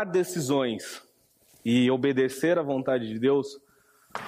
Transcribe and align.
tomar 0.00 0.04
decisões 0.04 1.02
e 1.64 1.90
obedecer 1.90 2.58
à 2.58 2.62
vontade 2.62 3.08
de 3.08 3.18
Deus, 3.18 3.60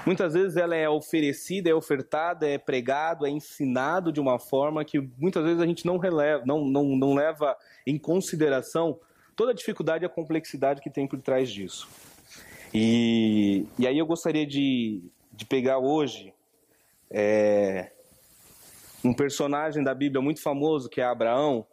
muitas 0.07 0.35
vezes 0.35 0.57
ela 0.57 0.77
é 0.77 0.89
oferecida, 0.89 1.71
é 1.71 1.75
ofertada, 1.75 2.47
é 2.47 2.59
pregado, 2.59 3.27
é 3.27 3.31
ensinado 3.31 4.13
de 4.13 4.21
uma 4.21 4.39
forma 4.39 4.85
que 4.85 5.01
muitas 5.19 5.43
vezes 5.45 5.61
a 5.61 5.67
gente 5.67 5.87
não 5.87 5.97
releva, 5.97 6.45
não, 6.47 6.65
não, 6.65 6.97
não 6.97 7.15
leva 7.15 7.57
em 7.87 7.99
consideração 7.99 8.99
toda 9.35 9.53
a 9.53 9.55
dificuldade 9.55 10.05
e 10.05 10.07
a 10.07 10.11
complexidade 10.11 10.81
que 10.81 10.91
tem 10.91 11.07
por 11.07 11.21
trás 11.21 11.51
disso. 11.51 11.89
E, 12.73 13.67
e 13.79 13.87
aí 13.87 13.99
eu 13.99 14.07
gostaria 14.07 14.47
de, 14.47 15.03
de 15.33 15.45
pegar 15.45 15.79
hoje 15.79 16.33
é, 17.11 17.93
um 19.05 19.13
personagem 19.13 19.83
da 19.83 19.95
Bíblia 19.95 20.23
muito 20.23 20.43
famoso, 20.43 20.89
que 20.89 21.01
é 21.01 21.05
Abraão, 21.05 21.67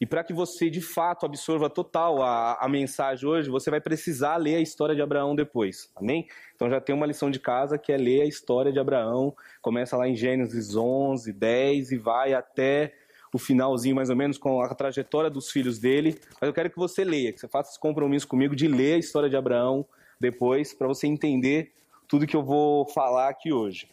e 0.00 0.06
para 0.06 0.24
que 0.24 0.32
você 0.32 0.70
de 0.70 0.80
fato 0.80 1.26
absorva 1.26 1.68
total 1.68 2.22
a, 2.22 2.54
a 2.54 2.66
mensagem 2.66 3.28
hoje, 3.28 3.50
você 3.50 3.70
vai 3.70 3.82
precisar 3.82 4.38
ler 4.38 4.56
a 4.56 4.60
história 4.60 4.94
de 4.94 5.02
Abraão 5.02 5.36
depois, 5.36 5.90
amém? 5.94 6.26
Então 6.54 6.70
já 6.70 6.80
tem 6.80 6.94
uma 6.94 7.04
lição 7.04 7.30
de 7.30 7.38
casa 7.38 7.76
que 7.76 7.92
é 7.92 7.98
ler 7.98 8.22
a 8.22 8.24
história 8.24 8.72
de 8.72 8.78
Abraão. 8.78 9.36
Começa 9.60 9.98
lá 9.98 10.08
em 10.08 10.16
Gênesis 10.16 10.74
11, 10.74 11.30
10 11.34 11.92
e 11.92 11.98
vai 11.98 12.32
até 12.32 12.94
o 13.32 13.38
finalzinho 13.38 13.94
mais 13.94 14.08
ou 14.08 14.16
menos 14.16 14.38
com 14.38 14.62
a 14.62 14.74
trajetória 14.74 15.28
dos 15.28 15.50
filhos 15.50 15.78
dele. 15.78 16.18
Mas 16.40 16.48
eu 16.48 16.54
quero 16.54 16.70
que 16.70 16.78
você 16.78 17.04
leia, 17.04 17.32
que 17.32 17.38
você 17.38 17.48
faça 17.48 17.70
esse 17.70 17.78
compromisso 17.78 18.26
comigo 18.26 18.56
de 18.56 18.68
ler 18.68 18.94
a 18.94 18.98
história 18.98 19.28
de 19.28 19.36
Abraão 19.36 19.86
depois, 20.18 20.72
para 20.72 20.88
você 20.88 21.06
entender 21.06 21.74
tudo 22.08 22.26
que 22.26 22.36
eu 22.36 22.42
vou 22.42 22.86
falar 22.86 23.28
aqui 23.28 23.52
hoje. 23.52 23.88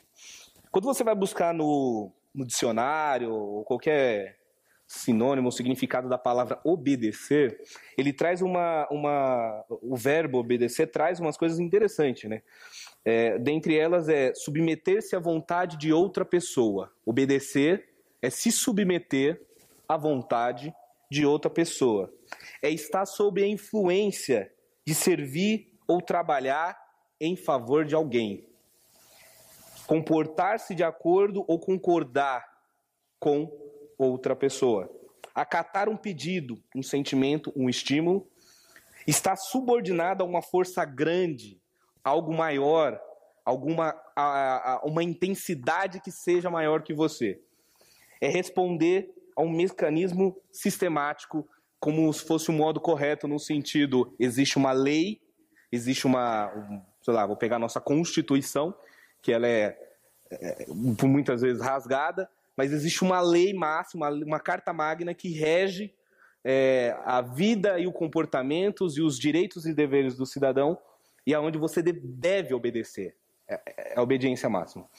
Quando 0.71 0.85
você 0.85 1.03
vai 1.03 1.15
buscar 1.15 1.53
no, 1.53 2.11
no 2.33 2.45
dicionário 2.45 3.33
ou 3.33 3.63
qualquer 3.63 4.36
sinônimo, 4.87 5.49
o 5.49 5.51
significado 5.51 6.07
da 6.07 6.17
palavra 6.17 6.59
obedecer, 6.63 7.61
ele 7.97 8.13
traz 8.13 8.41
uma, 8.41 8.87
uma 8.89 9.65
o 9.69 9.97
verbo 9.97 10.37
obedecer 10.37 10.87
traz 10.87 11.19
umas 11.19 11.35
coisas 11.35 11.59
interessantes, 11.59 12.29
né? 12.29 12.41
É, 13.03 13.37
dentre 13.37 13.77
elas 13.77 14.07
é 14.07 14.33
submeter-se 14.33 15.15
à 15.15 15.19
vontade 15.19 15.77
de 15.77 15.91
outra 15.91 16.23
pessoa. 16.23 16.91
Obedecer 17.05 17.89
é 18.21 18.29
se 18.29 18.51
submeter 18.51 19.41
à 19.87 19.97
vontade 19.97 20.73
de 21.11 21.25
outra 21.25 21.49
pessoa. 21.49 22.13
É 22.61 22.69
estar 22.69 23.05
sob 23.05 23.43
a 23.43 23.47
influência 23.47 24.51
de 24.85 24.95
servir 24.95 25.73
ou 25.87 26.01
trabalhar 26.01 26.77
em 27.19 27.35
favor 27.35 27.85
de 27.85 27.95
alguém. 27.95 28.47
Comportar-se 29.85 30.75
de 30.75 30.83
acordo 30.83 31.45
ou 31.47 31.59
concordar 31.59 32.45
com 33.19 33.49
outra 33.97 34.35
pessoa. 34.35 34.89
Acatar 35.33 35.89
um 35.89 35.97
pedido, 35.97 36.61
um 36.75 36.83
sentimento, 36.83 37.51
um 37.55 37.69
estímulo, 37.69 38.27
está 39.05 39.35
subordinado 39.35 40.23
a 40.23 40.27
uma 40.27 40.41
força 40.41 40.83
grande, 40.83 41.59
algo 42.03 42.33
maior, 42.33 42.99
alguma 43.45 43.95
a, 44.15 44.73
a, 44.73 44.81
uma 44.83 45.03
intensidade 45.03 46.01
que 46.01 46.11
seja 46.11 46.49
maior 46.49 46.83
que 46.83 46.93
você. 46.93 47.39
É 48.19 48.27
responder 48.27 49.13
a 49.35 49.41
um 49.41 49.49
mecanismo 49.49 50.35
sistemático, 50.51 51.47
como 51.79 52.11
se 52.11 52.25
fosse 52.25 52.49
o 52.49 52.53
um 52.53 52.57
modo 52.57 52.81
correto, 52.81 53.27
no 53.27 53.39
sentido: 53.39 54.13
existe 54.19 54.57
uma 54.57 54.71
lei, 54.71 55.21
existe 55.71 56.05
uma, 56.05 56.51
um, 56.53 56.81
sei 57.01 57.13
lá, 57.13 57.25
vou 57.25 57.37
pegar 57.37 57.55
a 57.57 57.59
nossa 57.59 57.79
Constituição, 57.79 58.75
que 59.21 59.31
ela 59.31 59.47
é, 59.47 59.77
é 60.29 60.65
por 60.97 61.07
muitas 61.07 61.41
vezes 61.41 61.61
rasgada, 61.61 62.29
mas 62.57 62.73
existe 62.73 63.03
uma 63.03 63.21
lei 63.21 63.53
máxima, 63.53 64.09
uma 64.09 64.39
carta 64.39 64.73
magna 64.73 65.13
que 65.13 65.29
rege 65.29 65.93
é, 66.43 66.97
a 67.05 67.21
vida 67.21 67.79
e 67.79 67.85
o 67.85 67.93
comportamento 67.93 68.87
e 68.97 69.01
os 69.01 69.19
direitos 69.19 69.65
e 69.67 69.73
deveres 69.73 70.15
do 70.15 70.25
cidadão 70.25 70.77
e 71.25 71.35
aonde 71.35 71.57
você 71.57 71.83
deve 71.83 72.53
obedecer. 72.53 73.15
É, 73.47 73.61
é 73.93 73.99
a 73.99 74.01
obediência 74.01 74.49
máxima. 74.49 74.89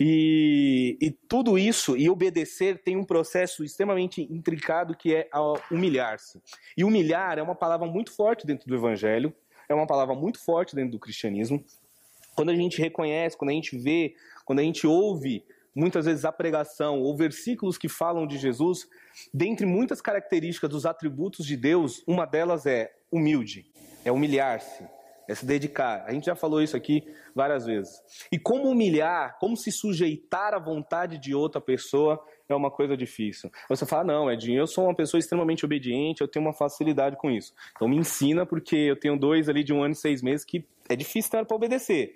E, 0.00 0.96
e, 1.00 1.10
tudo 1.10 1.58
isso, 1.58 1.96
e 1.96 2.08
obedecer, 2.08 2.82
tem 2.82 2.96
um 2.96 3.04
processo 3.04 3.62
extremamente 3.62 4.22
intricado 4.22 4.96
que 4.96 5.14
é 5.14 5.28
humilhar-se. 5.70 6.40
E 6.76 6.82
humilhar 6.82 7.38
é 7.38 7.42
uma 7.42 7.54
palavra 7.54 7.86
muito 7.86 8.12
forte 8.12 8.46
dentro 8.46 8.66
do 8.66 8.74
evangelho, 8.74 9.32
é 9.68 9.74
uma 9.74 9.86
palavra 9.86 10.14
muito 10.14 10.42
forte 10.42 10.74
dentro 10.74 10.92
do 10.92 10.98
cristianismo. 10.98 11.64
Quando 12.34 12.50
a 12.50 12.54
gente 12.54 12.80
reconhece, 12.80 13.36
quando 13.36 13.50
a 13.50 13.54
gente 13.54 13.76
vê, 13.78 14.14
quando 14.44 14.58
a 14.58 14.62
gente 14.62 14.86
ouve 14.86 15.44
muitas 15.74 16.06
vezes 16.06 16.24
a 16.24 16.32
pregação 16.32 17.00
ou 17.00 17.16
versículos 17.16 17.76
que 17.76 17.88
falam 17.88 18.26
de 18.26 18.38
Jesus, 18.38 18.88
dentre 19.32 19.66
muitas 19.66 20.00
características 20.00 20.70
dos 20.70 20.86
atributos 20.86 21.44
de 21.44 21.56
Deus, 21.56 22.02
uma 22.06 22.24
delas 22.24 22.66
é 22.66 22.92
humilde, 23.10 23.66
é 24.04 24.12
humilhar-se, 24.12 24.84
é 25.28 25.34
se 25.34 25.44
dedicar. 25.44 26.04
A 26.06 26.12
gente 26.12 26.26
já 26.26 26.34
falou 26.34 26.62
isso 26.62 26.76
aqui 26.76 27.02
várias 27.34 27.66
vezes. 27.66 28.00
E 28.30 28.38
como 28.38 28.68
humilhar, 28.68 29.38
como 29.38 29.56
se 29.56 29.72
sujeitar 29.72 30.54
à 30.54 30.58
vontade 30.58 31.18
de 31.18 31.34
outra 31.34 31.60
pessoa 31.60 32.22
é 32.48 32.54
uma 32.54 32.70
coisa 32.70 32.96
difícil. 32.96 33.50
Você 33.68 33.86
fala, 33.86 34.04
não, 34.04 34.30
Edinho, 34.30 34.58
eu 34.58 34.66
sou 34.66 34.84
uma 34.84 34.94
pessoa 34.94 35.18
extremamente 35.18 35.64
obediente, 35.64 36.20
eu 36.20 36.28
tenho 36.28 36.44
uma 36.44 36.52
facilidade 36.52 37.16
com 37.16 37.30
isso. 37.30 37.54
Então 37.74 37.88
me 37.88 37.96
ensina, 37.96 38.44
porque 38.44 38.76
eu 38.76 38.96
tenho 38.96 39.18
dois 39.18 39.48
ali 39.48 39.64
de 39.64 39.72
um 39.72 39.82
ano 39.82 39.92
e 39.92 39.96
seis 39.96 40.22
meses 40.22 40.44
que 40.44 40.66
é 40.88 40.94
difícil 40.94 41.30
para 41.30 41.56
obedecer. 41.56 42.14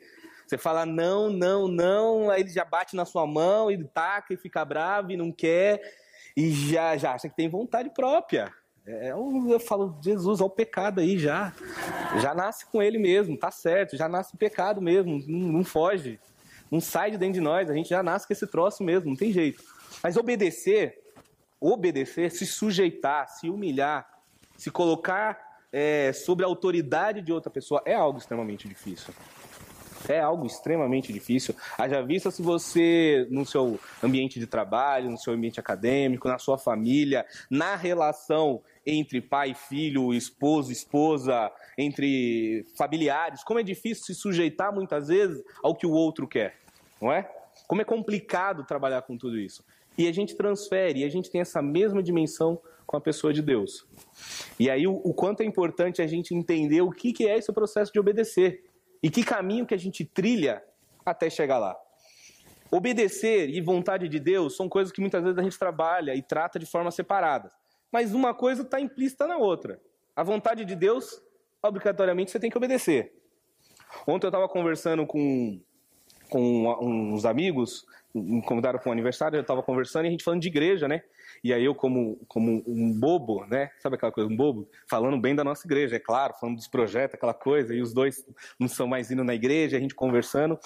Você 0.49 0.57
fala 0.57 0.87
não, 0.87 1.29
não, 1.29 1.69
não, 1.69 2.31
aí 2.31 2.41
ele 2.41 2.49
já 2.49 2.65
bate 2.65 2.97
na 2.97 3.05
sua 3.05 3.27
mão 3.27 3.71
e 3.71 3.85
taca 3.85 4.33
e 4.33 4.37
fica 4.37 4.65
bravo 4.65 5.13
e 5.13 5.17
não 5.17 5.31
quer 5.31 5.79
e 6.35 6.51
já, 6.51 6.97
já 6.97 7.13
acha 7.13 7.29
que 7.29 7.37
tem 7.37 7.51
vontade 7.51 7.91
própria. 7.91 8.51
É, 8.87 9.11
eu 9.11 9.61
falo, 9.61 9.99
Jesus, 10.03 10.41
olha 10.41 10.47
o 10.47 10.51
pecado 10.51 11.01
aí 11.01 11.19
já. 11.19 11.53
Já 12.23 12.35
nasce 12.35 12.65
com 12.65 12.83
ele 12.83 12.97
mesmo, 12.97 13.37
tá 13.37 13.51
certo, 13.51 13.95
já 13.95 14.09
nasce 14.09 14.35
o 14.35 14.39
pecado 14.39 14.81
mesmo, 14.81 15.23
não, 15.29 15.53
não 15.53 15.65
foge, 15.65 16.19
não 16.71 16.81
sai 16.81 17.11
de 17.11 17.19
dentro 17.19 17.35
de 17.35 17.41
nós, 17.41 17.69
a 17.69 17.75
gente 17.75 17.91
já 17.91 18.03
nasce 18.03 18.27
com 18.27 18.33
esse 18.33 18.47
troço 18.47 18.83
mesmo, 18.83 19.11
não 19.11 19.17
tem 19.17 19.31
jeito. 19.31 19.63
Mas 20.03 20.17
obedecer, 20.17 20.99
obedecer, 21.61 22.31
se 22.31 22.47
sujeitar, 22.47 23.29
se 23.29 23.51
humilhar, 23.51 24.09
se 24.57 24.71
colocar 24.71 25.39
é, 25.71 26.13
sobre 26.15 26.45
a 26.45 26.49
autoridade 26.49 27.21
de 27.21 27.33
outra 27.33 27.51
pessoa 27.51 27.83
é 27.85 27.95
algo 27.95 28.19
extremamente 28.19 28.67
difícil. 28.67 29.13
É 30.09 30.21
algo 30.21 30.47
extremamente 30.47 31.13
difícil. 31.13 31.55
Haja 31.77 32.03
vista 32.03 32.31
se 32.31 32.43
você, 32.43 33.27
no 33.31 33.47
seu 33.47 33.81
ambiente 34.03 34.39
de 34.39 34.47
trabalho, 34.47 35.11
no 35.11 35.19
seu 35.19 35.33
ambiente 35.33 35.59
acadêmico, 35.59 36.29
na 36.29 36.39
sua 36.39 36.59
família, 36.59 37.25
na 37.51 37.75
relação 37.75 38.61
entre 38.87 39.21
pai 39.21 39.55
filho, 39.55 40.15
esposo, 40.15 40.73
esposa, 40.73 41.51
entre 41.77 42.65
familiares, 42.77 43.45
como 43.45 43.61
é 43.61 43.63
difícil 43.63 44.05
se 44.05 44.15
sujeitar 44.15 44.75
muitas 44.75 45.09
vezes 45.09 45.43
ao 45.63 45.75
que 45.75 45.87
o 45.87 45.93
outro 45.93 46.27
quer, 46.27 46.57
não 47.01 47.13
é? 47.13 47.31
Como 47.67 47.83
é 47.83 47.85
complicado 47.85 48.65
trabalhar 48.65 49.03
com 49.03 49.17
tudo 49.17 49.39
isso. 49.39 49.63
E 49.97 50.07
a 50.07 50.13
gente 50.13 50.35
transfere, 50.35 51.01
e 51.01 51.05
a 51.05 51.09
gente 51.09 51.31
tem 51.31 51.41
essa 51.41 51.61
mesma 51.61 52.03
dimensão 52.03 52.59
com 52.87 52.97
a 52.97 53.01
pessoa 53.01 53.35
de 53.35 53.43
Deus. 53.43 53.87
E 54.59 54.71
aí 54.71 54.87
o, 54.87 54.95
o 55.05 55.13
quanto 55.13 55.43
é 55.43 55.45
importante 55.45 56.01
a 56.01 56.07
gente 56.07 56.35
entender 56.35 56.81
o 56.81 56.91
que, 56.91 57.13
que 57.13 57.29
é 57.29 57.37
esse 57.37 57.53
processo 57.53 57.93
de 57.93 58.01
obedecer 58.01 58.65
e 59.03 59.11
que 59.11 59.23
caminho 59.23 59.67
que 59.67 59.75
a 59.75 59.79
gente 59.79 60.05
trilha 60.05 60.63
até 61.05 61.31
chegar 61.31 61.59
lá. 61.59 61.77
Obedecer 62.71 63.49
e 63.49 63.61
vontade 63.61 64.09
de 64.09 64.21
Deus 64.21 64.56
são 64.56 64.69
coisas 64.69 64.93
que 64.93 65.00
muitas 65.00 65.23
vezes 65.23 65.39
a 65.39 65.43
gente 65.43 65.59
trabalha 65.59 66.15
e 66.15 66.23
trata 66.23 66.59
de 66.59 66.67
forma 66.67 66.91
separada. 66.91 67.50
Mas 67.91 68.12
uma 68.12 68.35
coisa 68.35 68.62
está 68.62 68.79
implícita 68.79 69.27
na 69.27 69.39
outra. 69.39 69.81
A 70.15 70.23
vontade 70.23 70.65
de 70.65 70.75
Deus, 70.75 71.23
obrigatoriamente, 71.62 72.31
você 72.31 72.39
tem 72.39 72.50
que 72.50 72.59
obedecer. 72.59 73.15
Ontem 74.06 74.27
eu 74.27 74.29
estava 74.29 74.49
conversando 74.49 75.06
com, 75.06 75.61
com 76.29 77.13
uns 77.15 77.25
amigos, 77.25 77.87
me 78.15 78.43
convidaram 78.43 78.79
para 78.79 78.89
um 78.89 78.93
aniversário, 78.93 79.37
eu 79.37 79.43
estava 79.43 79.63
conversando 79.63 80.05
e 80.05 80.09
a 80.09 80.11
gente 80.11 80.25
falando 80.25 80.41
de 80.41 80.49
igreja, 80.49 80.89
né? 80.89 81.03
E 81.43 81.53
aí 81.53 81.65
eu, 81.65 81.75
como, 81.75 82.19
como 82.27 82.63
um 82.67 82.93
bobo, 82.93 83.45
né? 83.47 83.71
Sabe 83.81 83.97
aquela 83.97 84.11
coisa, 84.11 84.31
um 84.31 84.37
bobo? 84.37 84.69
Falando 84.89 85.19
bem 85.21 85.35
da 85.35 85.45
nossa 85.45 85.67
igreja, 85.67 85.97
é 85.97 85.99
claro, 85.99 86.35
falando 86.35 86.57
dos 86.57 86.67
projetos, 86.67 87.15
aquela 87.15 87.35
coisa, 87.35 87.75
e 87.75 87.81
os 87.81 87.93
dois 87.93 88.25
não 88.59 88.69
são 88.69 88.87
mais 88.87 89.11
indo 89.11 89.23
na 89.23 89.35
igreja, 89.35 89.77
a 89.77 89.81
gente 89.81 89.95
conversando. 89.95 90.59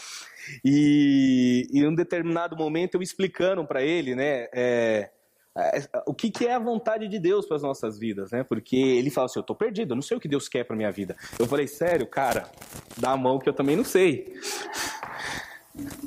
E, 0.64 1.69
em 1.73 1.87
um 1.87 1.94
determinado 1.94 2.56
momento 2.56 2.94
eu 2.94 3.03
explicando 3.03 3.64
para 3.67 3.82
ele, 3.82 4.14
né? 4.14 4.49
É, 4.53 5.11
é, 5.55 5.82
o 6.06 6.14
que, 6.14 6.31
que, 6.31 6.47
é 6.47 6.55
a 6.55 6.59
vontade 6.59 7.06
de 7.06 7.19
Deus 7.19 7.47
para 7.47 7.56
as 7.56 7.62
nossas 7.62 7.99
vidas, 7.99 8.31
né? 8.31 8.43
Porque 8.43 8.76
ele 8.76 9.11
fala 9.11 9.26
assim: 9.26 9.38
eu 9.38 9.43
estou 9.43 9.56
perdido, 9.56 9.93
eu 9.93 9.97
não 9.97 10.03
sei 10.03 10.17
o 10.17 10.20
que 10.20 10.29
Deus 10.29 10.49
quer 10.49 10.64
para 10.64 10.75
minha 10.75 10.91
vida. 10.91 11.14
Eu 11.38 11.47
falei, 11.47 11.67
sério, 11.67 12.06
cara, 12.06 12.49
dá 12.97 13.11
a 13.11 13.17
mão 13.17 13.38
que 13.38 13.49
eu 13.49 13.53
também 13.53 13.76
não 13.76 13.85
sei. 13.85 14.32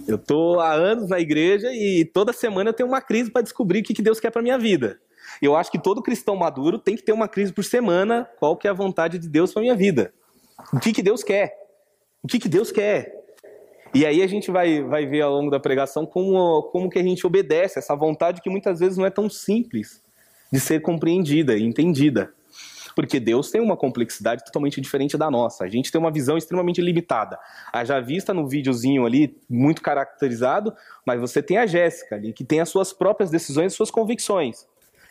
Eu 0.08 0.18
tô 0.18 0.60
há 0.60 0.74
anos 0.74 1.10
na 1.10 1.20
igreja 1.20 1.72
e 1.74 2.06
toda 2.06 2.32
semana 2.32 2.70
eu 2.70 2.74
tenho 2.74 2.88
uma 2.88 3.02
crise 3.02 3.32
para 3.32 3.42
descobrir 3.42 3.80
o 3.80 3.84
que 3.84 4.02
Deus 4.02 4.20
quer 4.20 4.32
para 4.32 4.42
minha 4.42 4.58
vida. 4.58 5.00
Eu 5.42 5.56
acho 5.56 5.72
que 5.72 5.82
todo 5.82 6.04
cristão 6.04 6.36
maduro 6.36 6.78
tem 6.78 6.96
que 6.96 7.04
ter 7.04 7.12
uma 7.12 7.28
crise 7.28 7.52
por 7.52 7.64
semana, 7.64 8.30
qual 8.40 8.56
que 8.56 8.68
é 8.68 8.72
a 8.72 8.74
vontade 8.74 9.18
de 9.18 9.28
Deus 9.28 9.52
para 9.52 9.62
minha 9.62 9.76
vida. 9.76 10.14
O 10.72 10.80
que, 10.80 10.94
que 10.94 11.02
Deus 11.02 11.24
quer? 11.24 11.54
O 12.24 12.28
que, 12.28 12.40
que 12.40 12.48
Deus 12.48 12.72
quer? 12.72 13.26
E 13.94 14.06
aí 14.06 14.22
a 14.22 14.28
gente 14.28 14.52
vai, 14.52 14.84
vai 14.84 15.06
ver 15.06 15.22
ao 15.22 15.32
longo 15.32 15.50
da 15.50 15.60
pregação 15.60 16.06
como, 16.06 16.64
como 16.64 16.90
que 16.90 17.00
a 17.00 17.04
gente 17.04 17.26
obedece 17.26 17.80
essa 17.80 17.96
vontade 17.96 18.42
que 18.42 18.50
muitas 18.50 18.80
vezes 18.80 18.98
não 18.98 19.06
é 19.06 19.10
tão 19.10 19.30
simples 19.30 20.04
de 20.52 20.60
ser 20.60 20.82
compreendida 20.82 21.58
e 21.58 21.64
entendida. 21.64 22.34
Porque 22.96 23.20
Deus 23.20 23.52
tem 23.52 23.60
uma 23.60 23.76
complexidade 23.76 24.44
totalmente 24.46 24.80
diferente 24.80 25.18
da 25.18 25.30
nossa. 25.30 25.66
A 25.66 25.68
gente 25.68 25.92
tem 25.92 26.00
uma 26.00 26.12
visão 26.12 26.38
extremamente 26.38 26.82
limitada. 26.82 27.38
Haja 27.72 28.00
vista 28.00 28.34
no 28.34 28.48
videozinho 28.48 29.06
ali, 29.06 29.38
muito 29.50 29.82
caracterizado, 29.82 30.74
mas 31.06 31.20
você 31.20 31.44
tem 31.44 31.58
a 31.58 31.66
Jéssica 31.66 32.16
ali, 32.16 32.32
que 32.32 32.44
tem 32.44 32.62
as 32.62 32.70
suas 32.70 32.94
próprias 32.94 33.30
decisões 33.30 33.74
suas 33.74 33.92
convicções. 33.92 34.66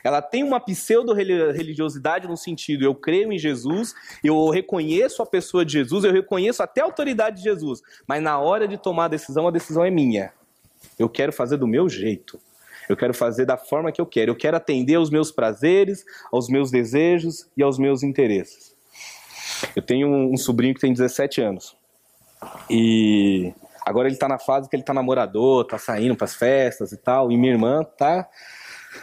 Ela 0.05 0.21
tem 0.21 0.45
uma 0.45 0.61
pseudo-religiosidade 0.61 2.29
no 2.29 2.37
sentido, 2.37 2.85
eu 2.85 2.95
creio 2.95 3.33
em 3.33 3.39
Jesus, 3.39 3.95
eu 4.23 4.51
reconheço 4.51 5.23
a 5.23 5.27
pessoa 5.27 5.65
de 5.65 5.73
Jesus, 5.73 6.05
eu 6.05 6.13
reconheço 6.13 6.63
até 6.63 6.83
a 6.83 6.85
autoridade 6.85 7.39
de 7.39 7.43
Jesus, 7.43 7.81
mas 8.07 8.23
na 8.23 8.39
hora 8.39 8.69
de 8.69 8.77
tomar 8.77 9.07
a 9.07 9.09
decisão, 9.09 9.49
a 9.49 9.51
decisão 9.51 9.83
é 9.83 9.91
minha. 9.91 10.31
Eu 10.99 11.09
quero 11.09 11.33
fazer 11.33 11.57
do 11.57 11.67
meu 11.67 11.89
jeito. 11.89 12.39
Eu 12.89 12.97
quero 12.97 13.15
fazer 13.15 13.45
da 13.45 13.57
forma 13.57 13.93
que 13.93 14.01
eu 14.01 14.07
quero. 14.07 14.31
Eu 14.31 14.37
quero 14.37 14.57
atender 14.57 14.97
aos 14.97 15.11
meus 15.11 15.31
prazeres, 15.31 16.05
aos 16.33 16.49
meus 16.49 16.71
desejos 16.71 17.49
e 17.57 17.63
aos 17.63 17.79
meus 17.79 18.03
interesses. 18.03 18.75
Eu 19.75 19.83
tenho 19.83 20.09
um 20.09 20.37
sobrinho 20.37 20.75
que 20.75 20.81
tem 20.81 20.93
17 20.93 21.41
anos. 21.41 21.77
E 22.69 23.53
agora 23.85 24.09
ele 24.09 24.17
tá 24.17 24.29
na 24.29 24.39
fase 24.39 24.69
que 24.69 24.77
ele 24.77 24.83
tá 24.83 24.93
namorador, 24.93 25.65
tá 25.65 25.79
saindo 25.79 26.17
pras 26.17 26.35
festas 26.35 26.93
e 26.93 26.97
tal. 26.97 27.31
E 27.33 27.37
minha 27.37 27.53
irmã 27.53 27.83
tá 27.83 28.29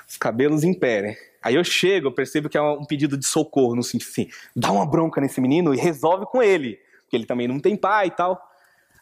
os 0.08 0.18
cabelos 0.18 0.64
em 0.64 0.74
pé, 0.74 1.02
né? 1.02 1.16
Aí 1.42 1.56
eu 1.56 1.64
chego, 1.64 2.08
eu 2.08 2.12
percebo 2.12 2.50
que 2.50 2.58
é 2.58 2.62
um 2.62 2.86
pedido 2.86 3.18
de 3.18 3.26
socorro, 3.26 3.76
no 3.76 3.82
sentido 3.82 4.10
assim, 4.10 4.30
dá 4.56 4.72
uma 4.72 4.86
bronca 4.86 5.20
nesse 5.20 5.42
menino 5.42 5.74
e 5.74 5.78
resolve 5.78 6.26
com 6.26 6.42
ele, 6.42 6.80
porque 7.02 7.16
ele 7.16 7.26
também 7.26 7.48
não 7.48 7.60
tem 7.60 7.76
pai 7.76 8.08
e 8.08 8.12
tal. 8.12 8.40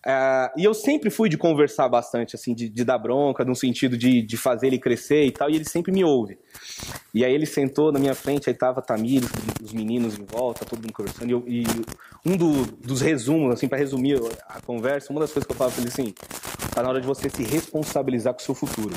Uh, 0.06 0.48
e 0.58 0.64
eu 0.64 0.74
sempre 0.74 1.10
fui 1.10 1.28
de 1.28 1.38
conversar 1.38 1.90
bastante, 1.90 2.34
assim, 2.34 2.54
de, 2.54 2.70
de 2.70 2.84
dar 2.86 2.98
bronca, 2.98 3.44
no 3.44 3.54
sentido 3.54 3.98
de, 3.98 4.22
de, 4.22 4.38
fazer 4.38 4.68
ele 4.68 4.80
crescer 4.80 5.26
e 5.26 5.32
tal, 5.32 5.50
e 5.50 5.56
ele 5.56 5.66
sempre 5.66 5.92
me 5.92 6.06
ouve. 6.06 6.38
E 7.14 7.26
aí 7.26 7.34
ele 7.34 7.46
sentou 7.46 7.92
na 7.92 8.00
minha 8.00 8.16
frente, 8.16 8.50
aí 8.50 8.54
tava 8.54 8.82
Tamir, 8.82 9.24
os 9.62 9.74
meninos 9.74 10.18
em 10.18 10.24
volta, 10.24 10.66
todo 10.66 10.82
mundo 10.82 10.94
conversando, 10.94 11.30
e, 11.30 11.32
eu, 11.34 11.44
e 11.46 11.64
um 12.26 12.38
do, 12.38 12.66
dos 12.78 13.02
resumos, 13.02 13.54
assim, 13.54 13.68
para 13.68 13.78
resumir 13.78 14.22
a 14.48 14.62
conversa, 14.62 15.12
uma 15.12 15.20
das 15.20 15.34
coisas 15.34 15.46
que 15.46 15.52
eu 15.52 15.58
falava 15.58 15.78
ele 15.80 15.90
assim, 15.90 16.14
tá 16.74 16.82
na 16.82 16.90
hora 16.90 17.02
de 17.02 17.08
você 17.08 17.30
se 17.30 17.44
responsabilizar 17.44 18.34
com 18.34 18.40
o 18.40 18.44
seu 18.44 18.56
futuro. 18.56 18.96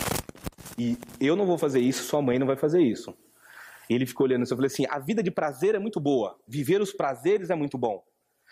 E 0.78 0.96
eu 1.20 1.34
não 1.34 1.46
vou 1.46 1.58
fazer 1.58 1.80
isso, 1.80 2.04
sua 2.04 2.22
mãe 2.22 2.38
não 2.38 2.46
vai 2.46 2.56
fazer 2.56 2.80
isso. 2.80 3.12
E 3.90 3.94
ele 3.94 4.06
ficou 4.06 4.26
olhando 4.26 4.42
assim, 4.42 4.54
eu 4.54 4.56
falei 4.56 4.68
assim, 4.68 4.86
a 4.88 5.00
vida 5.00 5.22
de 5.22 5.30
prazer 5.32 5.74
é 5.74 5.78
muito 5.80 5.98
boa, 5.98 6.38
viver 6.46 6.80
os 6.80 6.92
prazeres 6.92 7.50
é 7.50 7.56
muito 7.56 7.76
bom. 7.76 8.02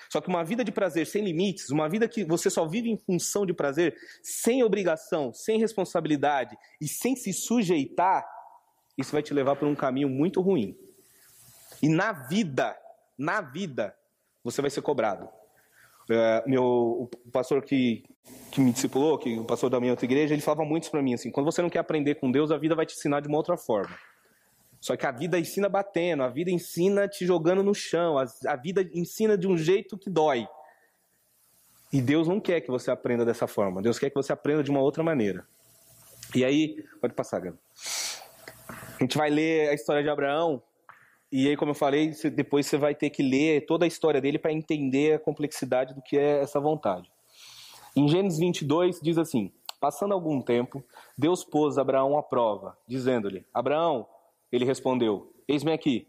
Só 0.08 0.20
que 0.20 0.28
uma 0.28 0.44
vida 0.44 0.64
de 0.64 0.72
prazer 0.72 1.06
sem 1.06 1.24
limites, 1.24 1.70
uma 1.70 1.88
vida 1.88 2.08
que 2.08 2.24
você 2.24 2.48
só 2.48 2.66
vive 2.66 2.90
em 2.90 2.96
função 2.96 3.44
de 3.44 3.52
prazer, 3.52 3.96
sem 4.22 4.62
obrigação, 4.62 5.32
sem 5.32 5.58
responsabilidade 5.58 6.56
e 6.80 6.88
sem 6.88 7.16
se 7.16 7.32
sujeitar, 7.32 8.24
isso 8.96 9.12
vai 9.12 9.22
te 9.22 9.34
levar 9.34 9.56
por 9.56 9.68
um 9.68 9.74
caminho 9.74 10.08
muito 10.08 10.40
ruim. 10.40 10.76
E 11.82 11.88
na 11.88 12.12
vida, 12.12 12.76
na 13.18 13.40
vida, 13.40 13.94
você 14.44 14.60
vai 14.60 14.70
ser 14.70 14.82
cobrado. 14.82 15.28
Uh, 16.08 16.48
meu, 16.48 16.64
o 16.64 17.10
pastor 17.30 17.62
que, 17.62 18.02
que 18.50 18.60
me 18.60 18.72
discipulou, 18.72 19.16
que 19.16 19.38
o 19.38 19.44
pastor 19.44 19.70
da 19.70 19.78
minha 19.78 19.92
outra 19.92 20.04
igreja, 20.04 20.34
ele 20.34 20.42
falava 20.42 20.64
muito 20.64 20.90
para 20.90 21.00
mim 21.00 21.14
assim: 21.14 21.30
quando 21.30 21.46
você 21.46 21.62
não 21.62 21.70
quer 21.70 21.78
aprender 21.78 22.16
com 22.16 22.32
Deus, 22.32 22.50
a 22.50 22.58
vida 22.58 22.74
vai 22.74 22.84
te 22.84 22.96
ensinar 22.96 23.20
de 23.20 23.28
uma 23.28 23.36
outra 23.36 23.56
forma. 23.56 23.96
Só 24.80 24.96
que 24.96 25.06
a 25.06 25.10
vida 25.10 25.38
ensina 25.38 25.68
batendo, 25.68 26.22
a 26.22 26.28
vida 26.28 26.50
ensina 26.50 27.06
te 27.06 27.26
jogando 27.26 27.62
no 27.62 27.74
chão, 27.74 28.16
a, 28.18 28.56
vida 28.56 28.88
ensina 28.94 29.36
de 29.36 29.46
um 29.46 29.56
jeito 29.56 29.98
que 29.98 30.08
dói. 30.08 30.48
E 31.92 32.00
Deus 32.00 32.26
não 32.26 32.40
quer 32.40 32.60
que 32.60 32.70
você 32.70 32.90
aprenda 32.90 33.24
dessa 33.24 33.46
forma. 33.46 33.82
Deus 33.82 33.98
quer 33.98 34.08
que 34.08 34.14
você 34.14 34.32
aprenda 34.32 34.62
de 34.62 34.70
uma 34.70 34.80
outra 34.80 35.02
maneira. 35.02 35.46
E 36.34 36.44
aí, 36.44 36.82
pode 37.00 37.14
passar, 37.14 37.40
Gabi. 37.40 37.58
A 38.68 39.02
gente 39.02 39.18
vai 39.18 39.28
ler 39.28 39.68
a 39.68 39.74
história 39.74 40.02
de 40.02 40.08
Abraão 40.08 40.62
e 41.32 41.46
aí, 41.46 41.56
como 41.56 41.70
eu 41.70 41.76
falei, 41.76 42.10
depois 42.34 42.66
você 42.66 42.76
vai 42.76 42.92
ter 42.92 43.08
que 43.08 43.22
ler 43.22 43.64
toda 43.64 43.84
a 43.84 43.88
história 43.88 44.20
dele 44.20 44.36
para 44.36 44.52
entender 44.52 45.14
a 45.14 45.18
complexidade 45.18 45.94
do 45.94 46.02
que 46.02 46.18
é 46.18 46.40
essa 46.40 46.58
vontade. 46.58 47.08
Em 47.94 48.08
Gênesis 48.08 48.40
22 48.40 49.00
diz 49.00 49.16
assim: 49.16 49.52
Passando 49.80 50.12
algum 50.12 50.42
tempo, 50.42 50.84
Deus 51.16 51.44
pôs 51.44 51.78
Abraão 51.78 52.18
à 52.18 52.22
prova, 52.22 52.76
dizendo-lhe: 52.84 53.46
Abraão, 53.54 54.08
ele 54.52 54.64
respondeu: 54.64 55.32
Eis-me 55.46 55.72
aqui. 55.72 56.06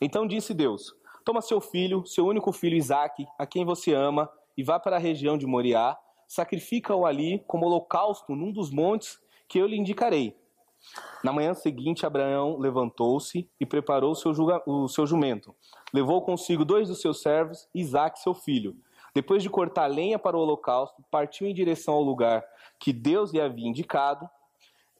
Então 0.00 0.26
disse 0.26 0.54
Deus: 0.54 0.94
Toma 1.24 1.40
seu 1.40 1.60
filho, 1.60 2.04
seu 2.06 2.26
único 2.26 2.52
filho 2.52 2.76
Isaque, 2.76 3.26
a 3.38 3.46
quem 3.46 3.64
você 3.64 3.92
ama, 3.92 4.30
e 4.56 4.62
vá 4.62 4.78
para 4.78 4.96
a 4.96 5.00
região 5.00 5.36
de 5.36 5.46
Moriá, 5.46 5.96
sacrifica-o 6.26 7.06
ali 7.06 7.42
como 7.46 7.66
holocausto 7.66 8.34
num 8.34 8.52
dos 8.52 8.70
montes 8.70 9.20
que 9.48 9.58
eu 9.58 9.66
lhe 9.66 9.76
indicarei. 9.76 10.36
Na 11.22 11.32
manhã 11.32 11.52
seguinte, 11.52 12.06
Abraão 12.06 12.56
levantou-se 12.56 13.48
e 13.60 13.66
preparou 13.66 14.14
seu 14.14 14.32
o 14.66 14.88
seu 14.88 15.06
jumento. 15.06 15.54
Levou 15.92 16.22
consigo 16.22 16.64
dois 16.64 16.88
dos 16.88 17.00
seus 17.00 17.20
servos, 17.20 17.68
Isaque, 17.74 18.20
seu 18.20 18.32
filho. 18.32 18.74
Depois 19.14 19.42
de 19.42 19.50
cortar 19.50 19.86
lenha 19.86 20.18
para 20.18 20.36
o 20.36 20.40
holocausto, 20.40 21.02
partiu 21.10 21.46
em 21.46 21.54
direção 21.54 21.94
ao 21.94 22.02
lugar 22.02 22.44
que 22.78 22.92
Deus 22.92 23.32
lhe 23.32 23.40
havia 23.40 23.68
indicado. 23.68 24.28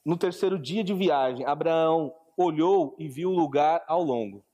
No 0.04 0.16
terceiro 0.16 0.58
dia 0.58 0.82
de 0.82 0.92
viagem, 0.92 1.46
Abraão 1.46 2.12
olhou 2.42 2.94
e 2.98 3.08
viu 3.08 3.30
o 3.30 3.34
lugar 3.36 3.84
ao 3.86 4.02
longo. 4.02 4.44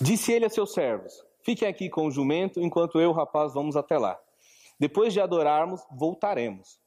Disse 0.00 0.32
ele 0.32 0.44
a 0.44 0.50
seus 0.50 0.72
servos: 0.72 1.24
Fiquem 1.42 1.68
aqui 1.68 1.88
com 1.88 2.06
o 2.06 2.10
jumento, 2.10 2.60
enquanto 2.60 3.00
eu, 3.00 3.12
rapaz, 3.12 3.54
vamos 3.54 3.76
até 3.76 3.98
lá. 3.98 4.18
Depois 4.78 5.12
de 5.12 5.20
adorarmos, 5.20 5.82
voltaremos. 5.90 6.80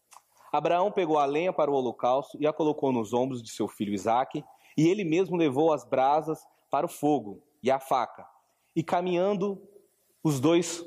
Abraão 0.52 0.92
pegou 0.92 1.18
a 1.18 1.26
lenha 1.26 1.52
para 1.52 1.72
o 1.72 1.74
holocausto 1.74 2.38
e 2.40 2.46
a 2.46 2.54
colocou 2.54 2.92
nos 2.92 3.14
ombros 3.14 3.42
de 3.42 3.52
seu 3.52 3.68
filho 3.68 3.94
Isaque, 3.94 4.44
e 4.78 4.88
ele 4.88 5.04
mesmo 5.04 5.36
levou 5.36 5.74
as 5.74 5.84
brasas 5.84 6.40
para 6.70 6.86
o 6.86 6.90
fogo 6.90 7.42
e 7.62 7.70
a 7.70 7.80
faca. 7.80 8.28
E 8.76 8.84
caminhando 8.84 9.62
os 10.24 10.40
dois 10.40 10.86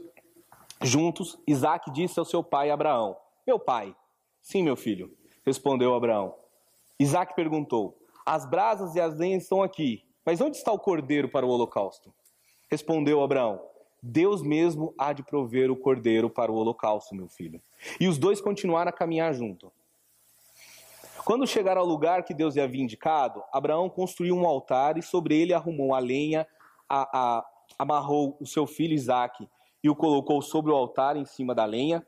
juntos, 0.83 1.39
Isaque 1.47 1.91
disse 1.91 2.19
ao 2.19 2.25
seu 2.25 2.43
pai 2.43 2.71
Abraão: 2.71 3.17
Meu 3.47 3.59
pai. 3.59 3.95
Sim, 4.41 4.63
meu 4.63 4.77
filho, 4.77 5.17
respondeu 5.45 5.95
Abraão. 5.95 6.46
Isaac 6.99 7.35
perguntou: 7.35 7.99
As 8.25 8.49
brasas 8.49 8.95
e 8.95 9.01
as 9.01 9.17
lenhas 9.19 9.43
estão 9.43 9.63
aqui, 9.63 10.03
mas 10.25 10.41
onde 10.41 10.57
está 10.57 10.73
o 10.73 10.79
cordeiro 10.79 11.29
para 11.29 11.47
o 11.47 11.49
holocausto? 11.49 12.13
Respondeu 12.71 13.23
Abraão: 13.23 13.61
Deus 14.03 14.43
mesmo 14.43 14.95
há 14.99 15.13
de 15.13 15.23
prover 15.23 15.71
o 15.71 15.77
cordeiro 15.77 16.31
para 16.31 16.51
o 16.51 16.57
holocausto, 16.57 17.15
meu 17.15 17.29
filho. 17.29 17.61
E 18.01 18.09
os 18.09 18.19
dois 18.19 18.41
continuaram 18.41 18.91
a 18.91 18.93
caminhar 18.93 19.35
junto. 19.35 19.73
Quando 21.25 21.47
chegaram 21.47 21.81
ao 21.81 21.87
lugar 21.87 22.23
que 22.23 22.33
Deus 22.33 22.55
lhe 22.55 22.61
havia 22.61 22.83
indicado, 22.83 23.43
Abraão 23.53 23.91
construiu 23.91 24.37
um 24.37 24.47
altar 24.47 24.97
e 24.97 25.03
sobre 25.03 25.37
ele 25.37 25.53
arrumou 25.53 25.93
a 25.93 25.99
lenha, 25.99 26.47
a, 26.89 27.19
a, 27.39 27.47
amarrou 27.79 28.37
o 28.41 28.47
seu 28.47 28.65
filho 28.65 28.95
Isaque 28.95 29.49
e 29.83 29.91
o 29.91 29.97
colocou 29.97 30.41
sobre 30.41 30.71
o 30.71 30.77
altar 30.77 31.17
em 31.17 31.25
cima 31.25 31.53
da 31.53 31.65
lenha. 31.65 32.07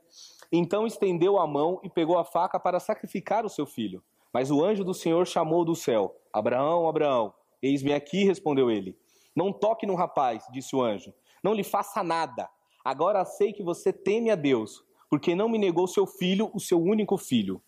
Então 0.53 0.87
estendeu 0.87 1.37
a 1.37 1.49
mão 1.49 1.81
e 1.83 1.91
pegou 1.91 2.17
a 2.17 2.25
faca 2.25 2.61
para 2.61 2.79
sacrificar 2.79 3.45
o 3.45 3.49
seu 3.49 3.67
filho. 3.67 4.03
Mas 4.33 4.51
o 4.51 4.65
anjo 4.65 4.85
do 4.85 4.95
Senhor 4.95 5.27
chamou 5.27 5.65
do 5.65 5.75
céu: 5.75 6.15
Abraão, 6.33 6.89
Abraão, 6.89 7.35
eis-me 7.63 7.93
aqui, 7.93 8.25
respondeu 8.25 8.71
ele. 8.71 8.97
Não 9.35 9.53
toque 9.53 9.87
no 9.87 9.95
rapaz, 9.95 10.45
disse 10.51 10.75
o 10.75 10.83
anjo. 10.83 11.15
Não 11.43 11.55
lhe 11.55 11.65
faça 11.65 12.03
nada. 12.03 12.49
Agora 12.85 13.25
sei 13.25 13.53
que 13.53 13.63
você 13.63 13.93
teme 13.93 14.31
a 14.31 14.35
Deus, 14.35 14.83
porque 15.09 15.35
não 15.35 15.49
me 15.49 15.59
negou 15.59 15.87
seu 15.87 16.07
filho, 16.07 16.51
o 16.55 16.61
seu 16.61 16.81
único 16.81 17.17
filho. 17.17 17.63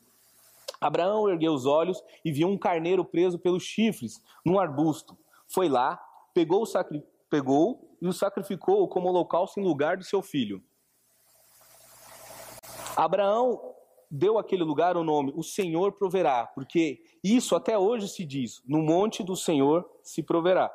Abraão 0.81 1.29
ergueu 1.29 1.52
os 1.52 1.67
olhos 1.67 2.02
e 2.25 2.33
viu 2.33 2.49
um 2.49 2.57
carneiro 2.57 3.05
preso 3.05 3.38
pelos 3.38 3.62
chifres 3.62 4.23
num 4.45 4.59
arbusto. 4.59 5.17
Foi 5.47 5.69
lá, 5.69 6.00
pegou, 6.33 6.62
o 6.62 6.67
sacri... 6.67 7.05
pegou 7.29 7.97
e 8.00 8.09
o 8.09 8.12
sacrificou 8.12 8.88
como 8.88 9.09
holocausto 9.09 9.61
em 9.61 9.64
lugar 9.64 9.97
do 9.97 10.05
seu 10.05 10.23
filho. 10.23 10.62
Abraão 12.97 13.70
deu 14.11 14.38
aquele 14.38 14.64
lugar 14.64 14.97
o 14.97 15.05
nome 15.05 15.33
O 15.37 15.43
Senhor 15.43 15.93
proverá, 15.93 16.47
porque 16.47 17.00
isso 17.23 17.55
até 17.55 17.79
hoje 17.79 18.09
se 18.09 18.25
diz: 18.25 18.61
no 18.67 18.83
monte 18.83 19.23
do 19.23 19.37
Senhor 19.37 19.88
se 20.02 20.23
proverá. 20.23 20.71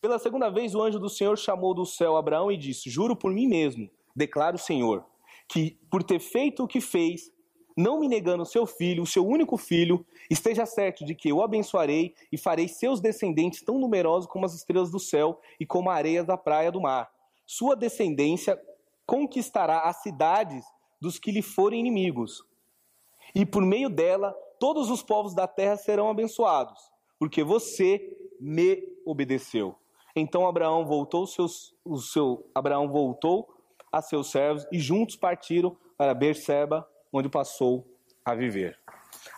Pela 0.00 0.18
segunda 0.18 0.48
vez, 0.48 0.74
o 0.74 0.82
anjo 0.82 0.98
do 0.98 1.10
Senhor 1.10 1.36
chamou 1.36 1.74
do 1.74 1.84
céu 1.84 2.16
Abraão 2.16 2.50
e 2.52 2.56
disse: 2.56 2.88
Juro 2.88 3.16
por 3.16 3.32
mim 3.32 3.46
mesmo, 3.46 3.90
declara 4.14 4.56
o 4.56 4.58
Senhor, 4.58 5.04
que 5.48 5.78
por 5.90 6.02
ter 6.02 6.20
feito 6.20 6.62
o 6.62 6.68
que 6.68 6.80
fez, 6.80 7.32
não 7.76 8.00
me 8.00 8.08
negando 8.08 8.46
seu 8.46 8.66
filho, 8.66 9.02
o 9.02 9.06
seu 9.06 9.26
único 9.26 9.56
filho, 9.56 10.04
esteja 10.30 10.64
certo 10.64 11.04
de 11.04 11.14
que 11.14 11.28
eu 11.28 11.42
abençoarei 11.42 12.14
e 12.30 12.38
farei 12.38 12.68
seus 12.68 13.00
descendentes 13.00 13.62
tão 13.62 13.78
numerosos 13.78 14.30
como 14.30 14.46
as 14.46 14.54
estrelas 14.54 14.90
do 14.90 14.98
céu 14.98 15.40
e 15.58 15.66
como 15.66 15.90
a 15.90 15.94
areia 15.94 16.22
da 16.22 16.36
praia 16.36 16.70
do 16.70 16.80
mar. 16.80 17.10
Sua 17.46 17.74
descendência 17.74 18.60
conquistará 19.04 19.80
as 19.80 20.02
cidades 20.02 20.64
dos 21.00 21.18
que 21.18 21.32
lhe 21.32 21.42
forem 21.42 21.80
inimigos 21.80 22.44
e 23.34 23.44
por 23.44 23.62
meio 23.62 23.88
dela 23.88 24.34
todos 24.58 24.90
os 24.90 25.02
povos 25.02 25.34
da 25.34 25.46
terra 25.46 25.76
serão 25.76 26.10
abençoados, 26.10 26.78
porque 27.18 27.42
você 27.42 28.16
me 28.40 28.82
obedeceu. 29.04 29.76
Então 30.14 30.46
Abraão 30.46 30.84
voltou 30.84 31.26
seus, 31.26 31.74
o 31.84 31.98
seu 31.98 32.50
Abraão 32.54 32.88
voltou 32.88 33.48
a 33.92 34.02
seus 34.02 34.30
servos 34.30 34.66
e 34.70 34.78
juntos 34.78 35.16
partiram 35.16 35.76
para 35.96 36.14
Berseba, 36.14 36.86
onde 37.12 37.28
passou 37.28 37.86
a 38.24 38.34
viver. 38.34 38.78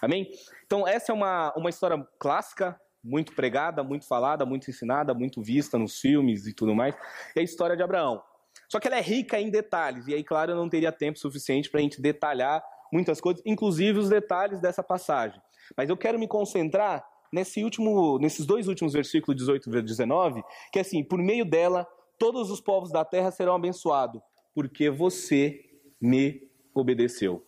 Amém? 0.01 0.31
Então 0.67 0.87
essa 0.87 1.13
é 1.13 1.15
uma, 1.15 1.53
uma 1.57 1.71
história 1.71 2.07
clássica 2.19 2.79
muito 3.03 3.35
pregada, 3.35 3.83
muito 3.83 4.07
falada, 4.07 4.47
muito 4.47 4.71
ensinada, 4.71 5.13
muito 5.13 5.43
vista 5.43 5.77
nos 5.77 5.99
filmes 5.99 6.47
e 6.47 6.55
tudo 6.55 6.75
mais, 6.75 6.95
é 7.35 7.41
a 7.41 7.43
história 7.43 7.77
de 7.77 7.83
Abraão. 7.83 8.23
Só 8.69 8.79
que 8.79 8.87
ela 8.87 8.97
é 8.97 9.01
rica 9.01 9.41
em 9.41 9.51
detalhes, 9.51 10.07
e 10.07 10.15
aí, 10.15 10.23
claro, 10.23 10.53
eu 10.53 10.57
não 10.57 10.69
teria 10.69 10.93
tempo 10.93 11.19
suficiente 11.19 11.71
para 11.71 11.81
a 11.81 11.83
gente 11.83 12.01
detalhar 12.01 12.63
muitas 12.93 13.21
coisas, 13.21 13.43
inclusive 13.47 13.99
os 13.99 14.09
detalhes 14.09 14.61
dessa 14.61 14.83
passagem. 14.83 15.41
Mas 15.77 15.89
eu 15.89 15.97
quero 15.97 16.19
me 16.19 16.29
concentrar 16.29 17.05
nesse 17.33 17.65
último, 17.65 18.19
nesses 18.19 18.45
dois 18.45 18.69
últimos 18.69 18.93
versículos 18.93 19.37
18 19.41 19.79
e 19.79 19.83
19, 19.83 20.43
que 20.71 20.79
é 20.79 20.83
assim, 20.83 21.03
por 21.03 21.19
meio 21.19 21.45
dela, 21.45 21.87
todos 22.19 22.51
os 22.51 22.61
povos 22.61 22.93
da 22.93 23.05
terra 23.05 23.31
serão 23.31 23.55
abençoados, 23.55 24.21
porque 24.55 24.91
você 24.91 25.59
me 26.01 26.49
obedeceu. 26.75 27.45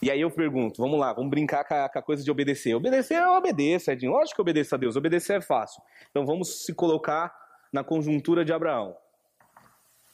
E 0.00 0.10
aí 0.10 0.20
eu 0.20 0.30
pergunto, 0.30 0.82
vamos 0.82 0.98
lá, 0.98 1.12
vamos 1.12 1.30
brincar 1.30 1.64
com 1.64 1.74
a, 1.74 1.88
com 1.88 1.98
a 1.98 2.02
coisa 2.02 2.22
de 2.22 2.30
obedecer. 2.30 2.74
Obedecer 2.74 3.22
eu 3.22 3.32
obedeço, 3.32 3.90
Edinho. 3.90 4.12
Lógico 4.12 4.36
que 4.36 4.42
obedeço 4.42 4.74
a 4.74 4.78
Deus, 4.78 4.96
obedecer 4.96 5.38
é 5.38 5.40
fácil. 5.40 5.82
Então 6.10 6.26
vamos 6.26 6.64
se 6.64 6.74
colocar 6.74 7.34
na 7.72 7.82
conjuntura 7.82 8.44
de 8.44 8.52
Abraão. 8.52 8.94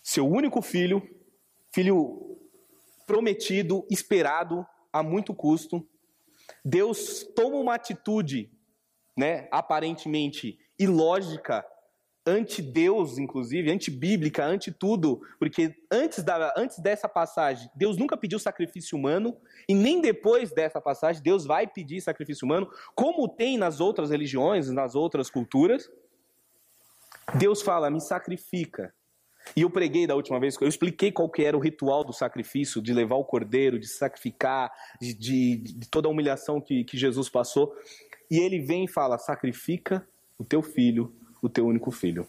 Seu 0.02 0.26
único 0.26 0.62
filho, 0.62 1.02
filho 1.74 2.38
prometido, 3.10 3.84
esperado 3.90 4.64
a 4.92 5.02
muito 5.02 5.34
custo. 5.34 5.84
Deus 6.64 7.24
toma 7.34 7.56
uma 7.56 7.74
atitude, 7.74 8.48
né, 9.16 9.48
aparentemente 9.50 10.60
ilógica, 10.78 11.66
anti-Deus, 12.24 13.18
inclusive, 13.18 13.68
anti-bíblica, 13.68 14.44
anti-tudo, 14.44 15.20
porque 15.40 15.74
antes, 15.90 16.22
da, 16.22 16.54
antes 16.56 16.78
dessa 16.78 17.08
passagem, 17.08 17.68
Deus 17.74 17.96
nunca 17.96 18.16
pediu 18.16 18.38
sacrifício 18.38 18.96
humano, 18.96 19.36
e 19.68 19.74
nem 19.74 20.00
depois 20.00 20.52
dessa 20.52 20.80
passagem, 20.80 21.20
Deus 21.20 21.44
vai 21.44 21.66
pedir 21.66 22.00
sacrifício 22.00 22.44
humano, 22.44 22.70
como 22.94 23.28
tem 23.28 23.58
nas 23.58 23.80
outras 23.80 24.10
religiões, 24.10 24.70
nas 24.70 24.94
outras 24.94 25.28
culturas. 25.28 25.90
Deus 27.36 27.60
fala, 27.60 27.90
me 27.90 28.00
sacrifica. 28.00 28.94
E 29.56 29.62
eu 29.62 29.70
preguei 29.70 30.06
da 30.06 30.14
última 30.14 30.38
vez, 30.38 30.56
eu 30.60 30.68
expliquei 30.68 31.10
qual 31.10 31.28
que 31.28 31.42
era 31.42 31.56
o 31.56 31.60
ritual 31.60 32.04
do 32.04 32.12
sacrifício, 32.12 32.80
de 32.80 32.92
levar 32.92 33.16
o 33.16 33.24
cordeiro, 33.24 33.78
de 33.78 33.88
sacrificar, 33.88 34.72
de, 35.00 35.12
de, 35.14 35.56
de 35.56 35.88
toda 35.88 36.08
a 36.08 36.10
humilhação 36.10 36.60
que, 36.60 36.84
que 36.84 36.96
Jesus 36.96 37.28
passou. 37.28 37.74
E 38.30 38.38
ele 38.38 38.60
vem 38.60 38.84
e 38.84 38.88
fala: 38.88 39.18
sacrifica 39.18 40.06
o 40.38 40.44
teu 40.44 40.62
filho, 40.62 41.12
o 41.42 41.48
teu 41.48 41.66
único 41.66 41.90
filho. 41.90 42.26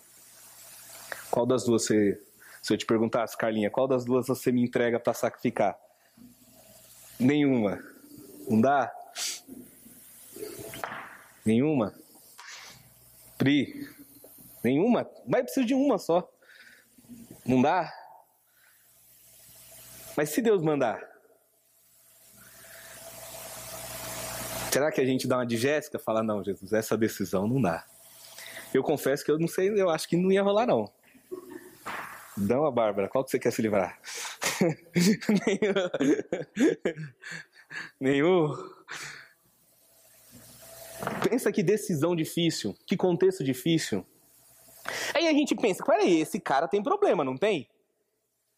Qual 1.30 1.46
das 1.46 1.64
duas 1.64 1.84
você, 1.84 2.20
se 2.62 2.74
eu 2.74 2.78
te 2.78 2.86
perguntasse, 2.86 3.38
Carlinha, 3.38 3.70
qual 3.70 3.88
das 3.88 4.04
duas 4.04 4.28
você 4.28 4.52
me 4.52 4.62
entrega 4.62 5.00
para 5.00 5.14
sacrificar? 5.14 5.78
Nenhuma. 7.20 7.80
Não 8.50 8.60
dá? 8.60 8.92
Nenhuma? 11.46 11.94
Pri? 13.38 13.88
Nenhuma? 14.64 15.10
Mas 15.26 15.44
precisa 15.44 15.66
de 15.66 15.74
uma 15.74 15.98
só. 15.98 16.28
Não 17.46 17.62
dá? 17.62 17.92
Mas 20.16 20.30
se 20.30 20.42
Deus 20.42 20.62
mandar, 20.62 21.02
será 24.72 24.92
que 24.92 25.02
a 25.02 25.06
gente 25.06 25.28
dá 25.28 25.38
uma 25.38 25.46
de 25.46 25.58
Jéssica 25.58 25.98
e 25.98 26.02
fala, 26.02 26.22
não, 26.22 26.44
Jesus, 26.44 26.74
essa 26.74 26.98
decisão 26.98 27.48
não 27.48 27.62
dá? 27.62 27.86
Eu 28.74 28.84
confesso 28.84 29.24
que 29.24 29.32
eu 29.32 29.40
não 29.40 29.48
sei, 29.48 29.70
eu 29.70 29.90
acho 29.90 30.08
que 30.08 30.16
não 30.16 30.32
ia 30.32 30.44
rolar, 30.44 30.66
não. 30.66 30.92
Dá 32.38 32.60
uma 32.60 32.72
Bárbara, 32.72 33.10
qual 33.10 33.24
que 33.24 33.32
você 33.32 33.40
quer 33.40 33.52
se 33.52 33.62
livrar? 33.62 34.00
Nenhum. 35.46 35.74
Nenhum. 38.00 38.56
Pensa 41.28 41.52
que 41.52 41.64
decisão 41.64 42.16
difícil, 42.16 42.78
que 42.86 42.96
contexto 42.96 43.44
difícil. 43.44 44.06
Aí 45.22 45.28
a 45.28 45.34
gente 45.34 45.54
pensa, 45.54 45.84
peraí, 45.84 46.20
esse 46.20 46.40
cara 46.40 46.68
tem 46.68 46.82
problema, 46.82 47.24
não 47.24 47.38
tem? 47.38 47.70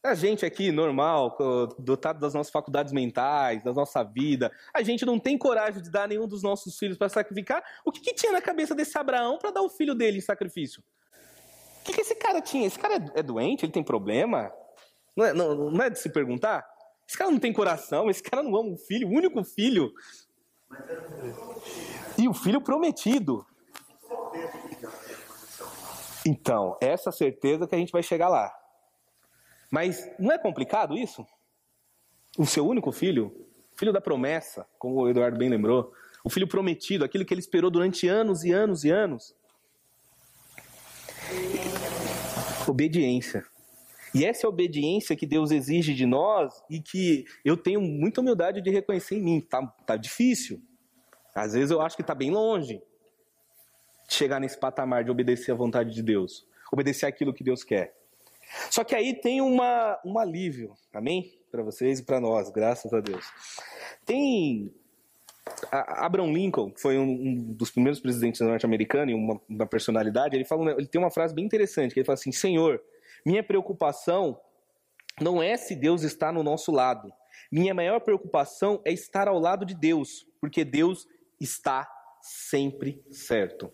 A 0.01 0.15
gente 0.15 0.45
aqui, 0.45 0.71
normal, 0.71 1.37
dotado 1.77 2.21
das 2.21 2.33
nossas 2.33 2.51
faculdades 2.51 2.93
mentais, 2.93 3.61
da 3.61 3.73
nossa 3.73 4.01
vida, 4.01 4.49
a 4.73 4.81
gente 4.81 5.05
não 5.05 5.19
tem 5.19 5.37
coragem 5.37 5.81
de 5.81 5.91
dar 5.91 6.07
nenhum 6.07 6.25
dos 6.25 6.41
nossos 6.41 6.77
filhos 6.77 6.97
para 6.97 7.09
sacrificar. 7.09 7.61
O 7.83 7.91
que, 7.91 7.99
que, 7.99 8.13
tinha 8.13 8.31
na 8.31 8.41
cabeça 8.41 8.73
desse 8.73 8.97
Abraão 8.97 9.37
para 9.37 9.51
dar 9.51 9.61
o 9.61 9.69
filho 9.69 9.93
dele 9.93 10.19
em 10.19 10.21
sacrifício? 10.21 10.81
O 11.81 11.83
que, 11.83 11.93
que, 11.93 12.01
esse 12.01 12.15
cara 12.15 12.41
tinha? 12.41 12.65
Esse 12.65 12.79
cara 12.79 12.95
é, 12.95 13.19
é 13.19 13.23
doente? 13.23 13.65
Ele 13.65 13.71
tem 13.73 13.83
problema? 13.83 14.49
Não 15.17 15.25
é, 15.25 15.33
não, 15.33 15.69
não 15.69 15.83
é 15.83 15.89
de 15.89 15.99
se 15.99 16.09
perguntar? 16.09 16.65
Esse 17.05 17.17
cara 17.17 17.29
não 17.29 17.39
tem 17.39 17.51
coração, 17.51 18.09
esse 18.09 18.23
cara 18.23 18.41
não 18.41 18.55
ama 18.55 18.69
o 18.71 18.77
filho, 18.77 19.09
o 19.09 19.11
único 19.11 19.43
filho. 19.43 19.93
E 22.17 22.27
o 22.27 22.33
filho 22.33 22.61
prometido. 22.61 23.45
Então, 26.25 26.77
essa 26.81 27.11
certeza 27.11 27.67
que 27.67 27.75
a 27.75 27.77
gente 27.77 27.91
vai 27.91 28.01
chegar 28.01 28.29
lá. 28.29 28.53
Mas 29.69 30.09
não 30.17 30.31
é 30.31 30.37
complicado 30.37 30.97
isso? 30.97 31.25
O 32.37 32.45
seu 32.45 32.65
único 32.65 32.91
filho, 32.91 33.47
filho 33.75 33.91
da 33.91 33.99
promessa, 33.99 34.65
como 34.79 35.01
o 35.01 35.09
Eduardo 35.09 35.37
bem 35.37 35.49
lembrou, 35.49 35.91
o 36.23 36.29
filho 36.29 36.47
prometido, 36.47 37.03
aquilo 37.03 37.25
que 37.25 37.33
ele 37.33 37.41
esperou 37.41 37.69
durante 37.69 38.07
anos 38.07 38.43
e 38.43 38.51
anos 38.51 38.83
e 38.83 38.89
anos. 38.89 39.35
Obediência. 42.67 43.45
E 44.15 44.23
essa 44.23 44.45
é 44.45 44.47
a 44.47 44.49
obediência 44.49 45.15
que 45.15 45.25
Deus 45.25 45.51
exige 45.51 45.93
de 45.93 46.05
nós 46.05 46.53
e 46.69 46.79
que 46.79 47.25
eu 47.43 47.57
tenho 47.57 47.81
muita 47.81 48.21
humildade 48.21 48.61
de 48.61 48.69
reconhecer 48.69 49.15
em 49.15 49.23
mim. 49.23 49.41
Tá, 49.41 49.65
tá 49.85 49.97
difícil. 49.97 50.61
Às 51.35 51.53
vezes 51.53 51.71
eu 51.71 51.81
acho 51.81 51.97
que 51.97 52.03
tá 52.03 52.13
bem 52.13 52.31
longe 52.31 52.81
chegar 54.13 54.39
nesse 54.39 54.57
patamar 54.57 55.03
de 55.03 55.11
obedecer 55.11 55.51
à 55.51 55.55
vontade 55.55 55.93
de 55.93 56.01
Deus, 56.01 56.45
obedecer 56.71 57.05
aquilo 57.05 57.33
que 57.33 57.43
Deus 57.43 57.63
quer. 57.63 57.95
Só 58.69 58.83
que 58.83 58.95
aí 58.95 59.13
tem 59.13 59.41
uma, 59.41 59.99
um 60.05 60.17
alívio, 60.17 60.73
amém? 60.93 61.33
Para 61.51 61.63
vocês 61.63 61.99
e 61.99 62.03
para 62.03 62.19
nós, 62.19 62.49
graças 62.51 62.93
a 62.93 62.99
Deus. 62.99 63.25
Tem 64.05 64.73
a 65.71 66.05
Abraham 66.05 66.31
Lincoln, 66.31 66.71
que 66.71 66.81
foi 66.81 66.97
um, 66.97 67.03
um 67.03 67.35
dos 67.53 67.71
primeiros 67.71 67.99
presidentes 67.99 68.41
norte-americanos 68.41 69.11
e 69.11 69.15
uma, 69.15 69.39
uma, 69.47 69.65
personalidade, 69.65 70.35
ele, 70.35 70.45
fala, 70.45 70.71
ele 70.71 70.87
tem 70.87 70.99
uma 70.99 71.11
frase 71.11 71.33
bem 71.33 71.45
interessante, 71.45 71.93
que 71.93 71.99
ele 71.99 72.05
fala 72.05 72.15
assim, 72.15 72.31
Senhor, 72.31 72.81
minha 73.25 73.43
preocupação 73.43 74.39
não 75.21 75.41
é 75.41 75.57
se 75.57 75.75
Deus 75.75 76.03
está 76.03 76.31
no 76.31 76.43
nosso 76.43 76.71
lado. 76.71 77.11
Minha 77.51 77.73
maior 77.73 77.99
preocupação 77.99 78.81
é 78.85 78.91
estar 78.91 79.27
ao 79.27 79.39
lado 79.39 79.65
de 79.65 79.75
Deus, 79.75 80.25
porque 80.39 80.63
Deus 80.63 81.07
está 81.39 81.87
sempre 82.21 83.03
certo. 83.11 83.71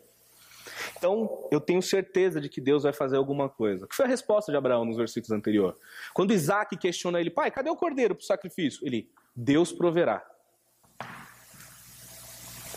Então, 0.97 1.47
eu 1.51 1.61
tenho 1.61 1.81
certeza 1.81 2.41
de 2.41 2.49
que 2.49 2.59
Deus 2.59 2.83
vai 2.83 2.93
fazer 2.93 3.17
alguma 3.17 3.49
coisa. 3.49 3.87
Que 3.87 3.95
foi 3.95 4.05
a 4.05 4.09
resposta 4.09 4.51
de 4.51 4.57
Abraão 4.57 4.85
nos 4.85 4.97
versículos 4.97 5.31
anteriores? 5.31 5.79
Quando 6.13 6.33
Isaac 6.33 6.75
questiona 6.77 7.19
ele, 7.19 7.29
pai, 7.29 7.51
cadê 7.51 7.69
o 7.69 7.75
cordeiro 7.75 8.15
para 8.15 8.23
o 8.23 8.25
sacrifício? 8.25 8.85
Ele, 8.85 9.09
Deus 9.35 9.71
proverá. 9.71 10.25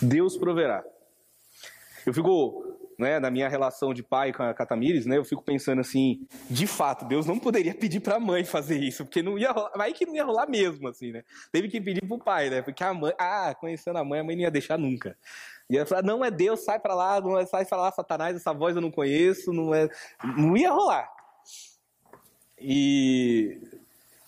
Deus 0.01 0.37
proverá. 0.37 0.85
Eu 2.05 2.13
fico, 2.13 2.72
né, 3.03 3.21
na 3.21 3.31
minha 3.31 3.49
relação 3.49 3.93
de 3.93 4.03
pai 4.03 4.33
com 4.33 4.43
a 4.43 4.55
Catamires, 4.55 5.05
né, 5.05 5.19
eu 5.19 5.25
fico 5.25 5.43
pensando 5.43 5.81
assim, 5.81 6.27
de 6.49 6.67
fato, 6.67 7.05
Deus 7.05 7.27
não 7.27 7.39
poderia 7.39 7.75
pedir 7.75 8.01
para 8.01 8.17
a 8.17 8.21
mãe 8.21 8.45
fazer 8.45 8.79
isso, 8.79 9.05
porque 9.05 9.23
não 9.23 9.39
ia 9.39 9.51
rolar, 9.53 9.73
vai 9.77 9.93
que 9.93 10.07
não 10.07 10.17
ia 10.17 10.25
rolar 10.25 10.49
mesmo, 10.49 10.89
assim, 10.89 11.13
né? 11.13 11.23
Teve 11.51 11.69
que 11.69 11.81
pedir 11.81 12.01
para 12.01 12.15
o 12.15 12.19
pai, 12.19 12.49
né? 12.49 12.63
Porque 12.63 12.83
a 12.83 12.95
mãe, 12.95 13.13
ah, 13.19 13.55
conhecendo 13.59 13.99
a 13.99 14.05
mãe, 14.05 14.21
a 14.21 14.25
mãe 14.25 14.35
não 14.35 14.43
ia 14.43 14.51
deixar 14.51 14.79
nunca. 14.79 15.17
Ela 15.71 15.87
falar, 15.87 16.03
não 16.03 16.25
é 16.25 16.31
Deus, 16.31 16.65
sai 16.65 16.79
para 16.79 16.95
lá, 16.95 17.21
não 17.21 17.39
é, 17.39 17.47
sai 17.47 17.65
para 17.65 17.79
lá, 17.79 17.93
Satanás, 17.93 18.37
essa 18.37 18.53
voz 18.53 18.77
eu 18.77 18.83
não 18.83 18.91
conheço, 18.91 19.53
não 19.53 19.75
é. 19.75 19.89
Não 20.37 20.57
ia 20.57 20.71
rolar. 20.71 21.11
E, 22.59 23.61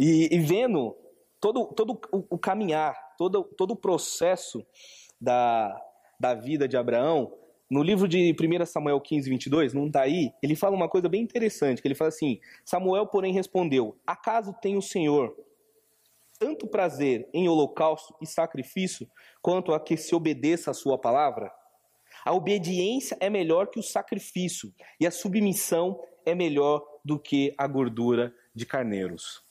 e, 0.00 0.34
e 0.34 0.38
vendo 0.40 0.96
todo, 1.40 1.66
todo 1.66 2.00
o, 2.10 2.24
o, 2.30 2.38
caminhar, 2.38 2.96
todo, 3.16 3.44
todo 3.44 3.72
o 3.72 3.76
processo 3.76 4.66
da, 5.20 5.78
da 6.18 6.34
vida 6.34 6.66
de 6.66 6.76
Abraão, 6.76 7.32
no 7.74 7.82
livro 7.82 8.06
de 8.06 8.32
1 8.40 8.66
Samuel 8.66 9.00
15, 9.00 9.28
22, 9.28 9.74
não 9.74 9.88
está 9.88 10.02
aí, 10.02 10.32
ele 10.40 10.54
fala 10.54 10.76
uma 10.76 10.88
coisa 10.88 11.08
bem 11.08 11.20
interessante, 11.20 11.82
que 11.82 11.88
ele 11.88 11.96
fala 11.96 12.06
assim, 12.06 12.38
Samuel, 12.64 13.04
porém, 13.04 13.32
respondeu, 13.32 13.98
acaso 14.06 14.54
tem 14.62 14.76
o 14.76 14.80
Senhor 14.80 15.36
tanto 16.38 16.68
prazer 16.68 17.28
em 17.34 17.48
holocausto 17.48 18.14
e 18.22 18.26
sacrifício 18.26 19.10
quanto 19.42 19.74
a 19.74 19.80
que 19.80 19.96
se 19.96 20.14
obedeça 20.14 20.70
a 20.70 20.74
sua 20.74 20.96
palavra? 20.96 21.50
A 22.24 22.32
obediência 22.32 23.16
é 23.18 23.28
melhor 23.28 23.66
que 23.66 23.80
o 23.80 23.82
sacrifício, 23.82 24.72
e 25.00 25.04
a 25.04 25.10
submissão 25.10 26.00
é 26.24 26.32
melhor 26.32 26.80
do 27.04 27.18
que 27.18 27.52
a 27.58 27.66
gordura 27.66 28.32
de 28.54 28.64
carneiros. 28.64 29.42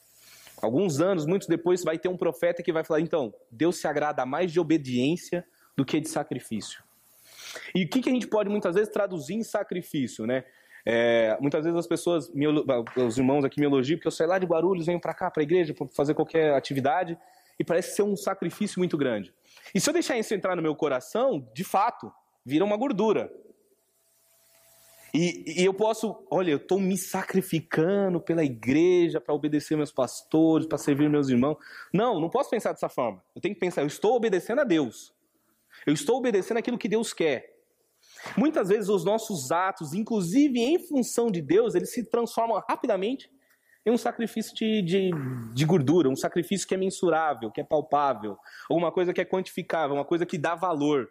Alguns 0.61 1.01
anos, 1.01 1.25
muitos 1.25 1.49
depois, 1.49 1.83
vai 1.83 1.99
ter 1.99 2.07
um 2.07 2.15
profeta 2.15 2.63
que 2.63 2.71
vai 2.71 2.85
falar: 2.85 3.01
então, 3.01 3.33
Deus 3.51 3.81
se 3.81 3.85
agrada 3.85 4.25
mais 4.25 4.49
de 4.49 4.61
obediência 4.61 5.45
do 5.75 5.83
que 5.83 5.99
de 5.99 6.07
sacrifício. 6.07 6.81
E 7.73 7.83
o 7.83 7.89
que, 7.89 8.01
que 8.01 8.09
a 8.09 8.13
gente 8.13 8.27
pode 8.27 8.49
muitas 8.49 8.75
vezes 8.75 8.91
traduzir 8.91 9.35
em 9.35 9.43
sacrifício, 9.43 10.25
né? 10.25 10.43
É, 10.85 11.37
muitas 11.39 11.63
vezes 11.63 11.79
as 11.79 11.87
pessoas, 11.87 12.29
me, 12.33 12.45
os 12.47 13.17
irmãos 13.17 13.45
aqui 13.45 13.59
me 13.59 13.65
elogiam, 13.65 13.97
porque 13.97 14.07
eu 14.07 14.11
saio 14.11 14.29
lá 14.29 14.37
de 14.37 14.45
Guarulhos, 14.45 14.85
venho 14.85 14.99
para 14.99 15.13
cá, 15.13 15.31
para 15.31 15.41
a 15.41 15.43
igreja, 15.43 15.73
para 15.73 15.87
fazer 15.87 16.13
qualquer 16.13 16.53
atividade, 16.53 17.17
e 17.57 17.63
parece 17.63 17.95
ser 17.95 18.03
um 18.03 18.15
sacrifício 18.15 18.79
muito 18.79 18.97
grande. 18.97 19.33
E 19.73 19.79
se 19.79 19.89
eu 19.89 19.93
deixar 19.93 20.17
isso 20.17 20.33
entrar 20.33 20.55
no 20.55 20.61
meu 20.61 20.75
coração, 20.75 21.47
de 21.53 21.63
fato, 21.63 22.11
vira 22.45 22.65
uma 22.65 22.75
gordura. 22.75 23.31
E, 25.13 25.61
e 25.61 25.63
eu 25.63 25.73
posso, 25.73 26.25
olha, 26.29 26.49
eu 26.49 26.57
estou 26.57 26.79
me 26.79 26.97
sacrificando 26.97 28.19
pela 28.19 28.43
igreja 28.43 29.21
para 29.21 29.33
obedecer 29.33 29.77
meus 29.77 29.91
pastores, 29.91 30.65
para 30.65 30.77
servir 30.79 31.07
meus 31.07 31.29
irmãos. 31.29 31.57
Não, 31.93 32.19
não 32.19 32.29
posso 32.29 32.49
pensar 32.49 32.71
dessa 32.71 32.89
forma. 32.89 33.23
Eu 33.35 33.41
tenho 33.41 33.53
que 33.53 33.59
pensar, 33.61 33.81
eu 33.81 33.87
estou 33.87 34.15
obedecendo 34.15 34.61
a 34.61 34.63
Deus. 34.63 35.12
Eu 35.85 35.93
estou 35.93 36.17
obedecendo 36.17 36.57
aquilo 36.57 36.77
que 36.77 36.89
Deus 36.89 37.13
quer. 37.13 37.53
Muitas 38.37 38.69
vezes 38.69 38.89
os 38.89 39.03
nossos 39.03 39.51
atos, 39.51 39.93
inclusive 39.93 40.59
em 40.59 40.79
função 40.79 41.29
de 41.29 41.41
Deus, 41.41 41.75
eles 41.75 41.91
se 41.91 42.09
transformam 42.09 42.61
rapidamente 42.67 43.29
em 43.85 43.91
um 43.91 43.97
sacrifício 43.97 44.55
de, 44.55 44.81
de, 44.81 45.11
de, 45.53 45.65
gordura, 45.65 46.09
um 46.09 46.15
sacrifício 46.15 46.67
que 46.67 46.73
é 46.73 46.77
mensurável, 46.77 47.51
que 47.51 47.59
é 47.59 47.63
palpável, 47.63 48.37
alguma 48.69 48.91
coisa 48.91 49.13
que 49.13 49.19
é 49.19 49.25
quantificável, 49.25 49.95
uma 49.95 50.05
coisa 50.05 50.25
que 50.25 50.37
dá 50.37 50.55
valor. 50.55 51.09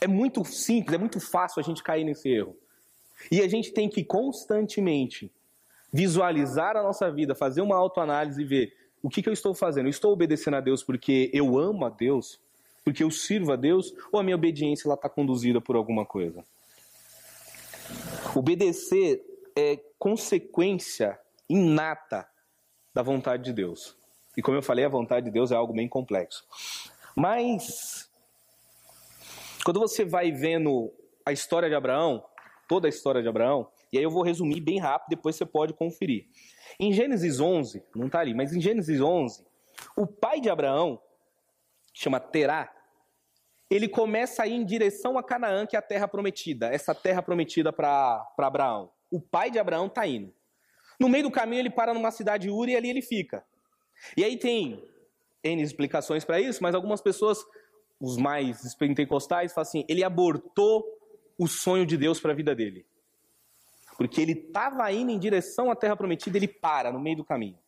É 0.00 0.08
muito 0.08 0.44
simples, 0.44 0.94
é 0.94 0.98
muito 0.98 1.20
fácil 1.20 1.60
a 1.60 1.62
gente 1.62 1.82
cair 1.82 2.04
nesse 2.04 2.28
erro. 2.28 2.56
E 3.30 3.40
a 3.40 3.48
gente 3.48 3.72
tem 3.72 3.88
que 3.88 4.04
constantemente 4.04 5.32
visualizar 5.92 6.76
a 6.76 6.82
nossa 6.82 7.10
vida, 7.12 7.34
fazer 7.34 7.60
uma 7.60 7.76
autoanálise 7.76 8.42
e 8.42 8.44
ver 8.44 8.72
o 9.00 9.08
que, 9.08 9.22
que 9.22 9.28
eu 9.28 9.32
estou 9.32 9.54
fazendo. 9.54 9.86
Eu 9.86 9.90
estou 9.90 10.12
obedecendo 10.12 10.54
a 10.54 10.60
Deus 10.60 10.82
porque 10.82 11.30
eu 11.32 11.56
amo 11.56 11.84
a 11.84 11.90
Deus, 11.90 12.40
porque 12.84 13.04
eu 13.04 13.10
sirvo 13.10 13.52
a 13.52 13.56
Deus, 13.56 13.92
ou 14.12 14.18
a 14.18 14.22
minha 14.22 14.36
obediência 14.36 14.92
está 14.92 15.08
conduzida 15.08 15.60
por 15.60 15.76
alguma 15.76 16.04
coisa? 16.04 16.44
Obedecer 18.34 19.22
é 19.56 19.76
consequência 19.98 21.18
inata 21.48 22.26
da 22.94 23.02
vontade 23.02 23.44
de 23.44 23.52
Deus. 23.52 23.96
E 24.36 24.42
como 24.42 24.56
eu 24.56 24.62
falei, 24.62 24.84
a 24.84 24.88
vontade 24.88 25.26
de 25.26 25.32
Deus 25.32 25.52
é 25.52 25.54
algo 25.54 25.72
bem 25.72 25.88
complexo. 25.88 26.44
Mas, 27.14 28.10
quando 29.64 29.80
você 29.80 30.04
vai 30.04 30.32
vendo 30.32 30.90
a 31.24 31.32
história 31.32 31.68
de 31.68 31.74
Abraão, 31.74 32.24
toda 32.66 32.88
a 32.88 32.90
história 32.90 33.22
de 33.22 33.28
Abraão, 33.28 33.68
e 33.92 33.98
aí 33.98 34.04
eu 34.04 34.10
vou 34.10 34.22
resumir 34.22 34.60
bem 34.60 34.78
rápido, 34.78 35.10
depois 35.10 35.36
você 35.36 35.44
pode 35.44 35.74
conferir. 35.74 36.26
Em 36.80 36.92
Gênesis 36.92 37.38
11, 37.38 37.82
não 37.94 38.06
está 38.06 38.20
ali, 38.20 38.34
mas 38.34 38.54
em 38.54 38.60
Gênesis 38.60 39.00
11, 39.00 39.44
o 39.96 40.06
pai 40.06 40.40
de 40.40 40.48
Abraão, 40.48 40.98
chama 41.92 42.20
Terá, 42.20 42.72
ele 43.70 43.88
começa 43.88 44.42
a 44.42 44.46
ir 44.46 44.54
em 44.54 44.64
direção 44.64 45.16
a 45.16 45.22
Canaã, 45.22 45.66
que 45.66 45.76
é 45.76 45.78
a 45.78 45.82
terra 45.82 46.06
prometida, 46.06 46.68
essa 46.68 46.94
terra 46.94 47.22
prometida 47.22 47.72
para 47.72 48.26
Abraão 48.38 48.90
o 49.12 49.20
pai 49.20 49.50
de 49.50 49.58
Abraão 49.58 49.86
está 49.86 50.06
indo. 50.06 50.32
No 50.98 51.08
meio 51.08 51.24
do 51.24 51.30
caminho 51.30 51.60
ele 51.60 51.70
para 51.70 51.92
numa 51.92 52.10
cidade 52.10 52.48
Uri 52.48 52.72
e 52.72 52.76
ali 52.76 52.88
ele 52.88 53.02
fica. 53.02 53.44
E 54.16 54.24
aí 54.24 54.38
tem 54.38 54.82
N 55.44 55.62
explicações 55.62 56.24
para 56.24 56.40
isso, 56.40 56.62
mas 56.62 56.74
algumas 56.74 57.02
pessoas, 57.02 57.44
os 58.00 58.16
mais 58.16 58.74
pentecostais, 58.74 59.52
falam 59.52 59.68
assim: 59.68 59.84
ele 59.86 60.02
abortou 60.02 60.82
o 61.38 61.46
sonho 61.46 61.84
de 61.84 61.96
Deus 61.96 62.18
para 62.18 62.32
a 62.32 62.34
vida 62.34 62.54
dele. 62.54 62.86
Porque 63.98 64.20
ele 64.20 64.32
estava 64.32 64.90
indo 64.90 65.12
em 65.12 65.18
direção 65.18 65.70
à 65.70 65.76
terra 65.76 65.94
prometida, 65.94 66.38
ele 66.38 66.48
para 66.48 66.90
no 66.90 66.98
meio 66.98 67.18
do 67.18 67.24
caminho. 67.24 67.58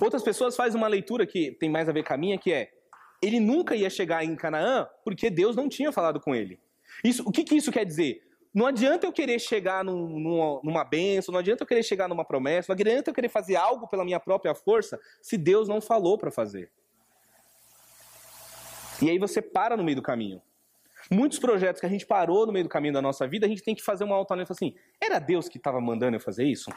Outras 0.00 0.22
pessoas 0.22 0.56
fazem 0.56 0.80
uma 0.80 0.88
leitura 0.88 1.26
que 1.26 1.52
tem 1.52 1.68
mais 1.68 1.88
a 1.88 1.92
ver 1.92 2.04
com 2.04 2.14
a 2.14 2.16
minha, 2.16 2.38
que 2.38 2.52
é: 2.52 2.70
ele 3.22 3.38
nunca 3.38 3.76
ia 3.76 3.90
chegar 3.90 4.24
em 4.24 4.34
Canaã 4.34 4.88
porque 5.04 5.28
Deus 5.28 5.54
não 5.54 5.68
tinha 5.68 5.92
falado 5.92 6.18
com 6.18 6.34
ele. 6.34 6.58
Isso, 7.04 7.22
o 7.26 7.30
que, 7.30 7.44
que 7.44 7.54
isso 7.54 7.70
quer 7.70 7.84
dizer? 7.84 8.22
Não 8.52 8.66
adianta 8.66 9.06
eu 9.06 9.12
querer 9.12 9.38
chegar 9.38 9.84
num, 9.84 10.18
numa, 10.18 10.60
numa 10.64 10.84
benção, 10.84 11.32
não 11.32 11.38
adianta 11.38 11.62
eu 11.62 11.66
querer 11.66 11.84
chegar 11.84 12.08
numa 12.08 12.24
promessa, 12.24 12.72
não 12.72 12.74
adianta 12.74 13.10
eu 13.10 13.14
querer 13.14 13.28
fazer 13.28 13.54
algo 13.54 13.86
pela 13.86 14.04
minha 14.04 14.18
própria 14.18 14.54
força 14.54 14.98
se 15.22 15.36
Deus 15.36 15.68
não 15.68 15.80
falou 15.80 16.18
para 16.18 16.32
fazer. 16.32 16.70
E 19.00 19.08
aí 19.08 19.18
você 19.18 19.40
para 19.40 19.76
no 19.76 19.84
meio 19.84 19.96
do 19.96 20.02
caminho. 20.02 20.42
Muitos 21.10 21.38
projetos 21.38 21.80
que 21.80 21.86
a 21.86 21.88
gente 21.88 22.04
parou 22.04 22.44
no 22.44 22.52
meio 22.52 22.64
do 22.64 22.68
caminho 22.68 22.92
da 22.92 23.00
nossa 23.00 23.26
vida, 23.26 23.46
a 23.46 23.48
gente 23.48 23.62
tem 23.62 23.74
que 23.74 23.82
fazer 23.82 24.04
uma 24.04 24.16
autoanálise 24.16 24.52
assim: 24.52 24.74
era 25.00 25.18
Deus 25.18 25.48
que 25.48 25.56
estava 25.56 25.80
mandando 25.80 26.16
eu 26.16 26.20
fazer 26.20 26.44
isso? 26.44 26.70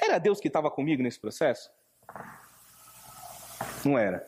Era 0.00 0.18
Deus 0.18 0.40
que 0.40 0.48
estava 0.48 0.70
comigo 0.70 1.02
nesse 1.02 1.20
processo? 1.20 1.70
Não 3.84 3.98
era. 3.98 4.26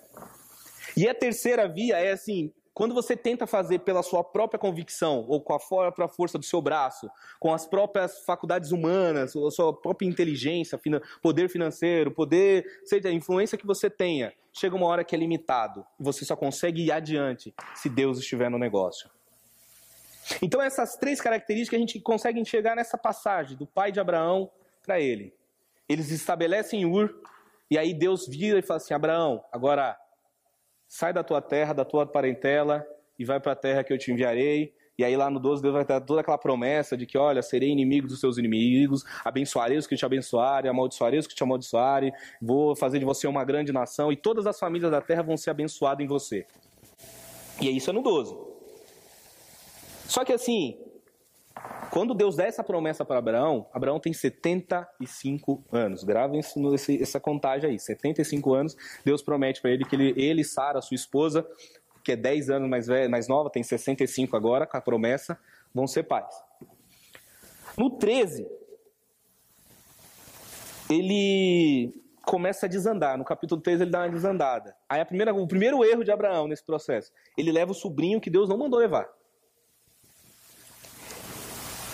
E 0.97 1.09
a 1.09 1.15
terceira 1.15 1.69
via 1.69 1.99
é 1.99 2.13
assim: 2.13 2.53
quando 2.75 2.95
você 2.95 3.17
tenta 3.17 3.47
fazer 3.47 3.81
pela 3.81 4.03
sua 4.03 4.25
própria 4.25 4.59
convicção, 4.59 5.25
ou 5.29 5.41
com 5.41 5.55
a 5.55 5.59
própria 5.59 6.09
força 6.09 6.39
do 6.39 6.45
seu 6.45 6.61
braço, 6.63 7.11
com 7.39 7.53
as 7.53 7.67
próprias 7.67 8.25
faculdades 8.25 8.73
humanas, 8.73 9.37
ou 9.37 9.47
a 9.47 9.51
sua 9.51 9.73
própria 9.73 10.07
inteligência, 10.07 10.81
poder 11.21 11.49
financeiro, 11.51 12.11
poder, 12.11 12.65
seja 12.85 13.09
a 13.09 13.13
influência 13.13 13.59
que 13.59 13.67
você 13.67 13.91
tenha, 13.91 14.33
chega 14.53 14.75
uma 14.75 14.87
hora 14.87 15.05
que 15.05 15.15
é 15.15 15.19
limitado. 15.19 15.85
E 16.01 16.03
você 16.03 16.25
só 16.25 16.35
consegue 16.35 16.87
ir 16.87 16.93
adiante 16.93 17.55
se 17.75 17.89
Deus 17.89 18.19
estiver 18.19 18.51
no 18.51 18.59
negócio. 18.59 19.11
Então, 20.41 20.63
essas 20.63 20.97
três 20.97 21.21
características 21.21 21.77
a 21.77 21.81
gente 21.81 22.01
consegue 22.01 22.41
enxergar 22.41 22.77
nessa 22.77 22.97
passagem 22.97 23.57
do 23.57 23.67
pai 23.67 23.93
de 23.93 24.01
Abraão 24.01 24.51
para 24.83 25.01
ele. 25.01 25.35
Eles 25.89 26.11
estabelecem 26.11 26.87
Ur, 26.87 27.13
e 27.73 27.79
aí 27.79 27.95
Deus 27.95 28.29
vira 28.29 28.59
e 28.59 28.63
fala 28.63 28.77
assim: 28.77 28.93
Abraão, 28.93 29.43
agora 29.51 29.97
sai 30.87 31.11
da 31.11 31.25
tua 31.25 31.41
terra, 31.41 31.73
da 31.73 31.87
tua 31.87 32.05
parentela 32.05 32.87
e 33.19 33.25
vai 33.25 33.41
para 33.41 33.53
a 33.53 33.57
terra 33.57 33.83
que 33.83 33.91
eu 33.91 33.97
te 33.97 34.13
enviarei. 34.13 34.75
E 34.99 35.03
aí 35.03 35.17
lá 35.17 35.31
no 35.31 35.41
12 35.41 35.63
Deus 35.63 35.73
vai 35.73 35.83
dar 35.83 36.03
toda 36.03 36.21
aquela 36.21 36.37
promessa 36.37 36.99
de 36.99 37.07
que, 37.07 37.17
olha, 37.17 37.41
serei 37.41 37.71
inimigo 37.71 38.07
dos 38.07 38.21
seus 38.21 38.37
inimigos, 38.37 39.05
abençoarei 39.25 39.79
os 39.79 39.87
que 39.87 39.97
te 39.97 40.05
abençoarem, 40.05 40.71
amaldiçoarei 40.71 41.19
os 41.19 41.27
que 41.27 41.35
te 41.35 41.43
amaldiçoarem, 41.43 42.13
vou 42.43 42.77
fazer 42.77 42.99
de 42.99 43.07
você 43.07 43.27
uma 43.27 43.43
grande 43.43 43.73
nação 43.73 44.13
e 44.13 44.17
todas 44.17 44.47
as 44.47 44.59
famílias 44.59 44.91
da 44.91 45.01
terra 45.01 45.23
vão 45.23 45.39
ser 45.39 45.49
abençoadas 45.49 46.05
em 46.05 46.07
você. 46.07 46.45
E 47.59 47.75
isso 47.75 47.89
é 47.89 47.93
no 47.95 48.03
12. 48.03 48.37
Só 50.07 50.27
que 50.27 50.33
assim, 50.35 50.79
quando 51.91 52.15
Deus 52.15 52.37
dá 52.37 52.45
essa 52.45 52.65
promessa 52.65 53.05
para 53.05 53.19
Abraão, 53.19 53.69
Abraão 53.71 54.01
tem 54.01 54.15
75 54.15 55.63
anos. 55.71 56.03
Gravem 56.03 56.41
essa 57.01 57.21
contagem 57.21 57.69
aí. 57.69 57.79
75 57.79 58.55
anos, 58.55 58.77
Deus 59.05 59.23
promete 59.23 59.61
para 59.61 59.71
ele 59.71 59.85
que 59.85 59.95
ele, 59.95 60.15
ele 60.17 60.43
Sara, 60.43 60.81
sua 60.81 60.95
esposa, 60.95 61.47
que 62.03 62.13
é 62.13 62.17
10 62.17 62.49
anos 62.49 62.71
mais, 62.71 62.87
velha, 62.87 63.11
mais 63.11 63.29
nova, 63.29 63.51
tem 63.51 63.63
65 63.63 64.35
agora, 64.35 64.67
com 64.67 64.77
a 64.77 64.81
promessa, 64.81 65.39
vão 65.75 65.87
ser 65.87 66.05
pais. 66.05 66.35
No 67.77 67.91
13, 67.91 68.47
ele 70.89 71.93
começa 72.25 72.65
a 72.65 72.69
desandar. 72.69 73.19
No 73.19 73.25
capítulo 73.25 73.61
13 73.61 73.83
ele 73.83 73.91
dá 73.91 74.01
uma 74.01 74.09
desandada. 74.09 74.75
Aí 74.89 75.01
a 75.01 75.05
primeira, 75.05 75.35
o 75.35 75.47
primeiro 75.47 75.85
erro 75.85 76.05
de 76.05 76.11
Abraão 76.11 76.49
nesse 76.49 76.65
processo, 76.65 77.13
ele 77.37 77.53
leva 77.53 77.73
o 77.73 77.75
sobrinho 77.75 78.21
que 78.21 78.31
Deus 78.31 78.49
não 78.49 78.57
mandou 78.57 78.79
levar. 78.79 79.09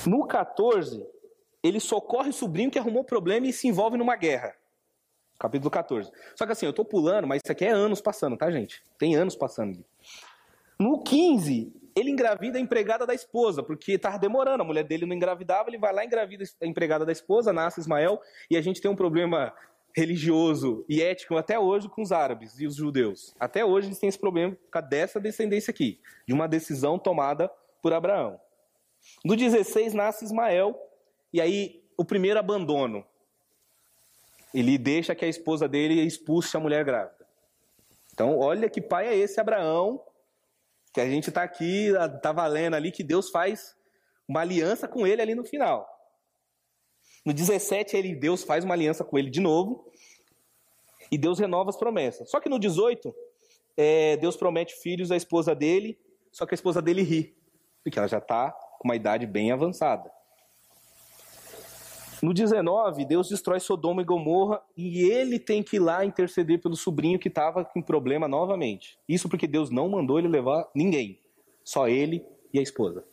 No 0.09 0.27
14, 0.27 1.07
ele 1.63 1.79
socorre 1.79 2.31
o 2.31 2.33
sobrinho 2.33 2.71
que 2.71 2.79
arrumou 2.79 3.05
problema 3.05 3.47
e 3.47 3.53
se 3.53 3.69
envolve 3.69 3.99
numa 3.99 4.17
guerra. 4.17 4.55
Capítulo 5.39 5.71
14. 5.71 6.11
Só 6.35 6.47
que 6.47 6.53
assim, 6.53 6.65
eu 6.65 6.73
tô 6.73 6.83
pulando, 6.83 7.27
mas 7.27 7.43
isso 7.45 7.53
aqui 7.53 7.67
é 7.67 7.71
anos 7.71 8.01
passando, 8.01 8.35
tá, 8.35 8.51
gente? 8.51 8.83
Tem 8.99 9.15
anos 9.15 9.37
passando. 9.37 9.85
No 10.81 11.03
15, 11.03 11.71
ele 11.95 12.11
engravida 12.11 12.57
a 12.57 12.61
empregada 12.61 13.07
da 13.07 13.13
esposa, 13.13 13.63
porque 13.63 13.99
tava 13.99 14.19
demorando, 14.19 14.63
a 14.63 14.67
mulher 14.67 14.83
dele 14.83 15.05
não 15.05 15.15
engravidava, 15.15 15.69
ele 15.69 15.77
vai 15.77 15.93
lá, 15.93 16.03
engravida 16.03 16.43
a 16.63 16.67
empregada 16.67 17.05
da 17.05 17.13
esposa, 17.13 17.53
nasce 17.53 17.79
Ismael, 17.79 18.19
e 18.51 18.57
a 18.57 18.63
gente 18.63 18.81
tem 18.81 18.91
um 18.91 18.97
problema 18.97 19.53
religioso 19.95 20.87
e 20.89 21.03
ético 21.03 21.37
até 21.37 21.59
hoje 21.59 21.87
com 21.89 22.01
os 22.01 22.13
árabes 22.13 22.59
e 22.59 22.67
os 22.67 22.77
judeus. 22.77 23.35
Até 23.39 23.63
hoje 23.63 23.89
eles 23.89 23.99
têm 23.99 24.09
esse 24.09 24.19
problema 24.19 24.57
dessa 24.89 25.21
descendência 25.21 25.71
aqui, 25.71 26.01
de 26.27 26.33
uma 26.33 26.49
decisão 26.49 26.99
tomada 26.99 27.51
por 27.83 27.93
Abraão. 27.93 28.41
No 29.25 29.37
16 29.37 29.95
nasce 29.95 30.25
Ismael, 30.25 30.79
e 31.33 31.41
aí 31.41 31.85
o 31.97 32.05
primeiro 32.05 32.39
abandono. 32.39 33.05
Ele 34.55 34.79
deixa 34.79 35.15
que 35.15 35.25
a 35.25 35.29
esposa 35.29 35.69
dele 35.69 36.01
expulse 36.03 36.57
a 36.57 36.61
mulher 36.61 36.85
grávida. 36.85 37.27
Então, 38.13 38.39
olha 38.39 38.69
que 38.69 38.81
pai 38.81 39.07
é 39.07 39.17
esse 39.17 39.41
Abraão, 39.41 40.03
que 40.93 41.01
a 41.01 41.09
gente 41.09 41.29
está 41.29 41.43
aqui, 41.43 41.89
está 42.17 42.33
valendo 42.33 42.75
ali, 42.75 42.91
que 42.91 43.03
Deus 43.03 43.31
faz 43.31 43.77
uma 44.27 44.41
aliança 44.41 44.89
com 44.89 45.07
ele 45.07 45.21
ali 45.21 45.35
no 45.35 45.45
final. 45.45 45.87
No 47.25 47.33
17, 47.33 47.97
ele, 47.97 48.15
Deus 48.15 48.43
faz 48.43 48.65
uma 48.65 48.75
aliança 48.75 49.05
com 49.05 49.19
ele 49.19 49.31
de 49.31 49.41
novo, 49.41 49.93
e 51.11 51.19
Deus 51.19 51.39
renova 51.39 51.71
as 51.71 51.77
promessas. 51.77 52.31
Só 52.31 52.41
que 52.41 52.49
no 52.49 52.59
18, 52.59 53.15
é, 53.77 54.17
Deus 54.17 54.37
promete 54.37 54.75
filhos 54.77 55.11
à 55.11 55.17
esposa 55.17 55.55
dele, 55.55 55.99
só 56.33 56.47
que 56.47 56.55
a 56.55 56.57
esposa 56.57 56.81
dele 56.81 57.03
ri, 57.03 57.37
porque 57.83 57.99
ela 57.99 58.09
já 58.09 58.19
está 58.19 58.55
com 58.79 58.89
uma 58.89 58.97
idade 58.97 59.27
bem 59.27 59.51
avançada. 59.51 60.11
No 62.21 62.35
19, 62.35 63.05
Deus 63.05 63.29
destrói 63.29 63.61
Sodoma 63.61 64.03
e 64.03 64.05
Gomorra 64.05 64.61
e 64.77 65.03
ele 65.03 65.39
tem 65.39 65.63
que 65.63 65.77
ir 65.77 65.81
lá 65.81 66.05
interceder 66.05 66.61
pelo 66.61 66.75
sobrinho 66.75 67.19
que 67.19 67.29
estava 67.29 67.65
com 67.65 67.81
problema 67.81 68.27
novamente. 68.27 68.99
Isso 69.09 69.29
porque 69.29 69.47
Deus 69.47 69.71
não 69.71 69.89
mandou 69.89 70.19
ele 70.19 70.27
levar 70.27 70.69
ninguém, 70.75 71.21
só 71.63 71.89
ele 71.89 72.25
e 72.53 72.59
a 72.59 72.63
esposa. 72.63 73.05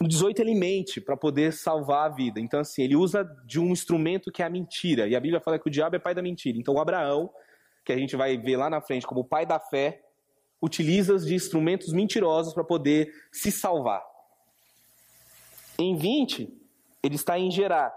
No 0.00 0.08
18, 0.08 0.40
ele 0.40 0.54
mente 0.54 1.00
para 1.00 1.16
poder 1.16 1.52
salvar 1.52 2.06
a 2.06 2.14
vida. 2.14 2.40
Então, 2.40 2.60
assim, 2.60 2.82
ele 2.82 2.96
usa 2.96 3.22
de 3.44 3.60
um 3.60 3.70
instrumento 3.70 4.32
que 4.32 4.42
é 4.42 4.46
a 4.46 4.50
mentira. 4.50 5.06
E 5.06 5.14
a 5.14 5.20
Bíblia 5.20 5.40
fala 5.40 5.58
que 5.58 5.68
o 5.68 5.70
diabo 5.70 5.96
é 5.96 5.98
pai 5.98 6.14
da 6.14 6.22
mentira. 6.22 6.56
Então, 6.56 6.78
Abraão, 6.78 7.30
que 7.84 7.92
a 7.92 7.98
gente 7.98 8.16
vai 8.16 8.38
ver 8.38 8.56
lá 8.56 8.70
na 8.70 8.80
frente 8.80 9.06
como 9.06 9.22
pai 9.22 9.44
da 9.44 9.60
fé, 9.60 10.00
utiliza 10.60 11.18
de 11.18 11.34
instrumentos 11.34 11.92
mentirosos 11.92 12.52
para 12.52 12.64
poder 12.64 13.12
se 13.32 13.50
salvar. 13.50 14.04
Em 15.78 15.96
20, 15.96 16.52
ele 17.02 17.14
está 17.14 17.38
em 17.38 17.50
Gerar. 17.50 17.94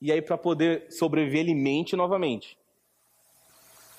E 0.00 0.10
aí, 0.10 0.22
para 0.22 0.38
poder 0.38 0.90
sobreviver, 0.90 1.40
ele 1.40 1.54
mente 1.54 1.94
novamente. 1.94 2.58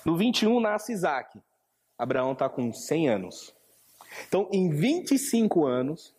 No 0.04 0.16
21, 0.16 0.58
nasce 0.58 0.92
Isaac. 0.92 1.40
Abraão 1.96 2.32
está 2.32 2.48
com 2.48 2.72
100 2.72 3.08
anos. 3.08 3.54
Então, 4.26 4.48
em 4.52 4.68
25 4.68 5.64
anos, 5.64 6.12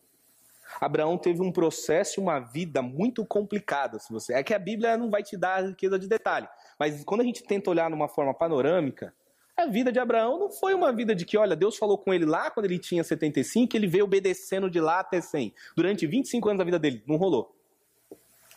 Abraão 0.79 1.17
teve 1.17 1.41
um 1.41 1.51
processo 1.51 2.19
e 2.19 2.23
uma 2.23 2.39
vida 2.39 2.81
muito 2.81 3.25
complicada. 3.25 3.99
Se 3.99 4.11
você 4.11 4.33
é 4.33 4.43
que 4.43 4.53
a 4.53 4.59
Bíblia 4.59 4.97
não 4.97 5.09
vai 5.09 5.21
te 5.21 5.35
dar 5.35 5.65
riqueza 5.65 5.99
de 5.99 6.07
detalhe, 6.07 6.47
mas 6.79 7.03
quando 7.03 7.21
a 7.21 7.25
gente 7.25 7.43
tenta 7.43 7.69
olhar 7.69 7.89
numa 7.89 8.07
forma 8.07 8.33
panorâmica, 8.33 9.13
a 9.55 9.65
vida 9.67 9.91
de 9.91 9.99
Abraão 9.99 10.39
não 10.39 10.51
foi 10.51 10.73
uma 10.73 10.91
vida 10.91 11.15
de 11.15 11.25
que, 11.25 11.37
olha, 11.37 11.55
Deus 11.55 11.77
falou 11.77 11.97
com 11.97 12.13
ele 12.13 12.25
lá 12.25 12.49
quando 12.49 12.65
ele 12.65 12.79
tinha 12.79 13.03
75, 13.03 13.75
ele 13.77 13.87
veio 13.87 14.05
obedecendo 14.05 14.69
de 14.69 14.79
lá 14.79 14.99
até 14.99 15.21
100. 15.21 15.53
Durante 15.75 16.07
25 16.07 16.49
anos 16.49 16.57
da 16.57 16.65
vida 16.65 16.79
dele, 16.79 17.03
não 17.07 17.17
rolou. 17.17 17.55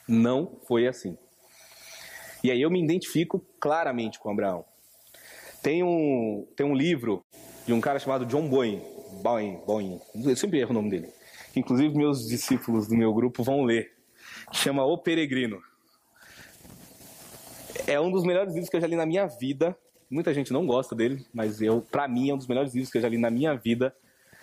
Não 0.09 0.59
foi 0.67 0.87
assim. 0.87 1.19
E 2.43 2.51
aí 2.51 2.63
eu 2.63 2.71
me 2.71 2.83
identifico 2.83 3.45
claramente 3.61 4.19
com 4.19 4.31
Abraão. 4.31 4.65
Tem 5.63 5.83
um, 5.83 6.47
tem 6.57 6.65
um 6.65 6.75
livro 6.75 7.25
de 7.67 7.73
um 7.73 7.81
cara 7.81 7.99
chamado 7.99 8.25
John 8.25 8.49
Boyne, 8.49 8.83
Boyne, 9.23 9.61
Boyne, 9.67 10.01
eu 10.15 10.37
sempre 10.37 10.61
erro 10.61 10.71
o 10.71 10.75
nome 10.75 10.91
dele, 10.91 11.09
inclusive 11.57 11.97
meus 11.97 12.27
discípulos 12.29 12.87
do 12.87 12.95
meu 12.95 13.13
grupo 13.13 13.43
vão 13.43 13.65
ler, 13.65 13.93
chama 14.53 14.85
O 14.85 14.97
Peregrino. 14.97 15.61
É 17.87 18.01
um 18.01 18.11
dos 18.11 18.25
melhores 18.25 18.53
livros 18.53 18.71
que 18.71 18.77
eu 18.77 18.81
já 18.81 18.87
li 18.87 18.95
na 18.97 19.05
minha 19.05 19.27
vida. 19.27 19.77
Muita 20.11 20.33
gente 20.33 20.53
não 20.53 20.67
gosta 20.67 20.95
dele, 20.95 21.27
mas 21.33 21.61
eu, 21.61 21.81
para 21.81 22.07
mim, 22.07 22.31
é 22.31 22.35
um 22.35 22.39
dos 22.39 22.47
melhores 22.47 22.73
livros 22.75 22.91
que 22.91 22.99
eu 22.99 23.03
já 23.03 23.09
li 23.09 23.19
na 23.19 23.31
minha 23.31 23.55
vida, 23.55 23.95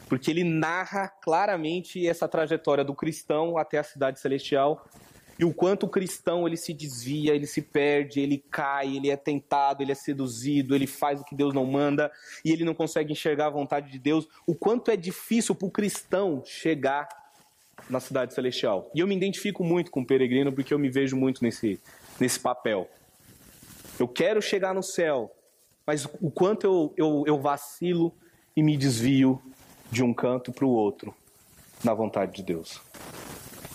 porque 0.10 0.30
ele 0.30 0.44
narra 0.44 1.08
claramente 1.08 2.06
essa 2.06 2.28
trajetória 2.28 2.84
do 2.84 2.94
cristão 2.94 3.58
até 3.58 3.78
a 3.78 3.84
cidade 3.84 4.20
celestial 4.20 4.86
e 5.38 5.46
o 5.46 5.54
quanto 5.54 5.86
o 5.86 5.90
cristão 5.90 6.48
ele 6.48 6.58
se 6.58 6.74
desvia, 6.74 7.34
ele 7.34 7.48
se 7.48 7.62
perde, 7.62 8.20
ele 8.20 8.44
cai, 8.52 8.96
ele 8.96 9.10
é 9.10 9.18
tentado, 9.18 9.82
ele 9.82 9.92
é 9.92 9.96
seduzido, 9.96 10.76
ele 10.76 10.86
faz 10.86 11.20
o 11.20 11.24
que 11.24 11.36
Deus 11.36 11.54
não 11.54 11.66
manda 11.66 12.12
e 12.46 12.52
ele 12.52 12.64
não 12.64 12.74
consegue 12.74 13.12
enxergar 13.12 13.48
a 13.48 13.50
vontade 13.50 13.92
de 13.92 13.98
Deus. 13.98 14.28
O 14.46 14.54
quanto 14.54 14.92
é 14.92 14.96
difícil 14.96 15.56
para 15.56 15.68
o 15.68 15.72
cristão 15.72 16.44
chegar 16.46 17.08
na 17.90 18.00
cidade 18.00 18.34
celestial. 18.34 18.90
E 18.94 19.00
eu 19.00 19.08
me 19.08 19.16
identifico 19.16 19.64
muito 19.64 19.90
com 19.90 20.02
o 20.02 20.06
peregrino 20.06 20.54
porque 20.54 20.74
eu 20.74 20.80
me 20.80 20.90
vejo 20.90 21.18
muito 21.18 21.44
nesse, 21.44 21.80
nesse 22.20 22.40
papel. 22.40 22.90
Eu 24.00 24.08
quero 24.08 24.42
chegar 24.42 24.74
no 24.74 24.84
céu, 24.84 25.34
mas 25.86 26.06
o 26.22 26.32
quanto 26.32 26.66
eu, 26.66 26.94
eu, 26.96 27.24
eu 27.28 27.40
vacilo 27.40 28.14
e 28.56 28.64
me 28.64 28.78
desvio 28.78 29.42
de 29.92 30.04
um 30.04 30.14
canto 30.14 30.52
para 30.52 30.66
o 30.66 30.70
outro 30.70 31.14
na 31.84 31.94
vontade 31.94 32.34
de 32.34 32.44
Deus 32.44 32.82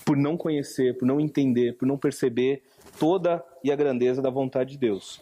por 0.08 0.16
não 0.16 0.38
conhecer, 0.38 0.96
por 0.96 1.04
não 1.04 1.20
entender, 1.20 1.76
por 1.76 1.84
não 1.84 1.98
perceber 1.98 2.62
toda 2.98 3.44
e 3.62 3.70
a 3.70 3.76
grandeza 3.76 4.22
da 4.22 4.30
vontade 4.30 4.70
de 4.70 4.78
Deus. 4.78 5.20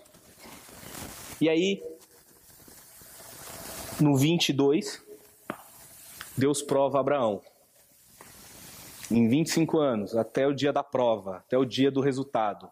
E 1.41 1.49
aí, 1.49 1.83
no 4.01 4.17
22, 4.17 5.03
Deus 6.37 6.63
prova 6.63 7.01
Abraão. 7.01 7.43
Em 9.11 9.29
25 9.29 9.77
anos, 9.77 10.15
até 10.15 10.47
o 10.47 10.55
dia 10.55 10.73
da 10.73 10.85
prova, 10.85 11.39
até 11.39 11.59
o 11.59 11.65
dia 11.65 11.91
do 11.91 12.01
resultado. 12.01 12.71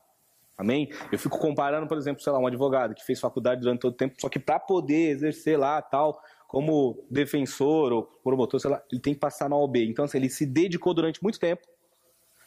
Amém? 0.57 0.88
Eu 1.11 1.19
fico 1.19 1.38
comparando, 1.38 1.87
por 1.87 1.99
exemplo, 1.99 2.23
sei 2.23 2.33
lá, 2.33 2.38
um 2.38 2.47
advogado 2.47 2.95
que 2.95 3.05
fez 3.05 3.19
faculdade 3.19 3.61
durante 3.61 3.81
todo 3.81 3.93
o 3.93 3.97
tempo, 3.97 4.14
só 4.21 4.29
que 4.29 4.38
para 4.38 4.61
poder 4.61 5.11
exercer 5.11 5.59
lá 5.59 5.83
tal, 5.83 6.21
como 6.47 7.05
defensor 7.11 7.93
ou 7.93 8.05
promotor, 8.23 8.61
sei 8.61 8.71
lá, 8.71 8.83
ele 8.90 9.01
tem 9.01 9.14
que 9.14 9.21
passar 9.21 9.49
na 9.49 9.57
OB. 9.57 9.85
Então, 9.85 10.05
assim, 10.05 10.19
ele 10.19 10.31
se 10.31 10.47
dedicou 10.47 10.95
durante 10.95 11.23
muito 11.23 11.40
tempo 11.40 11.67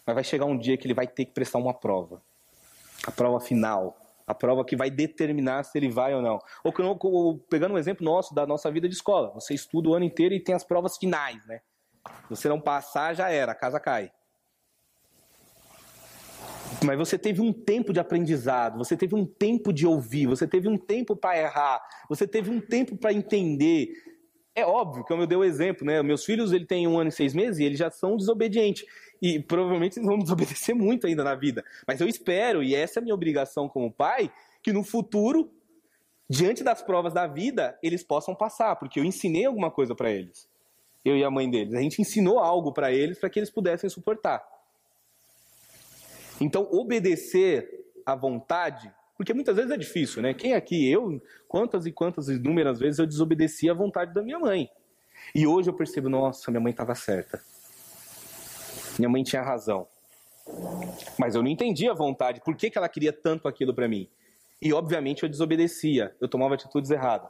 mas 0.07 0.15
vai 0.15 0.23
chegar 0.23 0.45
um 0.45 0.57
dia 0.57 0.77
que 0.77 0.87
ele 0.87 0.93
vai 0.93 1.05
ter 1.05 1.25
que 1.25 1.33
prestar 1.33 1.57
uma 1.57 1.73
prova. 1.73 2.23
A 3.05 3.11
prova 3.11 3.41
final. 3.41 3.97
A 4.25 4.33
prova 4.33 4.63
que 4.63 4.75
vai 4.75 4.89
determinar 4.89 5.63
se 5.63 5.77
ele 5.77 5.89
vai 5.89 6.15
ou 6.15 6.21
não. 6.21 6.39
Ou, 6.63 7.37
pegando 7.49 7.73
um 7.73 7.77
exemplo 7.77 8.05
nosso, 8.05 8.33
da 8.33 8.47
nossa 8.47 8.71
vida 8.71 8.87
de 8.87 8.95
escola. 8.95 9.33
Você 9.33 9.53
estuda 9.53 9.89
o 9.89 9.93
ano 9.93 10.05
inteiro 10.05 10.33
e 10.33 10.39
tem 10.39 10.55
as 10.55 10.63
provas 10.63 10.97
finais, 10.97 11.45
né? 11.45 11.59
Se 12.23 12.29
você 12.29 12.47
não 12.47 12.59
passar, 12.59 13.13
já 13.13 13.29
era, 13.29 13.51
a 13.51 13.55
casa 13.55 13.81
cai. 13.81 14.09
Mas 16.83 16.97
você 16.97 17.17
teve 17.17 17.41
um 17.41 17.51
tempo 17.51 17.91
de 17.91 17.99
aprendizado, 17.99 18.77
você 18.77 18.95
teve 18.95 19.15
um 19.15 19.25
tempo 19.25 19.73
de 19.73 19.87
ouvir, 19.87 20.27
você 20.27 20.47
teve 20.47 20.67
um 20.67 20.77
tempo 20.77 21.15
para 21.15 21.37
errar, 21.37 21.81
você 22.07 22.27
teve 22.27 22.51
um 22.51 22.59
tempo 22.59 22.95
para 22.95 23.11
entender. 23.11 23.93
É 24.53 24.65
óbvio, 24.65 25.03
como 25.03 25.23
eu 25.23 25.27
dei 25.27 25.37
o 25.37 25.43
exemplo, 25.43 25.85
né? 25.85 26.01
Meus 26.03 26.23
filhos 26.23 26.51
ele 26.51 26.65
têm 26.65 26.87
um 26.87 26.99
ano 26.99 27.09
e 27.09 27.11
seis 27.11 27.33
meses 27.33 27.59
e 27.59 27.63
eles 27.63 27.79
já 27.79 27.89
são 27.89 28.15
desobedientes 28.15 28.85
e 29.21 29.39
provavelmente 29.39 29.99
vão 29.99 30.17
desobedecer 30.19 30.75
muito 30.75 31.07
ainda 31.07 31.23
na 31.23 31.35
vida. 31.35 31.63
Mas 31.87 31.99
eu 31.99 32.07
espero, 32.07 32.61
e 32.61 32.75
essa 32.75 32.99
é 32.99 33.01
a 33.01 33.03
minha 33.03 33.15
obrigação 33.15 33.67
como 33.67 33.91
pai, 33.91 34.31
que 34.61 34.71
no 34.71 34.83
futuro, 34.83 35.51
diante 36.29 36.63
das 36.63 36.81
provas 36.81 37.13
da 37.13 37.25
vida, 37.25 37.77
eles 37.81 38.03
possam 38.03 38.35
passar, 38.35 38.75
porque 38.75 38.99
eu 38.99 39.03
ensinei 39.03 39.45
alguma 39.45 39.71
coisa 39.71 39.95
para 39.95 40.11
eles. 40.11 40.47
Eu 41.03 41.15
e 41.15 41.23
a 41.23 41.31
mãe 41.31 41.49
deles. 41.49 41.73
A 41.73 41.81
gente 41.81 42.01
ensinou 42.01 42.37
algo 42.37 42.71
para 42.71 42.91
eles 42.91 43.19
para 43.19 43.29
que 43.29 43.39
eles 43.39 43.49
pudessem 43.49 43.89
suportar. 43.89 44.43
Então, 46.39 46.67
obedecer 46.71 47.85
à 48.05 48.15
vontade, 48.15 48.93
porque 49.15 49.33
muitas 49.33 49.55
vezes 49.55 49.71
é 49.71 49.77
difícil, 49.77 50.21
né? 50.21 50.33
Quem 50.33 50.53
aqui, 50.53 50.89
eu, 50.89 51.21
quantas 51.47 51.85
e 51.85 51.91
quantas 51.91 52.29
inúmeras 52.29 52.79
vezes 52.79 52.99
eu 52.99 53.07
desobedeci 53.07 53.69
à 53.69 53.73
vontade 53.73 54.13
da 54.13 54.21
minha 54.21 54.39
mãe. 54.39 54.69
E 55.33 55.47
hoje 55.47 55.69
eu 55.69 55.73
percebo, 55.73 56.09
nossa, 56.09 56.51
minha 56.51 56.61
mãe 56.61 56.71
estava 56.71 56.93
certa. 56.95 57.41
Minha 58.97 59.09
mãe 59.09 59.23
tinha 59.23 59.41
razão. 59.41 59.87
Mas 61.17 61.35
eu 61.35 61.41
não 61.41 61.49
entendia 61.49 61.91
a 61.91 61.95
vontade. 61.95 62.41
Por 62.41 62.55
que, 62.55 62.69
que 62.69 62.77
ela 62.77 62.87
queria 62.87 63.11
tanto 63.11 63.47
aquilo 63.47 63.73
para 63.73 63.87
mim? 63.87 64.09
E 64.61 64.73
obviamente 64.73 65.23
eu 65.23 65.29
desobedecia. 65.29 66.15
Eu 66.21 66.27
tomava 66.27 66.55
atitudes 66.55 66.89
erradas. 66.89 67.29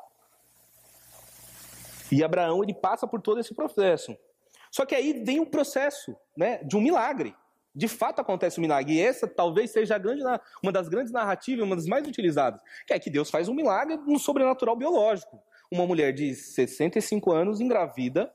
E 2.12 2.24
Abraão 2.24 2.64
ele 2.64 2.74
passa 2.74 3.08
por 3.08 3.22
todo 3.22 3.40
esse 3.40 3.54
processo. 3.54 4.16
Só 4.72 4.86
que 4.86 4.96
aí 4.96 5.24
vem 5.24 5.40
um 5.40 5.46
processo, 5.46 6.16
né, 6.36 6.64
de 6.64 6.78
um 6.78 6.82
milagre. 6.82 7.36
De 7.78 7.88
fato 7.88 8.20
acontece 8.20 8.60
um 8.60 8.62
milagre. 8.62 8.96
E 8.96 9.00
essa 9.00 9.28
talvez 9.28 9.70
seja 9.70 10.00
grande, 10.00 10.24
uma 10.64 10.72
das 10.72 10.90
grandes 10.90 11.12
narrativas, 11.14 11.64
uma 11.64 11.76
das 11.76 11.86
mais 11.86 12.08
utilizadas, 12.08 12.60
que 12.88 12.94
é 12.94 12.98
que 12.98 13.08
Deus 13.08 13.30
faz 13.30 13.48
um 13.48 13.54
milagre 13.54 13.98
no 13.98 14.18
sobrenatural 14.18 14.76
biológico. 14.76 15.40
Uma 15.72 15.86
mulher 15.86 16.12
de 16.12 16.34
65 16.34 17.32
anos 17.32 17.62
engravida 17.62 18.34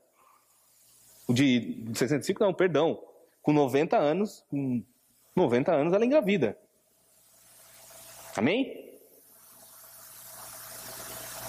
de 1.27 1.83
65 1.93 2.41
não, 2.41 2.53
perdão, 2.53 3.03
com 3.41 3.51
90 3.51 3.97
anos, 3.97 4.45
com 4.49 4.81
90 5.35 5.73
anos 5.73 5.93
ela 5.93 6.05
engravida. 6.05 6.57
Amém? 8.37 8.97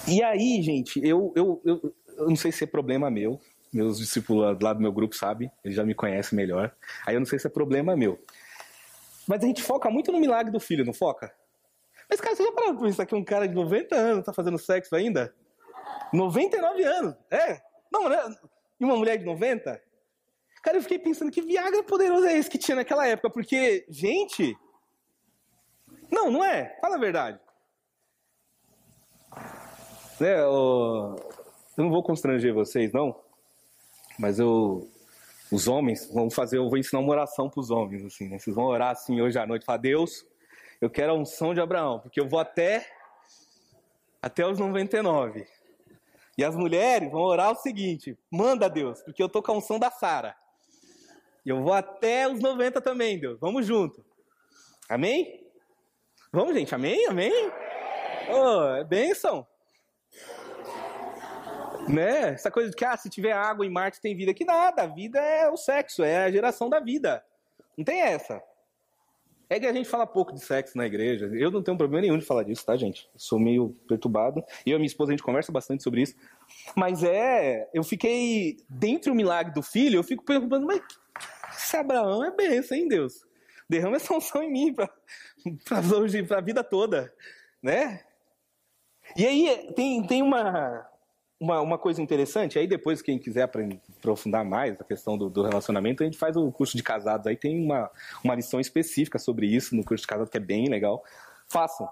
E 0.05 0.21
aí, 0.21 0.61
gente, 0.61 0.99
eu, 1.01 1.31
eu, 1.33 1.61
eu, 1.63 1.95
eu 2.17 2.27
não 2.27 2.35
sei 2.35 2.51
se 2.51 2.65
é 2.65 2.67
problema 2.67 3.09
meu. 3.09 3.39
Meus 3.75 3.97
discípulos 3.97 4.57
lá 4.61 4.71
do 4.71 4.79
meu 4.79 4.93
grupo 4.93 5.13
sabem, 5.13 5.51
eles 5.61 5.75
já 5.75 5.83
me 5.83 5.93
conhecem 5.93 6.33
melhor. 6.33 6.73
Aí 7.05 7.13
eu 7.13 7.19
não 7.19 7.25
sei 7.25 7.37
se 7.37 7.45
é 7.45 7.49
problema 7.49 7.93
meu. 7.93 8.17
Mas 9.27 9.43
a 9.43 9.47
gente 9.47 9.61
foca 9.61 9.89
muito 9.89 10.13
no 10.13 10.17
milagre 10.17 10.49
do 10.49 10.61
filho, 10.61 10.85
não 10.85 10.93
foca? 10.93 11.35
Mas, 12.09 12.21
cara, 12.21 12.33
você 12.33 12.45
já 12.45 12.53
parou 12.53 12.75
pra 12.75 12.85
pensar 12.85 13.05
que 13.05 13.13
um 13.13 13.23
cara 13.23 13.49
de 13.49 13.53
90 13.53 13.93
anos 13.93 14.23
tá 14.23 14.31
fazendo 14.31 14.57
sexo 14.57 14.95
ainda? 14.95 15.35
99 16.13 16.83
anos, 16.85 17.15
é? 17.29 17.61
Não, 17.91 18.07
né? 18.07 18.17
E 18.79 18.85
uma 18.85 18.95
mulher 18.95 19.17
de 19.17 19.25
90? 19.25 19.81
Cara, 20.63 20.77
eu 20.77 20.81
fiquei 20.81 20.97
pensando 20.97 21.29
que 21.29 21.41
Viagra 21.41 21.83
poderoso 21.83 22.25
é 22.27 22.37
esse 22.37 22.49
que 22.49 22.57
tinha 22.57 22.75
naquela 22.75 23.05
época, 23.05 23.29
porque, 23.29 23.85
gente. 23.89 24.57
Não, 26.09 26.31
não 26.31 26.45
é. 26.45 26.77
Fala 26.79 26.95
a 26.95 26.99
verdade. 26.99 27.37
Né, 30.17 30.39
eu, 30.39 31.17
eu 31.77 31.83
não 31.83 31.89
vou 31.89 32.01
constranger 32.01 32.53
vocês, 32.53 32.93
não. 32.93 33.24
Mas 34.17 34.39
eu. 34.39 34.89
Os 35.51 35.67
homens 35.67 36.09
vão 36.11 36.29
fazer, 36.29 36.57
eu 36.57 36.67
vou 36.67 36.77
ensinar 36.77 36.99
uma 36.99 37.11
oração 37.11 37.49
para 37.49 37.59
os 37.59 37.69
homens, 37.69 38.03
assim, 38.03 38.27
né? 38.27 38.39
Vocês 38.39 38.55
vão 38.55 38.65
orar 38.65 38.89
assim 38.89 39.21
hoje 39.21 39.37
à 39.37 39.45
noite, 39.45 39.63
falar, 39.63 39.77
Deus, 39.77 40.25
eu 40.81 40.89
quero 40.89 41.11
a 41.11 41.15
unção 41.15 41.53
de 41.53 41.61
Abraão, 41.61 41.99
porque 41.99 42.19
eu 42.19 42.27
vou 42.27 42.39
até 42.39 42.85
até 44.21 44.45
os 44.45 44.57
99. 44.57 45.47
E 46.35 46.43
as 46.43 46.55
mulheres 46.55 47.11
vão 47.11 47.21
orar 47.21 47.51
o 47.51 47.55
seguinte: 47.55 48.17
manda 48.29 48.67
Deus, 48.67 49.01
porque 49.03 49.21
eu 49.21 49.29
tô 49.29 49.41
com 49.41 49.51
a 49.51 49.57
unção 49.57 49.77
da 49.77 49.91
Sara. 49.91 50.35
E 51.45 51.49
eu 51.49 51.61
vou 51.61 51.73
até 51.73 52.27
os 52.27 52.39
90 52.39 52.81
também, 52.81 53.19
Deus. 53.19 53.39
Vamos 53.39 53.67
junto. 53.67 54.03
Amém? 54.89 55.47
Vamos, 56.31 56.55
gente. 56.55 56.73
Amém? 56.73 57.05
Amém? 57.05 57.51
Oh, 58.29 58.75
é 58.75 58.83
bênção. 58.83 59.45
Né? 61.87 62.29
Essa 62.29 62.49
coisa 62.49 62.69
de 62.69 62.75
que, 62.75 62.83
ah, 62.83 62.97
se 62.97 63.09
tiver 63.09 63.31
água 63.31 63.65
em 63.65 63.69
Marte 63.69 64.01
tem 64.01 64.15
vida. 64.15 64.33
Que 64.33 64.45
nada. 64.45 64.83
A 64.83 64.87
vida 64.87 65.19
é 65.19 65.49
o 65.49 65.57
sexo, 65.57 66.03
é 66.03 66.25
a 66.25 66.31
geração 66.31 66.69
da 66.69 66.79
vida. 66.79 67.23
Não 67.77 67.83
tem 67.83 68.01
essa. 68.01 68.41
É 69.47 69.59
que 69.59 69.67
a 69.67 69.73
gente 69.73 69.87
fala 69.87 70.07
pouco 70.07 70.33
de 70.33 70.39
sexo 70.39 70.75
na 70.75 70.87
igreja. 70.87 71.29
Eu 71.33 71.51
não 71.51 71.61
tenho 71.61 71.77
problema 71.77 72.01
nenhum 72.01 72.17
de 72.17 72.25
falar 72.25 72.43
disso, 72.43 72.65
tá, 72.65 72.75
gente? 72.75 73.07
Sou 73.15 73.39
meio 73.39 73.75
perturbado. 73.87 74.43
Eu 74.65 74.73
e 74.73 74.79
minha 74.79 74.87
esposa, 74.87 75.11
a 75.11 75.13
gente 75.13 75.23
conversa 75.23 75.51
bastante 75.51 75.83
sobre 75.83 76.01
isso. 76.01 76.15
Mas 76.75 77.03
é. 77.03 77.69
Eu 77.73 77.83
fiquei. 77.83 78.57
Dentro 78.67 79.11
do 79.11 79.15
milagre 79.15 79.53
do 79.53 79.61
filho, 79.61 79.99
eu 79.99 80.03
fico 80.03 80.23
perguntando, 80.23 80.65
mas 80.65 80.81
esse 81.55 81.77
Abraão 81.77 82.23
é 82.23 82.31
benção, 82.31 82.75
hein, 82.75 82.87
Deus? 82.87 83.23
Derrama 83.69 83.97
essa 83.97 84.13
unção 84.13 84.41
em 84.41 84.51
mim 84.51 84.73
pra, 84.73 84.89
pra, 85.65 85.81
pra 86.27 86.41
vida 86.41 86.63
toda, 86.63 87.13
né? 87.61 88.01
E 89.15 89.25
aí 89.25 89.73
tem, 89.75 90.05
tem 90.05 90.21
uma, 90.21 90.87
uma, 91.39 91.61
uma 91.61 91.77
coisa 91.77 92.01
interessante, 92.01 92.57
aí 92.57 92.67
depois 92.67 93.01
quem 93.01 93.19
quiser 93.19 93.43
aprofundar 93.43 94.45
mais 94.45 94.79
a 94.79 94.83
questão 94.83 95.17
do, 95.17 95.29
do, 95.29 95.43
relacionamento, 95.43 96.01
a 96.01 96.05
gente 96.05 96.17
faz 96.17 96.35
o 96.35 96.51
curso 96.51 96.77
de 96.77 96.83
casados, 96.83 97.27
aí 97.27 97.35
tem 97.35 97.61
uma, 97.63 97.91
uma 98.23 98.35
lição 98.35 98.59
específica 98.59 99.19
sobre 99.19 99.47
isso 99.47 99.75
no 99.75 99.83
curso 99.83 100.03
de 100.03 100.07
casados 100.07 100.29
que 100.29 100.37
é 100.37 100.41
bem 100.41 100.69
legal. 100.69 101.03
Façam. 101.47 101.89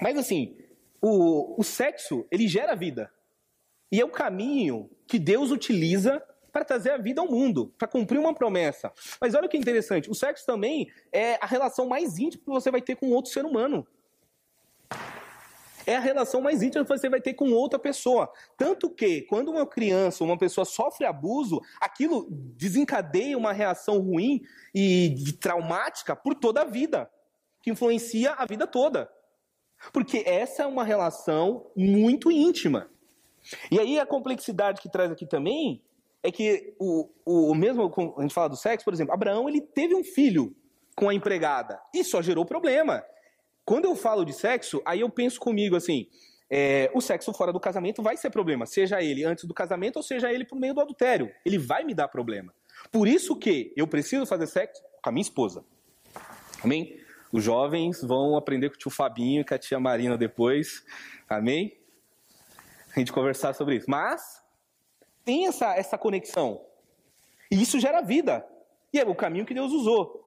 Mas 0.00 0.16
assim, 0.16 0.56
o, 1.00 1.60
o 1.60 1.62
sexo, 1.62 2.26
ele 2.30 2.48
gera 2.48 2.74
vida. 2.74 3.10
E 3.92 4.00
é 4.00 4.04
o 4.04 4.10
caminho 4.10 4.90
que 5.06 5.18
Deus 5.18 5.50
utiliza 5.50 6.22
para 6.50 6.64
trazer 6.64 6.90
a 6.90 6.96
vida 6.96 7.20
ao 7.20 7.28
mundo, 7.28 7.72
para 7.76 7.86
cumprir 7.86 8.18
uma 8.18 8.32
promessa. 8.32 8.92
Mas 9.20 9.34
olha 9.34 9.48
que 9.48 9.56
interessante, 9.56 10.10
o 10.10 10.14
sexo 10.14 10.46
também 10.46 10.90
é 11.12 11.34
a 11.40 11.46
relação 11.46 11.86
mais 11.86 12.18
íntima 12.18 12.42
que 12.44 12.50
você 12.50 12.70
vai 12.70 12.80
ter 12.80 12.96
com 12.96 13.10
outro 13.10 13.30
ser 13.30 13.44
humano 13.44 13.86
é 15.86 15.96
a 15.96 16.00
relação 16.00 16.40
mais 16.40 16.62
íntima 16.62 16.84
que 16.84 16.90
você 16.90 17.08
vai 17.08 17.20
ter 17.20 17.34
com 17.34 17.50
outra 17.52 17.78
pessoa. 17.78 18.30
Tanto 18.56 18.90
que, 18.90 19.22
quando 19.22 19.50
uma 19.50 19.66
criança, 19.66 20.24
uma 20.24 20.38
pessoa 20.38 20.64
sofre 20.64 21.04
abuso, 21.04 21.60
aquilo 21.80 22.26
desencadeia 22.30 23.36
uma 23.36 23.52
reação 23.52 23.98
ruim 24.00 24.42
e 24.74 25.14
traumática 25.40 26.16
por 26.16 26.34
toda 26.34 26.62
a 26.62 26.64
vida, 26.64 27.10
que 27.62 27.70
influencia 27.70 28.32
a 28.32 28.44
vida 28.46 28.66
toda. 28.66 29.10
Porque 29.92 30.22
essa 30.26 30.62
é 30.62 30.66
uma 30.66 30.84
relação 30.84 31.70
muito 31.76 32.30
íntima. 32.30 32.88
E 33.70 33.78
aí 33.78 33.98
a 33.98 34.06
complexidade 34.06 34.80
que 34.80 34.88
traz 34.88 35.10
aqui 35.10 35.26
também 35.26 35.82
é 36.22 36.32
que 36.32 36.74
o, 36.78 37.10
o 37.24 37.54
mesmo, 37.54 37.92
a 38.16 38.22
gente 38.22 38.32
fala 38.32 38.48
do 38.48 38.56
sexo, 38.56 38.84
por 38.84 38.94
exemplo, 38.94 39.12
Abraão 39.12 39.46
ele 39.48 39.60
teve 39.60 39.94
um 39.94 40.02
filho 40.02 40.56
com 40.96 41.08
a 41.08 41.14
empregada 41.14 41.78
e 41.92 42.02
só 42.02 42.22
gerou 42.22 42.46
problema. 42.46 43.04
Quando 43.64 43.86
eu 43.86 43.96
falo 43.96 44.24
de 44.24 44.32
sexo, 44.32 44.82
aí 44.84 45.00
eu 45.00 45.08
penso 45.08 45.40
comigo 45.40 45.76
assim: 45.76 46.06
é, 46.50 46.90
o 46.94 47.00
sexo 47.00 47.32
fora 47.32 47.52
do 47.52 47.60
casamento 47.60 48.02
vai 48.02 48.16
ser 48.16 48.30
problema, 48.30 48.66
seja 48.66 49.02
ele 49.02 49.24
antes 49.24 49.44
do 49.44 49.54
casamento 49.54 49.96
ou 49.96 50.02
seja 50.02 50.32
ele 50.32 50.44
por 50.44 50.58
meio 50.58 50.74
do 50.74 50.80
adultério. 50.80 51.30
Ele 51.44 51.58
vai 51.58 51.84
me 51.84 51.94
dar 51.94 52.08
problema. 52.08 52.54
Por 52.92 53.08
isso 53.08 53.36
que 53.36 53.72
eu 53.76 53.86
preciso 53.86 54.26
fazer 54.26 54.46
sexo 54.46 54.82
com 55.02 55.10
a 55.10 55.12
minha 55.12 55.22
esposa. 55.22 55.64
Amém? 56.62 57.00
Os 57.32 57.42
jovens 57.42 58.02
vão 58.02 58.36
aprender 58.36 58.68
com 58.68 58.76
o 58.76 58.78
tio 58.78 58.90
Fabinho 58.90 59.40
e 59.40 59.44
com 59.44 59.54
a 59.54 59.58
tia 59.58 59.80
Marina 59.80 60.16
depois. 60.16 60.84
Amém? 61.28 61.76
A 62.94 62.98
gente 62.98 63.12
conversar 63.12 63.54
sobre 63.54 63.76
isso. 63.76 63.90
Mas 63.90 64.42
tem 65.24 65.46
essa, 65.46 65.74
essa 65.74 65.98
conexão. 65.98 66.64
E 67.50 67.60
isso 67.60 67.80
gera 67.80 68.00
vida. 68.00 68.46
E 68.92 69.00
é 69.00 69.04
o 69.04 69.14
caminho 69.14 69.44
que 69.44 69.54
Deus 69.54 69.72
usou. 69.72 70.23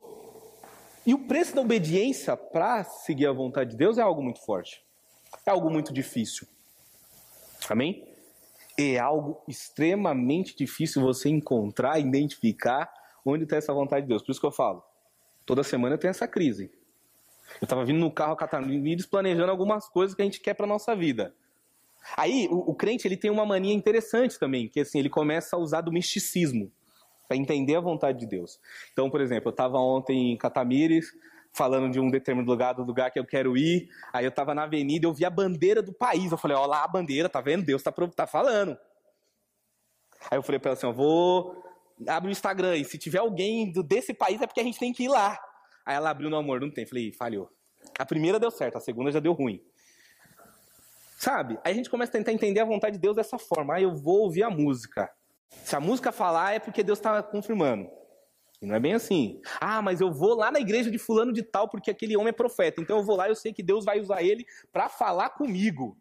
E 1.07 1.13
o 1.13 1.19
preço 1.19 1.55
da 1.55 1.61
obediência 1.61 2.35
para 2.35 2.83
seguir 2.83 3.27
a 3.27 3.31
vontade 3.31 3.71
de 3.71 3.77
Deus 3.77 3.97
é 3.97 4.01
algo 4.01 4.21
muito 4.21 4.43
forte. 4.43 4.83
É 5.45 5.49
algo 5.49 5.69
muito 5.69 5.93
difícil. 5.93 6.45
Amém? 7.69 8.05
É 8.77 8.99
algo 8.99 9.41
extremamente 9.47 10.53
difícil 10.53 11.01
você 11.01 11.29
encontrar, 11.29 11.97
identificar 11.97 12.91
onde 13.25 13.45
está 13.45 13.55
essa 13.55 13.73
vontade 13.73 14.01
de 14.01 14.09
Deus. 14.09 14.21
Por 14.21 14.31
isso 14.31 14.41
que 14.41 14.45
eu 14.45 14.51
falo, 14.51 14.83
toda 15.45 15.63
semana 15.63 15.95
eu 15.95 15.97
tenho 15.97 16.11
essa 16.11 16.27
crise. 16.27 16.69
Eu 17.61 17.63
estava 17.63 17.85
vindo 17.85 17.99
no 17.99 18.11
carro 18.11 18.35
Catamires 18.35 19.05
planejando 19.05 19.49
algumas 19.49 19.87
coisas 19.87 20.13
que 20.13 20.21
a 20.21 20.25
gente 20.25 20.41
quer 20.41 20.55
para 20.55 20.67
nossa 20.67 20.93
vida. 20.93 21.33
Aí 22.17 22.49
o, 22.51 22.71
o, 22.71 22.75
crente 22.75 23.07
ele 23.07 23.15
tem 23.15 23.31
uma 23.31 23.45
mania 23.45 23.73
interessante 23.73 24.37
também, 24.37 24.67
que 24.67 24.81
assim 24.81 24.99
ele 24.99 25.09
começa 25.09 25.55
a 25.55 25.59
usar 25.59 25.79
do 25.79 25.91
misticismo 25.91 26.69
para 27.27 27.37
entender 27.37 27.75
a 27.75 27.81
vontade 27.81 28.19
de 28.19 28.25
Deus. 28.25 28.59
Então, 28.93 29.09
por 29.09 29.21
exemplo, 29.21 29.49
eu 29.49 29.51
estava 29.51 29.77
ontem 29.77 30.31
em 30.31 30.37
Catamires, 30.37 31.11
falando 31.53 31.91
de 31.91 31.99
um 31.99 32.09
determinado 32.09 32.49
lugar, 32.49 32.73
do 32.73 32.83
lugar 32.83 33.11
que 33.11 33.19
eu 33.19 33.25
quero 33.25 33.57
ir. 33.57 33.89
Aí 34.13 34.25
eu 34.25 34.29
estava 34.29 34.53
na 34.53 34.63
avenida, 34.63 35.05
eu 35.05 35.13
vi 35.13 35.25
a 35.25 35.29
bandeira 35.29 35.81
do 35.81 35.93
país. 35.93 36.31
Eu 36.31 36.37
falei, 36.37 36.55
ó 36.55 36.65
lá 36.65 36.83
a 36.83 36.87
bandeira, 36.87 37.27
tá 37.27 37.41
vendo? 37.41 37.65
Deus 37.65 37.83
tá, 37.83 37.91
tá 38.15 38.27
falando. 38.27 38.77
Aí 40.29 40.37
eu 40.37 40.43
falei 40.43 40.59
para 40.59 40.71
ela 40.71 40.77
assim, 40.77 40.87
ó, 40.87 40.91
vou 40.91 41.63
abre 42.05 42.29
o 42.29 42.31
Instagram 42.31 42.75
e 42.77 42.85
se 42.85 42.97
tiver 42.97 43.19
alguém 43.19 43.71
desse 43.71 44.13
país 44.13 44.41
é 44.41 44.45
porque 44.45 44.59
a 44.59 44.63
gente 44.63 44.77
tem 44.77 44.93
que 44.93 45.03
ir 45.03 45.07
lá. 45.07 45.39
Aí 45.85 45.95
ela 45.95 46.09
abriu 46.09 46.29
no 46.29 46.35
amor, 46.35 46.59
não 46.59 46.69
tem. 46.69 46.85
Falei, 46.85 47.11
falhou. 47.13 47.49
A 47.97 48.05
primeira 48.05 48.39
deu 48.39 48.51
certo, 48.51 48.77
a 48.77 48.81
segunda 48.81 49.11
já 49.11 49.19
deu 49.19 49.33
ruim. 49.33 49.61
Sabe? 51.17 51.57
Aí 51.63 51.71
a 51.71 51.75
gente 51.75 51.89
começa 51.89 52.11
a 52.11 52.13
tentar 52.13 52.33
entender 52.33 52.59
a 52.59 52.65
vontade 52.65 52.97
de 52.97 53.01
Deus 53.01 53.15
dessa 53.15 53.39
forma. 53.39 53.75
Aí 53.75 53.83
eu 53.83 53.95
vou 53.95 54.23
ouvir 54.23 54.43
a 54.43 54.49
música. 54.49 55.09
Se 55.49 55.75
a 55.75 55.79
música 55.79 56.11
falar, 56.11 56.53
é 56.53 56.59
porque 56.59 56.83
Deus 56.83 56.99
está 56.99 57.21
confirmando. 57.23 57.89
E 58.61 58.65
não 58.65 58.75
é 58.75 58.79
bem 58.79 58.93
assim. 58.93 59.39
Ah, 59.59 59.81
mas 59.81 60.01
eu 60.01 60.11
vou 60.11 60.35
lá 60.35 60.51
na 60.51 60.59
igreja 60.59 60.89
de 60.89 60.97
fulano 60.97 61.31
de 61.31 61.43
tal 61.43 61.69
porque 61.69 61.91
aquele 61.91 62.17
homem 62.17 62.29
é 62.29 62.33
profeta. 62.33 62.81
Então 62.81 62.97
eu 62.97 63.03
vou 63.03 63.15
lá 63.15 63.27
e 63.27 63.31
eu 63.31 63.35
sei 63.35 63.53
que 63.53 63.61
Deus 63.61 63.85
vai 63.85 63.99
usar 63.99 64.23
ele 64.23 64.45
para 64.71 64.89
falar 64.89 65.29
comigo. 65.29 65.97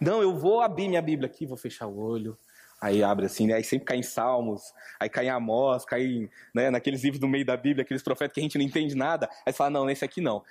Não, 0.00 0.22
eu 0.22 0.36
vou 0.36 0.60
abrir 0.60 0.88
minha 0.88 1.02
Bíblia 1.02 1.28
aqui, 1.28 1.46
vou 1.46 1.56
fechar 1.56 1.86
o 1.86 1.98
olho. 1.98 2.38
Aí 2.80 3.02
abre 3.02 3.26
assim, 3.26 3.46
né? 3.46 3.54
aí 3.54 3.62
sempre 3.62 3.86
cai 3.86 3.96
em 3.96 4.02
Salmos, 4.02 4.60
aí 4.98 5.08
cai 5.08 5.26
em 5.26 5.30
Amós, 5.30 5.84
cai 5.84 6.28
né, 6.52 6.68
naqueles 6.68 7.04
livros 7.04 7.20
do 7.20 7.28
meio 7.28 7.46
da 7.46 7.56
Bíblia, 7.56 7.84
aqueles 7.84 8.02
profetas 8.02 8.34
que 8.34 8.40
a 8.40 8.42
gente 8.42 8.58
não 8.58 8.64
entende 8.64 8.96
nada. 8.96 9.28
Aí 9.46 9.52
você 9.52 9.56
fala, 9.56 9.70
não, 9.70 9.84
nesse 9.84 10.04
aqui 10.04 10.20
não. 10.20 10.42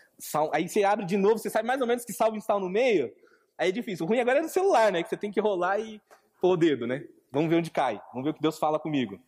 Aí 0.54 0.68
você 0.68 0.84
abre 0.86 1.06
de 1.06 1.18
novo, 1.18 1.38
você 1.38 1.50
sabe 1.50 1.68
mais 1.68 1.82
ou 1.82 1.88
menos 1.88 2.06
que 2.06 2.14
salmo 2.14 2.38
está 2.38 2.58
no 2.58 2.70
meio. 2.70 3.14
Aí 3.58 3.68
é 3.68 3.72
difícil. 3.72 4.06
O 4.06 4.10
ruim 4.10 4.20
agora 4.20 4.40
é 4.40 4.42
no 4.42 4.48
celular, 4.48 4.94
né? 4.94 5.04
Que 5.04 5.10
você 5.10 5.18
tem 5.18 5.30
que 5.30 5.42
rolar 5.42 5.78
e 5.80 6.02
pôr 6.40 6.54
o 6.54 6.58
dedo, 6.58 6.88
né? 6.88 7.04
Vamos 7.32 7.50
ver 7.50 7.58
onde 7.58 7.72
cai. 7.72 8.02
Vamos 8.12 8.26
ver 8.26 8.32
o 8.32 8.34
que 8.34 8.42
Deus 8.42 8.60
fala 8.60 8.78
comigo. 8.78 9.20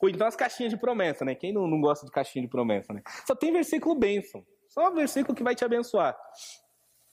Ou 0.00 0.08
então 0.08 0.26
as 0.26 0.34
caixinhas 0.34 0.72
de 0.72 0.78
promessa, 0.78 1.24
né? 1.24 1.34
Quem 1.34 1.52
não, 1.52 1.66
não 1.66 1.80
gosta 1.80 2.06
de 2.06 2.12
caixinha 2.12 2.42
de 2.42 2.48
promessa, 2.48 2.92
né? 2.92 3.02
Só 3.26 3.34
tem 3.34 3.52
versículo 3.52 3.94
bênção. 3.94 4.44
Só 4.68 4.88
um 4.88 4.94
versículo 4.94 5.34
que 5.34 5.42
vai 5.42 5.54
te 5.54 5.64
abençoar. 5.64 6.16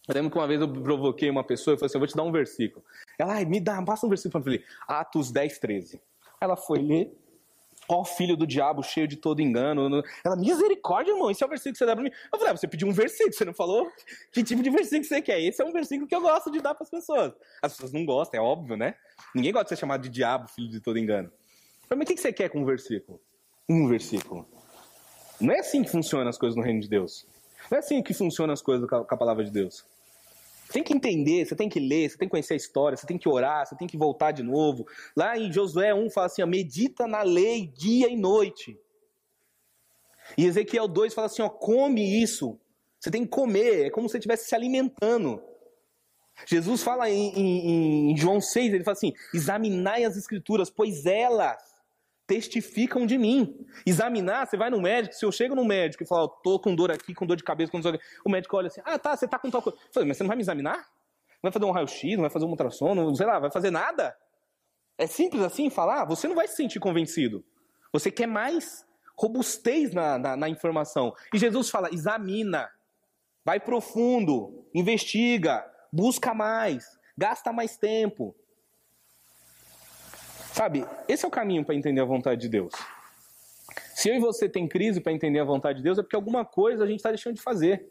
Eu 0.08 0.16
lembro 0.16 0.32
que 0.32 0.38
uma 0.38 0.48
vez 0.48 0.62
eu 0.62 0.72
provoquei 0.72 1.30
uma 1.30 1.44
pessoa 1.44 1.76
e 1.76 1.78
falei 1.78 1.88
assim: 1.88 1.98
eu 1.98 2.00
vou 2.00 2.08
te 2.08 2.16
dar 2.16 2.24
um 2.24 2.32
versículo. 2.32 2.86
Ela, 3.20 3.44
me 3.44 3.60
dá, 3.60 3.82
passa 3.84 4.06
um 4.06 4.10
versículo 4.10 4.42
para 4.42 4.52
mim. 4.54 4.64
Atos 4.88 5.32
10, 5.32 5.60
13. 5.60 6.02
Ela 6.40 6.56
foi 6.56 6.80
ler. 6.80 7.12
Ó, 7.90 8.04
filho 8.04 8.36
do 8.36 8.46
diabo, 8.46 8.84
cheio 8.84 9.08
de 9.08 9.16
todo 9.16 9.42
engano. 9.42 10.04
Ela, 10.24 10.36
misericórdia, 10.36 11.12
irmão, 11.12 11.32
esse 11.32 11.42
é 11.42 11.46
o 11.46 11.50
versículo 11.50 11.74
que 11.74 11.78
você 11.80 11.86
dá 11.86 11.96
pra 11.96 12.04
mim. 12.04 12.12
Eu 12.32 12.38
falei, 12.38 12.54
ah, 12.54 12.58
você 12.58 12.68
pediu 12.68 12.88
um 12.88 12.92
versículo, 12.92 13.34
você 13.34 13.46
não 13.46 13.54
falou 13.54 13.90
que 14.32 14.44
tipo 14.44 14.62
de 14.62 14.70
versículo 14.70 15.06
você 15.06 15.22
quer. 15.22 15.40
Esse 15.42 15.62
é 15.62 15.66
um 15.66 15.72
versículo 15.72 16.08
que 16.08 16.16
eu 16.16 16.22
gosto 16.22 16.52
de 16.52 16.60
dar 16.60 16.76
para 16.76 16.84
as 16.84 16.90
pessoas. 16.90 17.34
As 17.62 17.74
pessoas 17.74 17.94
não 17.94 18.06
gostam, 18.06 18.40
é 18.40 18.44
óbvio, 18.44 18.76
né? 18.76 18.96
Ninguém 19.34 19.54
gosta 19.54 19.66
de 19.66 19.70
ser 19.70 19.78
chamado 19.78 20.02
de 20.02 20.10
diabo, 20.10 20.50
filho 20.50 20.70
de 20.70 20.82
todo 20.82 21.00
engano. 21.00 21.32
Mas 21.90 22.00
o 22.00 22.06
que 22.06 22.18
você 22.18 22.34
quer 22.34 22.50
com 22.50 22.60
um 22.60 22.66
versículo? 22.66 23.22
Um 23.70 23.88
versículo. 23.88 24.46
Não 25.40 25.54
é 25.54 25.60
assim 25.60 25.84
que 25.84 25.90
funcionam 25.90 26.28
as 26.28 26.38
coisas 26.38 26.58
no 26.58 26.64
reino 26.64 26.82
de 26.82 26.90
Deus. 26.90 27.26
Não 27.72 27.78
é 27.78 27.80
assim 27.80 28.02
que 28.02 28.14
funcionam 28.14 28.54
as 28.54 28.62
coisas 28.62 28.88
com 28.90 28.96
a 28.96 29.18
palavra 29.18 29.44
de 29.44 29.52
Deus. 29.52 29.86
Tem 30.72 30.84
que 30.84 30.94
entender, 30.94 31.46
você 31.46 31.56
tem 31.56 31.70
que 31.70 31.80
ler, 31.80 32.10
você 32.10 32.18
tem 32.18 32.28
que 32.28 32.32
conhecer 32.32 32.54
a 32.54 32.58
história, 32.58 32.98
você 32.98 33.08
tem 33.08 33.18
que 33.18 33.30
orar, 33.30 33.66
você 33.66 33.76
tem 33.76 33.88
que 33.88 33.98
voltar 33.98 34.32
de 34.32 34.44
novo. 34.44 34.86
Lá 35.16 35.38
em 35.38 35.52
Josué 35.52 35.94
1 35.94 36.10
fala 36.10 36.28
assim: 36.28 36.42
ó, 36.42 36.48
medita 36.48 37.08
na 37.08 37.24
lei 37.24 37.68
dia 37.68 38.10
e 38.10 38.18
noite. 38.18 38.78
E 40.38 40.46
Ezequiel 40.46 40.88
2 40.88 41.14
fala 41.14 41.28
assim: 41.28 41.42
ó, 41.42 41.50
come 41.50 42.22
isso. 42.22 42.60
Você 43.00 43.12
tem 43.12 43.24
que 43.24 43.30
comer, 43.30 43.86
é 43.86 43.90
como 43.90 44.08
se 44.08 44.14
você 44.14 44.18
estivesse 44.18 44.48
se 44.48 44.56
alimentando. 44.56 45.42
Jesus 46.46 46.84
fala 46.84 47.10
em, 47.10 47.34
em, 47.36 48.12
em 48.12 48.18
João 48.18 48.42
6, 48.42 48.74
ele 48.74 48.84
fala 48.84 48.98
assim: 48.98 49.14
examinai 49.34 50.04
as 50.04 50.18
escrituras, 50.18 50.70
pois 50.70 51.06
elas 51.06 51.77
testificam 52.28 53.06
de 53.06 53.18
mim. 53.18 53.66
Examinar, 53.86 54.46
você 54.46 54.58
vai 54.58 54.70
no 54.70 54.82
médico, 54.82 55.16
se 55.16 55.26
eu 55.26 55.32
chego 55.32 55.56
no 55.56 55.64
médico 55.64 56.04
e 56.04 56.08
falo, 56.08 56.28
tô 56.28 56.60
com 56.60 56.76
dor 56.76 56.92
aqui, 56.92 57.14
com 57.14 57.26
dor 57.26 57.38
de 57.38 57.44
cabeça, 57.44 57.72
com 57.72 57.80
dor 57.80 57.98
o 58.24 58.30
médico 58.30 58.56
olha 58.58 58.68
assim, 58.68 58.82
ah, 58.84 59.00
tá, 59.00 59.16
você 59.16 59.28
tá 59.28 59.40
com 59.40 59.50
tal 59.50 59.62
coisa. 59.62 59.80
Eu 59.96 60.06
mas 60.06 60.18
você 60.18 60.24
não 60.24 60.28
vai 60.28 60.36
me 60.36 60.44
examinar? 60.44 60.78
Não 60.78 61.44
vai 61.44 61.52
fazer 61.52 61.66
um 61.66 61.72
raio-x, 61.72 62.16
não 62.16 62.22
vai 62.22 62.30
fazer 62.30 62.46
um 62.46 62.50
ultrassom, 62.50 62.94
não, 62.94 63.16
sei 63.16 63.26
lá, 63.26 63.40
vai 63.40 63.50
fazer 63.50 63.72
nada? 63.72 64.16
É 64.98 65.08
simples 65.08 65.42
assim 65.42 65.70
falar? 65.70 66.04
Você 66.06 66.28
não 66.28 66.36
vai 66.36 66.48
se 66.48 66.56
sentir 66.56 66.80
convencido. 66.80 67.46
Você 67.94 68.12
quer 68.12 68.28
mais 68.28 68.86
robustez 69.18 69.94
na, 69.94 70.20
na, 70.20 70.36
na 70.36 70.50
informação. 70.50 71.14
E 71.34 71.38
Jesus 71.38 71.70
fala, 71.70 71.90
examina, 71.94 72.70
vai 73.46 73.60
profundo, 73.60 74.68
investiga, 74.74 75.66
busca 75.94 76.34
mais, 76.34 76.86
gasta 77.18 77.54
mais 77.54 77.78
tempo. 77.78 78.36
Sabe, 80.58 80.84
esse 81.08 81.24
é 81.24 81.28
o 81.28 81.30
caminho 81.30 81.64
para 81.64 81.76
entender 81.76 82.02
a 82.02 82.06
vontade 82.06 82.42
de 82.42 82.50
Deus. 82.50 82.74
Se 83.94 84.10
eu 84.10 84.16
e 84.16 84.20
você 84.20 84.50
tem 84.50 84.68
crise 84.68 85.00
para 85.00 85.12
entender 85.12 85.40
a 85.40 85.44
vontade 85.44 85.78
de 85.78 85.84
Deus, 85.84 86.00
é 86.00 86.02
porque 86.02 86.16
alguma 86.16 86.44
coisa 86.44 86.84
a 86.84 86.88
gente 86.88 86.98
está 86.98 87.10
deixando 87.10 87.36
de 87.36 87.44
fazer. 87.44 87.88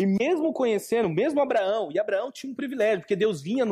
E 0.00 0.06
mesmo 0.06 0.54
conhecendo, 0.54 1.06
mesmo 1.06 1.38
Abraão, 1.42 1.90
e 1.92 1.98
Abraão 1.98 2.32
tinha 2.32 2.50
um 2.50 2.56
privilégio, 2.56 3.00
porque 3.00 3.14
Deus 3.14 3.42
vinha, 3.42 3.66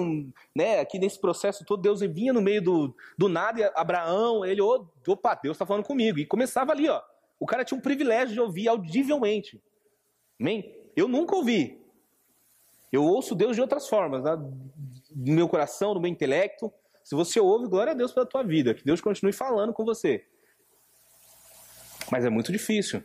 né, 0.54 0.80
aqui 0.80 0.98
nesse 0.98 1.18
processo 1.18 1.64
todo, 1.64 1.80
Deus 1.80 2.00
vinha 2.00 2.30
no 2.30 2.42
meio 2.42 2.60
do, 2.60 2.94
do 3.16 3.26
nada, 3.26 3.58
e 3.58 3.64
Abraão, 3.74 4.44
ele, 4.44 4.60
opa, 4.60 5.34
Deus 5.42 5.54
está 5.54 5.64
falando 5.64 5.84
comigo. 5.84 6.18
E 6.18 6.26
começava 6.26 6.72
ali, 6.72 6.90
ó, 6.90 7.00
O 7.40 7.46
cara 7.46 7.64
tinha 7.64 7.78
um 7.78 7.82
privilégio 7.82 8.34
de 8.34 8.40
ouvir 8.40 8.68
audivelmente. 8.68 9.62
Amém? 10.38 10.76
Eu 10.94 11.08
nunca 11.08 11.34
ouvi. 11.34 11.80
Eu 12.92 13.02
ouço 13.02 13.34
Deus 13.34 13.56
de 13.56 13.62
outras 13.62 13.88
formas, 13.88 14.24
né? 14.24 14.36
no 15.16 15.32
meu 15.32 15.48
coração, 15.48 15.94
no 15.94 16.00
meu 16.00 16.10
intelecto. 16.10 16.70
Se 17.06 17.14
você 17.14 17.38
ouve, 17.38 17.68
glória 17.68 17.92
a 17.92 17.94
Deus 17.94 18.10
pela 18.10 18.26
tua 18.26 18.42
vida. 18.42 18.74
Que 18.74 18.84
Deus 18.84 19.00
continue 19.00 19.32
falando 19.32 19.72
com 19.72 19.84
você. 19.84 20.26
Mas 22.10 22.24
é 22.24 22.28
muito 22.28 22.50
difícil. 22.50 23.00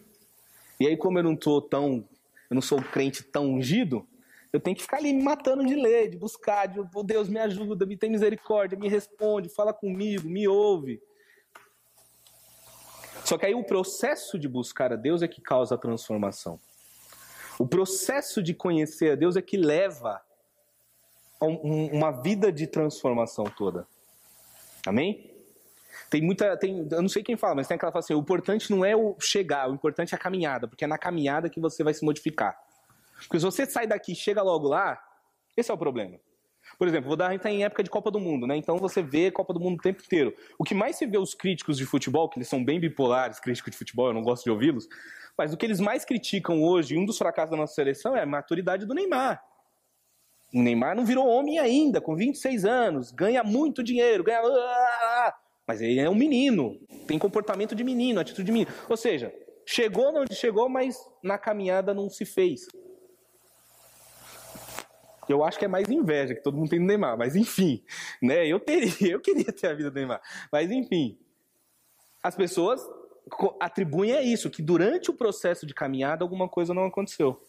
E 0.80 0.88
aí, 0.88 0.98
como 0.98 1.20
eu 1.20 1.24
não 1.24 1.36
tô 1.36 1.62
tão. 1.62 2.04
Eu 2.50 2.56
não 2.56 2.64
sou 2.64 2.80
um 2.80 2.84
crente 2.84 3.22
tão 3.22 3.46
ungido, 3.46 4.06
eu 4.52 4.60
tenho 4.60 4.76
que 4.76 4.82
ficar 4.82 4.98
ali 4.98 5.14
me 5.14 5.22
matando 5.22 5.64
de 5.64 5.76
ler, 5.76 6.10
de 6.10 6.18
buscar, 6.18 6.66
de 6.66 6.80
oh, 6.80 7.04
Deus 7.04 7.30
me 7.30 7.40
ajuda, 7.40 7.86
me 7.86 7.96
tem 7.96 8.10
misericórdia, 8.10 8.78
me 8.78 8.90
responde, 8.90 9.48
fala 9.48 9.72
comigo, 9.72 10.28
me 10.28 10.48
ouve. 10.48 11.00
Só 13.24 13.38
que 13.38 13.46
aí 13.46 13.54
o 13.54 13.64
processo 13.64 14.40
de 14.40 14.50
buscar 14.50 14.92
a 14.92 14.96
Deus 14.96 15.22
é 15.22 15.28
que 15.28 15.42
causa 15.42 15.76
a 15.76 15.78
transformação. 15.78 16.60
O 17.60 17.68
processo 17.68 18.42
de 18.42 18.56
conhecer 18.56 19.12
a 19.12 19.16
Deus 19.16 19.38
é 19.38 19.42
que 19.44 19.56
leva 19.56 20.22
a 21.42 21.46
uma 21.46 22.12
vida 22.12 22.52
de 22.52 22.68
transformação 22.68 23.46
toda. 23.46 23.88
Amém? 24.86 25.32
Tem 26.10 26.22
muita. 26.22 26.58
Tem, 26.58 26.88
eu 26.92 27.02
não 27.02 27.10
sei 27.10 27.24
quem 27.24 27.38
fala, 27.38 27.56
mas 27.56 27.68
tem 27.68 27.76
aquela 27.76 27.92
que 27.92 27.94
fala 27.94 28.04
assim: 28.04 28.14
o 28.14 28.20
importante 28.20 28.72
não 28.72 28.84
é 28.84 28.96
o 28.96 29.16
chegar, 29.20 29.70
o 29.70 29.74
importante 29.74 30.14
é 30.14 30.16
a 30.16 30.20
caminhada, 30.20 30.68
porque 30.68 30.84
é 30.84 30.88
na 30.88 30.98
caminhada 30.98 31.50
que 31.50 31.60
você 31.60 31.84
vai 31.84 31.94
se 31.94 32.04
modificar. 32.04 32.58
Porque 33.20 33.40
se 33.40 33.46
você 33.46 33.66
sai 33.66 33.88
daqui 33.88 34.14
e 34.14 34.16
chega 34.16 34.42
logo 34.42 34.68
lá, 34.68 35.02
esse 35.56 35.70
é 35.70 35.74
o 35.74 35.78
problema. 35.78 36.20
Por 36.78 36.88
exemplo, 36.88 37.08
vou 37.08 37.18
dar, 37.18 37.28
a 37.28 37.32
gente 37.32 37.40
está 37.40 37.52
em 37.52 37.64
época 37.64 37.84
de 37.84 37.90
Copa 37.90 38.10
do 38.10 38.20
Mundo, 38.20 38.48
né? 38.48 38.56
Então 38.56 38.78
você 38.78 39.02
vê 39.02 39.30
Copa 39.30 39.54
do 39.54 39.60
Mundo 39.60 39.80
o 39.80 39.82
tempo 39.82 40.02
inteiro. 40.04 40.34
O 40.58 40.64
que 40.64 40.74
mais 40.74 40.96
se 40.96 41.06
vê 41.06 41.18
os 41.18 41.34
críticos 41.34 41.78
de 41.78 41.86
futebol, 41.86 42.30
que 42.30 42.40
eles 42.40 42.48
são 42.48 42.64
bem 42.64 42.80
bipolares, 42.80 43.40
críticos 43.40 43.72
de 43.72 43.78
futebol, 43.78 44.08
eu 44.08 44.14
não 44.14 44.22
gosto 44.22 44.44
de 44.44 44.52
ouvi-los, 44.52 44.88
mas 45.38 45.54
o 45.54 45.58
que 45.58 45.66
eles 45.66 45.80
mais 45.80 46.06
criticam 46.06 46.62
hoje, 46.64 46.98
um 46.98 47.06
dos 47.06 47.18
fracassos 47.18 47.52
da 47.52 47.58
nossa 47.58 47.74
seleção, 47.74 48.16
é 48.16 48.24
a 48.24 48.26
maturidade 48.26 48.86
do 48.86 48.94
Neymar. 48.94 49.44
O 50.54 50.62
Neymar 50.62 50.96
não 50.96 51.06
virou 51.06 51.28
homem 51.28 51.60
ainda, 51.60 52.02
com 52.02 52.16
26 52.16 52.66
anos, 52.66 53.12
ganha 53.12 53.44
muito 53.44 53.82
dinheiro, 53.82 54.24
ganha. 54.24 54.42
Mas 55.66 55.82
ele 55.82 56.00
é 56.00 56.10
um 56.10 56.16
menino, 56.16 56.78
tem 57.08 57.18
comportamento 57.18 57.74
de 57.74 57.84
menino, 57.84 58.20
atitude 58.20 58.46
de 58.46 58.52
menino. 58.52 58.72
Ou 58.90 58.98
seja, 58.98 59.34
chegou 59.66 60.14
onde 60.14 60.36
chegou, 60.36 60.68
mas 60.68 60.98
na 61.24 61.38
caminhada 61.38 61.94
não 61.94 62.10
se 62.10 62.26
fez. 62.26 62.68
Eu 65.30 65.44
acho 65.44 65.58
que 65.58 65.64
é 65.64 65.68
mais 65.68 65.90
inveja 65.90 66.36
que 66.36 66.44
todo 66.44 66.58
mundo 66.58 66.70
tem 66.70 66.80
do 66.80 66.86
Neymar, 66.86 67.18
mas 67.18 67.36
enfim, 67.36 67.82
né? 68.22 68.46
Eu 68.46 68.60
teria, 68.60 69.14
eu 69.14 69.22
queria 69.22 69.52
ter 69.54 69.68
a 69.68 69.74
vida 69.74 69.90
do 69.90 69.96
Neymar, 69.96 70.22
mas 70.52 70.70
enfim. 70.70 71.18
As 72.22 72.36
pessoas 72.36 72.82
atribuem 73.60 74.12
a 74.12 74.22
isso, 74.22 74.50
que 74.50 74.62
durante 74.62 75.10
o 75.10 75.14
processo 75.14 75.66
de 75.66 75.74
caminhada 75.74 76.24
alguma 76.26 76.50
coisa 76.50 76.74
não 76.74 76.86
aconteceu. 76.86 77.42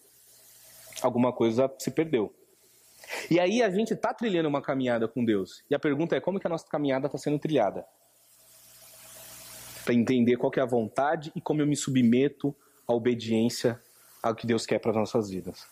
Alguma 1.01 1.33
coisa 1.33 1.69
se 1.77 1.91
perdeu. 1.91 2.33
E 3.29 3.39
aí 3.39 3.61
a 3.61 3.69
gente 3.69 3.93
está 3.93 4.13
trilhando 4.13 4.49
uma 4.49 4.61
caminhada 4.61 5.07
com 5.07 5.23
Deus. 5.23 5.63
E 5.69 5.75
a 5.75 5.79
pergunta 5.79 6.15
é 6.15 6.21
como 6.21 6.39
que 6.39 6.47
a 6.47 6.49
nossa 6.49 6.67
caminhada 6.67 7.07
está 7.07 7.17
sendo 7.17 7.39
trilhada? 7.39 7.85
Para 9.83 9.93
entender 9.93 10.37
qual 10.37 10.51
que 10.51 10.59
é 10.59 10.63
a 10.63 10.67
vontade 10.67 11.31
e 11.35 11.41
como 11.41 11.61
eu 11.61 11.67
me 11.67 11.75
submeto 11.75 12.55
à 12.87 12.93
obediência 12.93 13.79
ao 14.21 14.33
que 14.33 14.47
Deus 14.47 14.65
quer 14.65 14.79
para 14.79 14.91
as 14.91 14.97
nossas 14.97 15.29
vidas. 15.29 15.67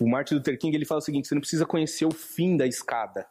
O 0.00 0.08
Martin 0.08 0.34
Luther 0.34 0.58
King 0.58 0.76
ele 0.76 0.84
fala 0.84 0.98
o 0.98 1.02
seguinte: 1.02 1.26
você 1.26 1.34
não 1.34 1.40
precisa 1.40 1.66
conhecer 1.66 2.04
o 2.04 2.12
fim 2.12 2.56
da 2.56 2.66
escada. 2.66 3.26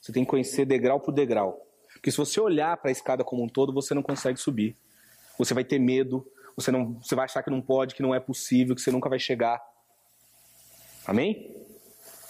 Você 0.00 0.12
tem 0.12 0.24
que 0.24 0.30
conhecer 0.30 0.64
degrau 0.64 0.98
por 0.98 1.12
degrau. 1.12 1.64
Porque 1.92 2.10
se 2.10 2.16
você 2.16 2.40
olhar 2.40 2.76
para 2.76 2.90
a 2.90 2.92
escada 2.92 3.24
como 3.24 3.42
um 3.42 3.48
todo, 3.48 3.72
você 3.72 3.92
não 3.94 4.02
consegue 4.02 4.38
subir. 4.38 4.76
Você 5.38 5.52
vai 5.54 5.64
ter 5.64 5.78
medo, 5.78 6.26
você, 6.56 6.70
não, 6.70 6.94
você 6.94 7.14
vai 7.14 7.24
achar 7.24 7.42
que 7.42 7.50
não 7.50 7.60
pode, 7.60 7.94
que 7.94 8.02
não 8.02 8.14
é 8.14 8.20
possível, 8.20 8.74
que 8.74 8.80
você 8.80 8.90
nunca 8.90 9.08
vai 9.08 9.18
chegar. 9.18 9.60
Amém? 11.08 11.56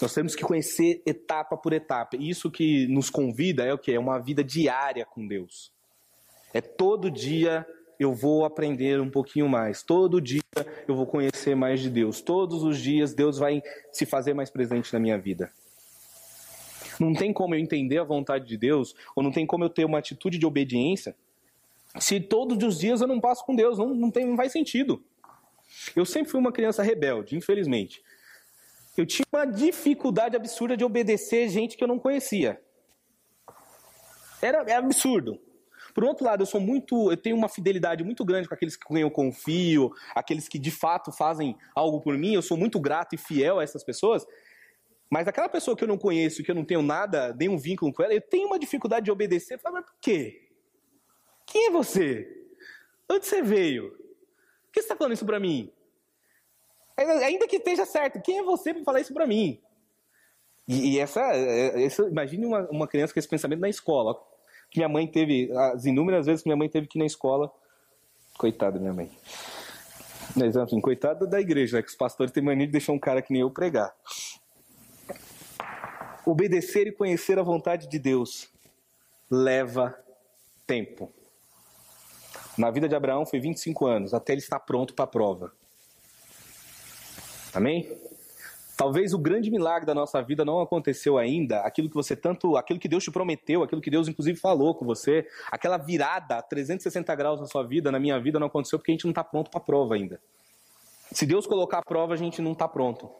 Nós 0.00 0.14
temos 0.14 0.36
que 0.36 0.44
conhecer 0.44 1.02
etapa 1.04 1.56
por 1.56 1.72
etapa. 1.72 2.16
E 2.16 2.30
isso 2.30 2.48
que 2.48 2.86
nos 2.86 3.10
convida 3.10 3.64
é 3.64 3.74
o 3.74 3.78
que? 3.78 3.90
É 3.90 3.98
uma 3.98 4.20
vida 4.20 4.44
diária 4.44 5.04
com 5.04 5.26
Deus. 5.26 5.72
É 6.54 6.60
todo 6.60 7.10
dia 7.10 7.66
eu 7.98 8.14
vou 8.14 8.44
aprender 8.44 9.00
um 9.00 9.10
pouquinho 9.10 9.48
mais. 9.48 9.82
Todo 9.82 10.20
dia 10.20 10.40
eu 10.86 10.94
vou 10.94 11.06
conhecer 11.06 11.56
mais 11.56 11.80
de 11.80 11.90
Deus. 11.90 12.20
Todos 12.20 12.62
os 12.62 12.78
dias 12.78 13.12
Deus 13.12 13.36
vai 13.36 13.60
se 13.90 14.06
fazer 14.06 14.32
mais 14.32 14.48
presente 14.48 14.92
na 14.92 15.00
minha 15.00 15.18
vida. 15.18 15.50
Não 17.00 17.12
tem 17.12 17.32
como 17.32 17.56
eu 17.56 17.58
entender 17.58 17.98
a 17.98 18.04
vontade 18.04 18.46
de 18.46 18.56
Deus, 18.56 18.94
ou 19.16 19.24
não 19.24 19.32
tem 19.32 19.44
como 19.44 19.64
eu 19.64 19.70
ter 19.70 19.84
uma 19.84 19.98
atitude 19.98 20.38
de 20.38 20.46
obediência, 20.46 21.16
se 21.98 22.20
todos 22.20 22.62
os 22.64 22.78
dias 22.78 23.00
eu 23.00 23.08
não 23.08 23.20
passo 23.20 23.44
com 23.44 23.56
Deus. 23.56 23.76
Não, 23.76 23.92
não, 23.92 24.10
tem, 24.10 24.24
não 24.24 24.36
faz 24.36 24.52
sentido. 24.52 25.02
Eu 25.96 26.04
sempre 26.06 26.30
fui 26.30 26.38
uma 26.38 26.52
criança 26.52 26.80
rebelde, 26.80 27.36
infelizmente. 27.36 28.02
Eu 29.00 29.06
tinha 29.06 29.24
uma 29.32 29.44
dificuldade 29.44 30.34
absurda 30.34 30.76
de 30.76 30.84
obedecer 30.84 31.48
gente 31.48 31.76
que 31.76 31.84
eu 31.84 31.88
não 31.88 31.98
conhecia. 31.98 32.60
Era, 34.42 34.62
é 34.68 34.74
absurdo. 34.74 35.40
Por 35.94 36.04
outro 36.04 36.24
lado, 36.24 36.42
eu 36.42 36.46
sou 36.46 36.60
muito, 36.60 37.10
eu 37.10 37.16
tenho 37.16 37.36
uma 37.36 37.48
fidelidade 37.48 38.04
muito 38.04 38.24
grande 38.24 38.48
com 38.48 38.54
aqueles 38.54 38.76
com 38.76 38.94
quem 38.94 39.02
eu 39.02 39.10
confio, 39.10 39.92
aqueles 40.14 40.48
que 40.48 40.58
de 40.58 40.70
fato 40.70 41.12
fazem 41.12 41.56
algo 41.74 42.00
por 42.00 42.16
mim. 42.18 42.34
Eu 42.34 42.42
sou 42.42 42.56
muito 42.56 42.78
grato 42.80 43.14
e 43.14 43.18
fiel 43.18 43.60
a 43.60 43.62
essas 43.62 43.84
pessoas. 43.84 44.26
Mas 45.10 45.26
aquela 45.26 45.48
pessoa 45.48 45.76
que 45.76 45.84
eu 45.84 45.88
não 45.88 45.96
conheço, 45.96 46.42
que 46.42 46.50
eu 46.50 46.54
não 46.54 46.64
tenho 46.64 46.82
nada, 46.82 47.34
nenhum 47.38 47.56
vínculo 47.56 47.92
com 47.92 48.02
ela, 48.02 48.12
eu 48.12 48.20
tenho 48.20 48.48
uma 48.48 48.58
dificuldade 48.58 49.04
de 49.04 49.10
obedecer. 49.10 49.58
Falo, 49.58 49.76
mas 49.76 49.86
por 49.86 49.94
quê? 50.00 50.48
Quem 51.46 51.68
é 51.68 51.70
você? 51.70 52.28
Onde 53.10 53.26
você 53.26 53.42
veio? 53.42 53.90
Por 53.90 54.72
que 54.72 54.80
você 54.80 54.86
está 54.86 54.96
falando 54.96 55.14
isso 55.14 55.24
para 55.24 55.40
mim? 55.40 55.72
Ainda 56.98 57.46
que 57.46 57.56
esteja 57.56 57.86
certo, 57.86 58.20
quem 58.20 58.38
é 58.38 58.42
você 58.42 58.74
para 58.74 58.82
falar 58.82 59.00
isso 59.00 59.14
para 59.14 59.26
mim? 59.26 59.60
E, 60.66 60.94
e 60.94 60.98
essa, 60.98 61.20
é, 61.32 61.84
essa, 61.84 62.02
imagine 62.02 62.44
uma, 62.44 62.68
uma 62.70 62.88
criança 62.88 63.12
com 63.12 63.18
esse 63.18 63.28
pensamento 63.28 63.60
na 63.60 63.68
escola. 63.68 64.14
Que 64.70 64.80
minha 64.80 64.88
mãe 64.88 65.06
teve, 65.06 65.50
as 65.72 65.86
inúmeras 65.86 66.26
vezes 66.26 66.42
que 66.42 66.48
minha 66.48 66.56
mãe 66.56 66.68
teve 66.68 66.86
que 66.86 66.98
ir 66.98 67.00
na 67.00 67.06
escola. 67.06 67.50
Coitada 68.36 68.72
da 68.72 68.80
minha 68.80 68.92
mãe. 68.92 69.10
Mas, 70.36 70.56
enfim, 70.56 70.80
coitada 70.80 71.26
da 71.26 71.40
igreja, 71.40 71.76
né? 71.76 71.82
Que 71.82 71.88
os 71.88 71.96
pastores 71.96 72.32
têm 72.32 72.42
mania 72.42 72.66
de 72.66 72.72
deixar 72.72 72.92
um 72.92 72.98
cara 72.98 73.22
que 73.22 73.32
nem 73.32 73.42
eu 73.42 73.50
pregar. 73.50 73.94
Obedecer 76.26 76.86
e 76.86 76.92
conhecer 76.92 77.38
a 77.38 77.42
vontade 77.42 77.88
de 77.88 77.98
Deus 77.98 78.50
leva 79.30 79.98
tempo. 80.66 81.12
Na 82.58 82.70
vida 82.70 82.88
de 82.88 82.94
Abraão 82.94 83.24
foi 83.24 83.40
25 83.40 83.86
anos, 83.86 84.12
até 84.12 84.32
ele 84.32 84.40
estar 84.40 84.60
pronto 84.60 84.94
para 84.94 85.04
a 85.04 85.08
prova. 85.08 85.52
Amém? 87.52 87.90
Talvez 88.76 89.12
o 89.12 89.18
grande 89.18 89.50
milagre 89.50 89.84
da 89.84 89.94
nossa 89.94 90.22
vida 90.22 90.44
não 90.44 90.60
aconteceu 90.60 91.18
ainda, 91.18 91.62
aquilo 91.62 91.88
que 91.88 91.96
você 91.96 92.14
tanto, 92.14 92.56
aquilo 92.56 92.78
que 92.78 92.86
Deus 92.86 93.02
te 93.02 93.10
prometeu, 93.10 93.64
aquilo 93.64 93.80
que 93.80 93.90
Deus 93.90 94.06
inclusive 94.06 94.38
falou 94.38 94.72
com 94.72 94.84
você, 94.84 95.26
aquela 95.50 95.76
virada 95.76 96.40
360 96.40 97.12
graus 97.16 97.40
na 97.40 97.46
sua 97.46 97.64
vida, 97.66 97.90
na 97.90 97.98
minha 97.98 98.20
vida 98.20 98.38
não 98.38 98.46
aconteceu 98.46 98.78
porque 98.78 98.92
a 98.92 98.94
gente 98.94 99.04
não 99.04 99.10
está 99.10 99.24
pronto 99.24 99.50
para 99.50 99.58
a 99.58 99.64
prova 99.64 99.96
ainda. 99.96 100.20
Se 101.10 101.26
Deus 101.26 101.44
colocar 101.44 101.78
a 101.78 101.82
prova, 101.82 102.14
a 102.14 102.16
gente 102.16 102.40
não 102.40 102.52
está 102.52 102.68
pronto. 102.68 103.10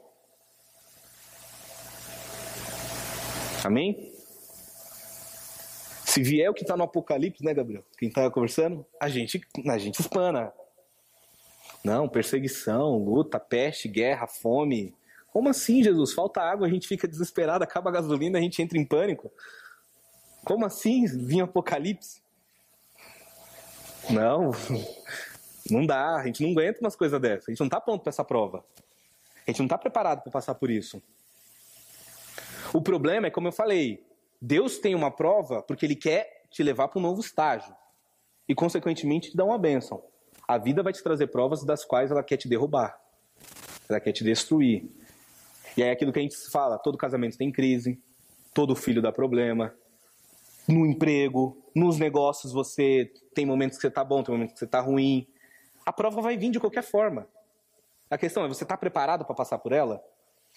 Amém? 3.65 4.13
Se 6.05 6.23
vier 6.23 6.49
o 6.49 6.55
que 6.55 6.63
está 6.63 6.77
no 6.77 6.85
Apocalipse, 6.85 7.45
né, 7.45 7.53
Gabriel? 7.53 7.85
Quem 7.99 8.09
está 8.09 8.31
conversando, 8.31 8.87
a 9.01 9.09
gente, 9.09 9.41
a 9.67 9.79
gente 9.79 10.01
espana. 10.01 10.53
Não, 11.85 12.09
perseguição, 12.09 12.97
luta, 12.97 13.39
peste, 13.39 13.89
guerra, 13.89 14.27
fome. 14.27 14.95
Como 15.33 15.49
assim, 15.49 15.83
Jesus? 15.83 16.13
Falta 16.13 16.41
água, 16.41 16.67
a 16.67 16.71
gente 16.71 16.89
fica 16.89 17.07
desesperado, 17.07 17.63
acaba 17.63 17.91
a 17.91 17.93
gasolina, 17.93 18.39
a 18.39 18.43
gente 18.43 18.61
entra 18.61 18.79
em 18.79 18.85
pânico. 18.85 19.31
Como 20.45 20.65
assim? 20.65 21.07
Vinha 21.07 21.45
apocalipse? 21.45 22.23
Não, 24.11 24.53
não 25.71 25.87
dá, 25.87 26.17
a 26.17 26.27
gente 26.27 26.43
não 26.43 26.53
aguenta 26.53 26.81
umas 26.81 26.97
coisas 26.97 27.21
dessas. 27.21 27.49
A 27.49 27.51
gente 27.53 27.61
não 27.61 27.67
está 27.67 27.81
pronto 27.81 28.03
para 28.03 28.11
essa 28.11 28.25
prova. 28.25 28.65
A 29.47 29.51
gente 29.51 29.59
não 29.59 29.67
está 29.67 29.79
preparado 29.79 30.23
para 30.23 30.33
passar 30.33 30.55
por 30.55 30.71
isso. 30.71 31.03
O 32.73 32.83
problema 32.83 33.27
é, 33.27 33.31
como 33.31 33.49
eu 33.49 33.53
falei, 33.53 34.05
Deus 34.41 34.79
tem 34.79 34.95
uma 34.95 35.11
prova 35.11 35.63
porque 35.63 35.87
Ele 35.87 35.97
quer 35.97 36.45
te 36.51 36.63
levar 36.63 36.89
para 36.89 36.99
um 36.99 37.03
novo 37.03 37.21
estágio. 37.21 37.75
E, 38.49 38.55
consequentemente, 38.55 39.31
te 39.31 39.37
dar 39.37 39.45
uma 39.45 39.59
bênção. 39.59 40.03
A 40.49 40.57
vida 40.57 40.83
vai 40.83 40.95
te 40.95 41.03
trazer 41.03 41.27
provas 41.27 41.63
das 41.63 41.85
quais 41.85 42.11
ela 42.11 42.23
quer 42.23 42.39
te 42.39 42.49
derrubar. 42.49 42.99
Ela 43.87 44.01
quer 44.01 44.13
te 44.13 44.25
destruir. 44.25 44.91
E 45.77 45.83
aí 45.83 45.91
aquilo 45.91 46.11
que 46.11 46.19
a 46.19 46.23
gente 46.23 46.37
fala, 46.51 46.79
todo 46.79 46.97
casamento 46.97 47.37
tem 47.37 47.53
crise, 47.53 48.03
todo 48.55 48.75
filho 48.75 49.03
dá 49.03 49.13
problema. 49.13 49.75
No 50.67 50.87
emprego, 50.87 51.63
nos 51.75 51.99
negócios 51.99 52.51
você 52.51 53.13
tem 53.35 53.45
momentos 53.45 53.77
que 53.77 53.83
você 53.83 53.89
está 53.89 54.03
bom, 54.03 54.23
tem 54.23 54.35
momentos 54.35 54.55
que 54.55 54.59
você 54.59 54.65
está 54.65 54.81
ruim. 54.81 55.27
A 55.85 55.93
prova 55.93 56.23
vai 56.23 56.39
vir 56.39 56.51
de 56.51 56.59
qualquer 56.59 56.83
forma. 56.83 57.29
A 58.11 58.17
questão 58.17 58.43
é, 58.43 58.49
você 58.49 58.65
está 58.65 58.77
preparado 58.77 59.27
para 59.27 59.35
passar 59.35 59.59
por 59.59 59.73
ela? 59.73 60.03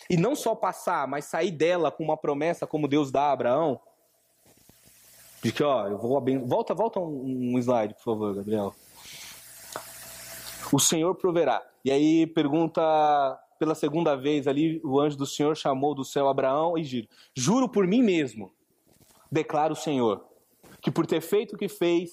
E 0.10 0.16
não 0.16 0.36
só 0.36 0.56
passar, 0.56 1.06
mas 1.06 1.26
sair 1.26 1.52
dela 1.52 1.92
com 1.92 2.04
uma 2.04 2.16
promessa 2.16 2.66
como 2.66 2.88
Deus 2.88 3.12
dá 3.12 3.24
a 3.24 3.32
Abraão. 3.34 3.78
De 5.44 5.52
que, 5.52 5.62
ó, 5.62 5.88
eu 5.88 5.98
vou 5.98 6.18
abençoar. 6.18 6.48
Volta, 6.48 6.74
volta 6.74 7.00
um 7.02 7.58
slide, 7.60 7.94
por 7.96 8.04
favor, 8.04 8.36
Gabriel. 8.36 8.74
O 10.72 10.80
Senhor 10.80 11.16
proverá. 11.16 11.62
E 11.84 11.92
aí 11.92 12.26
pergunta 12.28 12.82
pela 13.60 13.76
segunda 13.76 14.16
vez 14.16 14.48
ali, 14.48 14.82
o 14.84 15.00
anjo 15.00 15.18
do 15.18 15.26
Senhor 15.26 15.56
chamou 15.56 15.94
do 15.94 16.06
céu 16.06 16.28
Abraão 16.28 16.78
e 16.78 16.82
diz: 16.82 17.08
Juro 17.36 17.70
por 17.70 17.86
mim 17.86 18.02
mesmo, 18.02 18.52
declara 19.32 19.74
o 19.74 19.76
Senhor, 19.76 20.26
que 20.82 20.90
por 20.90 21.06
ter 21.06 21.22
feito 21.22 21.56
o 21.56 21.58
que 21.58 21.68
fez, 21.68 22.12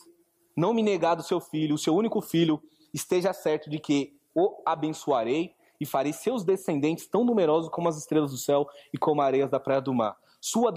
não 0.56 0.74
me 0.74 0.82
negado 0.82 1.22
seu 1.22 1.40
filho, 1.40 1.74
o 1.74 1.78
seu 1.78 1.94
único 1.94 2.20
filho, 2.20 2.60
esteja 2.92 3.32
certo 3.32 3.70
de 3.70 3.78
que 3.78 4.18
o 4.34 4.62
abençoarei 4.66 5.54
e 5.80 5.86
farei 5.86 6.12
seus 6.12 6.44
descendentes 6.44 7.06
tão 7.06 7.24
numerosos 7.24 7.70
como 7.70 7.88
as 7.88 7.96
estrelas 7.96 8.32
do 8.32 8.36
céu 8.36 8.68
e 8.92 8.98
como 8.98 9.20
areias 9.20 9.50
da 9.50 9.60
praia 9.60 9.80
do 9.80 9.94
mar. 9.94 10.16
Sua 10.40 10.72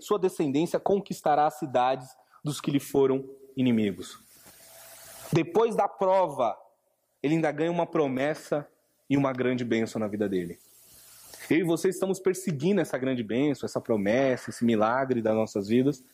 sua 0.00 0.18
descendência 0.18 0.80
conquistará 0.80 1.46
as 1.46 1.58
cidades 1.58 2.08
dos 2.42 2.60
que 2.60 2.70
lhe 2.70 2.80
foram 2.80 3.24
inimigos. 3.56 4.18
Depois 5.32 5.76
da 5.76 5.86
prova, 5.86 6.56
ele 7.22 7.34
ainda 7.34 7.52
ganha 7.52 7.70
uma 7.70 7.86
promessa 7.86 8.66
e 9.08 9.16
uma 9.16 9.32
grande 9.32 9.64
bênção 9.64 9.98
na 9.98 10.06
vida 10.06 10.28
dele. 10.28 10.58
Eu 11.50 11.58
e 11.58 11.62
você 11.64 11.88
estamos 11.88 12.20
perseguindo 12.20 12.80
essa 12.80 12.96
grande 12.96 13.24
bênção, 13.24 13.66
essa 13.66 13.80
promessa, 13.80 14.50
esse 14.50 14.64
milagre 14.64 15.20
das 15.20 15.34
nossas 15.34 15.68
vidas. 15.68 16.04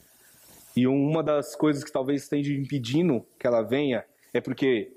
E 0.75 0.87
uma 0.87 1.23
das 1.23 1.55
coisas 1.55 1.85
que 1.85 1.93
talvez 1.93 2.23
esteja 2.23 2.53
impedindo 2.53 3.25
que 3.39 3.47
ela 3.47 3.63
venha 3.63 4.05
é 4.33 4.41
porque 4.41 4.93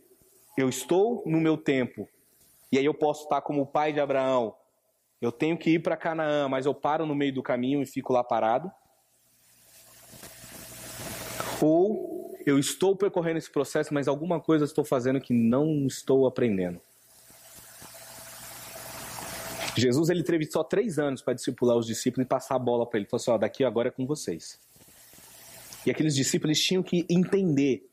eu 0.58 0.70
estou 0.70 1.24
no 1.26 1.40
meu 1.42 1.58
tempo. 1.58 2.08
E 2.72 2.78
aí 2.78 2.86
eu 2.86 2.94
posso 2.94 3.24
estar 3.24 3.42
como 3.42 3.62
o 3.62 3.66
pai 3.66 3.92
de 3.92 4.00
Abraão. 4.00 4.56
Eu 5.22 5.32
tenho 5.32 5.58
que 5.58 5.72
ir 5.72 5.80
para 5.80 5.98
Canaã, 5.98 6.48
mas 6.48 6.66
eu 6.66 6.74
paro 6.74 7.06
no 7.06 7.16
meio 7.16 7.34
do 7.34 7.44
caminho 7.44 7.82
e 7.82 7.86
fico 7.86 8.14
lá 8.14 8.24
parado. 8.24 8.72
Ou 11.62 12.09
eu 12.50 12.60
estou 12.60 12.96
percorrendo 12.96 13.38
esse 13.38 13.52
processo, 13.52 13.94
mas 13.94 14.08
alguma 14.08 14.40
coisa 14.40 14.66
estou 14.66 14.84
fazendo 14.84 15.20
que 15.20 15.34
não 15.34 15.86
estou 15.86 16.28
aprendendo. 16.28 16.80
Jesus 19.78 20.10
ele 20.10 20.24
teve 20.24 20.46
só 20.46 20.64
três 20.64 21.00
anos 21.00 21.22
para 21.22 21.34
discipular 21.34 21.78
os 21.78 21.86
discípulos 21.86 22.26
e 22.26 22.28
passar 22.28 22.56
a 22.56 22.60
bola 22.60 22.86
para 22.86 22.98
ele. 22.98 23.06
Ele 23.06 23.10
falou 23.10 23.22
assim: 23.22 23.32
ó, 23.32 23.38
daqui 23.38 23.64
agora 23.64 23.88
é 23.88 23.92
com 23.92 24.06
vocês. 24.06 24.60
E 25.86 25.92
aqueles 25.92 26.14
discípulos 26.14 26.60
tinham 26.60 26.84
que 26.84 27.06
entender 27.10 27.90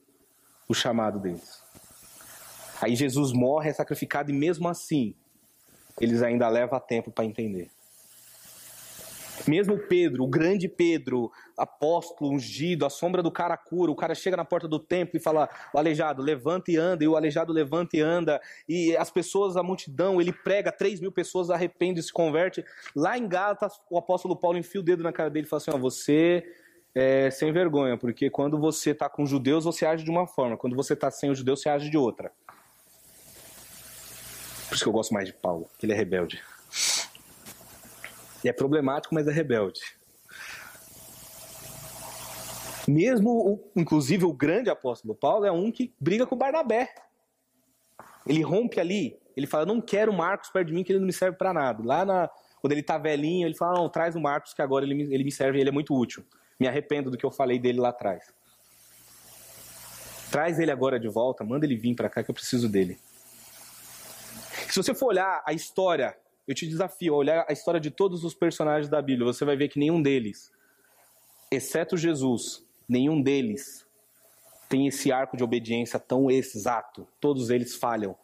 o 0.69 0.75
chamado 0.75 1.21
deles. 1.21 1.63
Aí 2.81 2.95
Jesus 2.95 3.33
morre, 3.33 3.71
é 3.71 3.73
sacrificado, 3.73 4.31
e 4.31 4.35
mesmo 4.35 4.69
assim, 4.69 5.15
eles 6.01 6.23
ainda 6.23 6.49
levam 6.49 6.79
tempo 6.81 7.11
para 7.11 7.25
entender. 7.25 7.71
Mesmo 9.47 9.79
Pedro, 9.79 10.25
o 10.25 10.29
grande 10.29 10.69
Pedro, 10.69 11.31
apóstolo, 11.57 12.33
ungido, 12.33 12.85
a 12.85 12.91
sombra 12.91 13.23
do 13.23 13.31
cara 13.31 13.57
cura, 13.57 13.91
o 13.91 13.97
cara 13.97 14.15
chega 14.15 14.37
na 14.37 14.45
porta 14.45 14.67
do 14.67 14.79
templo 14.79 15.17
e 15.17 15.21
fala: 15.21 15.49
o 15.73 15.79
aleijado, 15.79 16.23
levanta 16.23 16.71
e 16.71 16.77
anda, 16.77 17.05
e 17.05 17.09
o 17.09 17.17
aleijado 17.17 17.53
levanta 17.53 17.97
e 17.97 18.01
anda, 18.01 18.41
e 18.69 18.97
as 18.97 19.11
pessoas, 19.11 19.57
a 19.57 19.63
multidão, 19.63 20.21
ele 20.21 20.33
prega, 20.33 20.73
3 20.73 21.01
mil 21.01 21.13
pessoas 21.13 21.51
arrependem 21.51 22.01
e 22.01 22.03
se 22.03 22.13
converte. 22.13 22.65
Lá 22.95 23.17
em 23.17 23.29
Gálatas, 23.29 23.81
o 23.91 23.99
apóstolo 23.99 24.37
Paulo 24.37 24.59
enfia 24.59 24.81
o 24.81 24.85
dedo 24.85 25.03
na 25.03 25.13
cara 25.13 25.31
dele 25.31 25.47
e 25.47 25.49
fala 25.49 25.63
assim: 25.63 25.71
ó, 25.71 25.79
você 25.79 26.45
é 26.95 27.31
sem 27.31 27.53
vergonha, 27.53 27.97
porque 27.99 28.31
quando 28.31 28.59
você 28.59 28.91
está 28.91 29.09
com 29.09 29.27
judeus, 29.27 29.65
você 29.65 29.85
age 29.85 30.03
de 30.03 30.11
uma 30.11 30.27
forma, 30.27 30.57
quando 30.57 30.75
você 30.75 30.95
está 30.95 31.11
sem 31.11 31.31
os 31.31 31.39
judeus, 31.39 31.61
você 31.61 31.69
age 31.69 31.91
de 31.91 31.99
outra. 31.99 32.33
Por 34.69 34.75
isso 34.75 34.83
que 34.83 34.89
eu 34.89 34.93
gosto 34.93 35.13
mais 35.15 35.27
de 35.27 35.33
Paulo, 35.33 35.69
que 35.79 35.87
ele 35.87 35.93
é 35.93 35.97
rebelde. 35.97 36.43
É 38.49 38.53
problemático, 38.53 39.15
mas 39.15 39.27
é 39.27 39.33
rebelde. 39.33 39.81
Mesmo, 42.87 43.61
inclusive, 43.75 44.25
o 44.25 44.33
grande 44.33 44.71
apóstolo 44.71 45.15
Paulo 45.15 45.45
é 45.45 45.51
um 45.51 45.73
que 45.73 45.93
briga 45.99 46.27
com 46.27 46.37
Barnabé. 46.37 46.95
Ele 48.27 48.43
rompe 48.43 48.79
ali, 48.79 49.19
ele 49.37 49.47
fala: 49.47 49.67
Não 49.67 49.81
quero 49.81 50.13
Marcos 50.13 50.51
perto 50.51 50.69
de 50.69 50.75
mim, 50.75 50.85
que 50.85 50.93
ele 50.93 51.01
não 51.01 51.07
me 51.07 51.13
serve 51.13 51.37
para 51.37 51.53
nada. 51.53 51.83
Lá 51.85 52.05
na, 52.05 52.31
quando 52.61 52.73
ele 52.73 52.83
tá 52.83 52.97
velhinho, 52.97 53.47
ele 53.47 53.57
fala: 53.57 53.79
Não, 53.79 53.89
traz 53.89 54.15
o 54.15 54.21
Marcos, 54.21 54.55
que 54.55 54.63
agora 54.63 54.85
ele 54.85 54.95
me, 54.95 55.03
ele 55.13 55.25
me 55.25 55.33
serve, 55.33 55.61
ele 55.61 55.69
é 55.69 55.73
muito 55.73 55.95
útil. 55.95 56.25
Me 56.59 56.69
arrependo 56.69 57.11
do 57.11 57.19
que 57.19 57.27
eu 57.27 57.31
falei 57.31 57.59
dele 57.59 57.81
lá 57.81 57.89
atrás. 57.89 58.33
Traz 60.31 60.59
ele 60.59 60.71
agora 60.71 60.99
de 60.99 61.09
volta, 61.09 61.45
manda 61.45 61.67
ele 61.67 61.77
vir 61.77 61.95
para 61.95 62.09
cá, 62.09 62.23
que 62.23 62.31
eu 62.31 62.35
preciso 62.35 62.69
dele. 62.69 62.99
Se 64.69 64.77
você 64.77 64.95
for 64.95 65.07
olhar 65.07 65.43
a 65.47 65.53
história, 65.53 66.17
eu 66.47 66.55
te 66.55 66.67
desafio 66.67 67.15
a 67.15 67.17
olhar 67.17 67.47
a 67.49 67.53
história 67.53 67.81
de 67.81 67.91
todos 67.91 68.25
os 68.25 68.35
personagens 68.35 68.89
da 68.89 69.03
Bíblia, 69.03 69.33
você 69.33 69.45
vai 69.45 69.57
ver 69.57 69.69
que 69.69 69.79
nenhum 69.79 70.01
deles, 70.01 70.53
exceto 71.51 71.97
Jesus, 71.97 72.65
nenhum 72.89 73.21
deles 73.21 73.87
tem 74.69 74.87
esse 74.87 75.13
arco 75.13 75.37
de 75.37 75.45
obediência 75.45 75.99
tão 75.99 76.31
exato. 76.31 77.07
Todos 77.21 77.51
eles 77.51 77.77
falham 77.77 78.17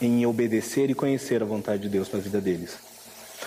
em 0.00 0.26
obedecer 0.26 0.90
e 0.90 0.94
conhecer 0.94 1.42
a 1.42 1.46
vontade 1.46 1.82
de 1.82 1.88
Deus 1.88 2.08
para 2.08 2.18
a 2.18 2.22
vida 2.22 2.40
deles. 2.40 2.78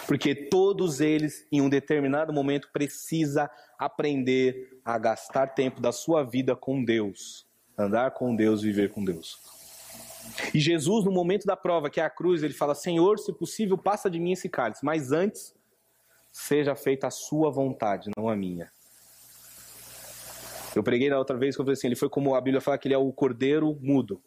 Porque 0.07 0.33
todos 0.33 1.01
eles, 1.01 1.45
em 1.51 1.61
um 1.61 1.69
determinado 1.69 2.33
momento, 2.33 2.69
precisa 2.71 3.49
aprender 3.77 4.79
a 4.83 4.97
gastar 4.97 5.47
tempo 5.47 5.81
da 5.81 5.91
sua 5.91 6.23
vida 6.23 6.55
com 6.55 6.83
Deus, 6.83 7.45
andar 7.77 8.11
com 8.11 8.35
Deus, 8.35 8.61
viver 8.61 8.91
com 8.91 9.03
Deus. 9.03 9.62
E 10.53 10.59
Jesus, 10.59 11.05
no 11.05 11.11
momento 11.11 11.45
da 11.45 11.55
prova, 11.55 11.89
que 11.89 11.99
é 11.99 12.03
a 12.03 12.09
cruz, 12.09 12.43
ele 12.43 12.53
fala: 12.53 12.75
Senhor, 12.75 13.19
se 13.19 13.31
possível, 13.33 13.77
passa 13.77 14.09
de 14.09 14.19
mim 14.19 14.31
esse 14.31 14.49
cálice, 14.49 14.83
mas 14.83 15.11
antes 15.11 15.53
seja 16.31 16.75
feita 16.75 17.07
a 17.07 17.11
sua 17.11 17.51
vontade, 17.51 18.09
não 18.17 18.27
a 18.27 18.35
minha. 18.35 18.71
Eu 20.75 20.83
preguei 20.83 21.09
da 21.09 21.19
outra 21.19 21.37
vez 21.37 21.55
que 21.55 21.61
eu 21.61 21.65
falei 21.65 21.73
assim: 21.73 21.87
ele 21.87 21.95
foi 21.95 22.09
como 22.09 22.35
a 22.35 22.41
Bíblia 22.41 22.61
fala 22.61 22.77
que 22.77 22.87
ele 22.87 22.95
é 22.95 22.97
o 22.97 23.11
cordeiro 23.11 23.77
mudo. 23.81 24.21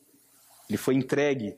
Ele 0.69 0.77
foi 0.77 0.95
entregue 0.95 1.57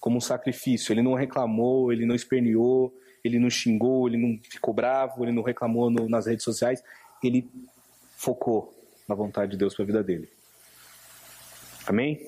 como 0.00 0.18
um 0.18 0.20
sacrifício. 0.20 0.92
Ele 0.92 1.02
não 1.02 1.14
reclamou, 1.14 1.92
ele 1.92 2.06
não 2.06 2.14
esperneou, 2.14 2.94
ele 3.24 3.38
não 3.38 3.50
xingou, 3.50 4.06
ele 4.06 4.16
não 4.16 4.38
ficou 4.42 4.74
bravo, 4.74 5.24
ele 5.24 5.32
não 5.32 5.42
reclamou 5.42 5.90
no, 5.90 6.08
nas 6.08 6.26
redes 6.26 6.44
sociais. 6.44 6.82
Ele 7.22 7.48
focou 8.16 8.72
na 9.08 9.14
vontade 9.14 9.52
de 9.52 9.56
Deus 9.56 9.74
para 9.74 9.82
a 9.82 9.86
vida 9.86 10.02
dele. 10.02 10.28
Amém? 11.86 12.20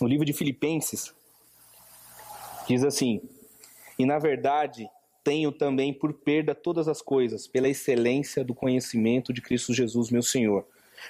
No 0.00 0.08
livro 0.08 0.24
de 0.24 0.32
Filipenses, 0.32 1.14
diz 2.66 2.84
assim: 2.84 3.20
E 3.98 4.06
na 4.06 4.18
verdade 4.18 4.88
tenho 5.24 5.52
também 5.52 5.92
por 5.92 6.12
perda 6.12 6.54
todas 6.54 6.88
as 6.88 7.02
coisas, 7.02 7.46
pela 7.46 7.68
excelência 7.68 8.42
do 8.42 8.54
conhecimento 8.54 9.32
de 9.32 9.42
Cristo 9.42 9.74
Jesus, 9.74 10.10
meu 10.10 10.22
Senhor, 10.22 10.66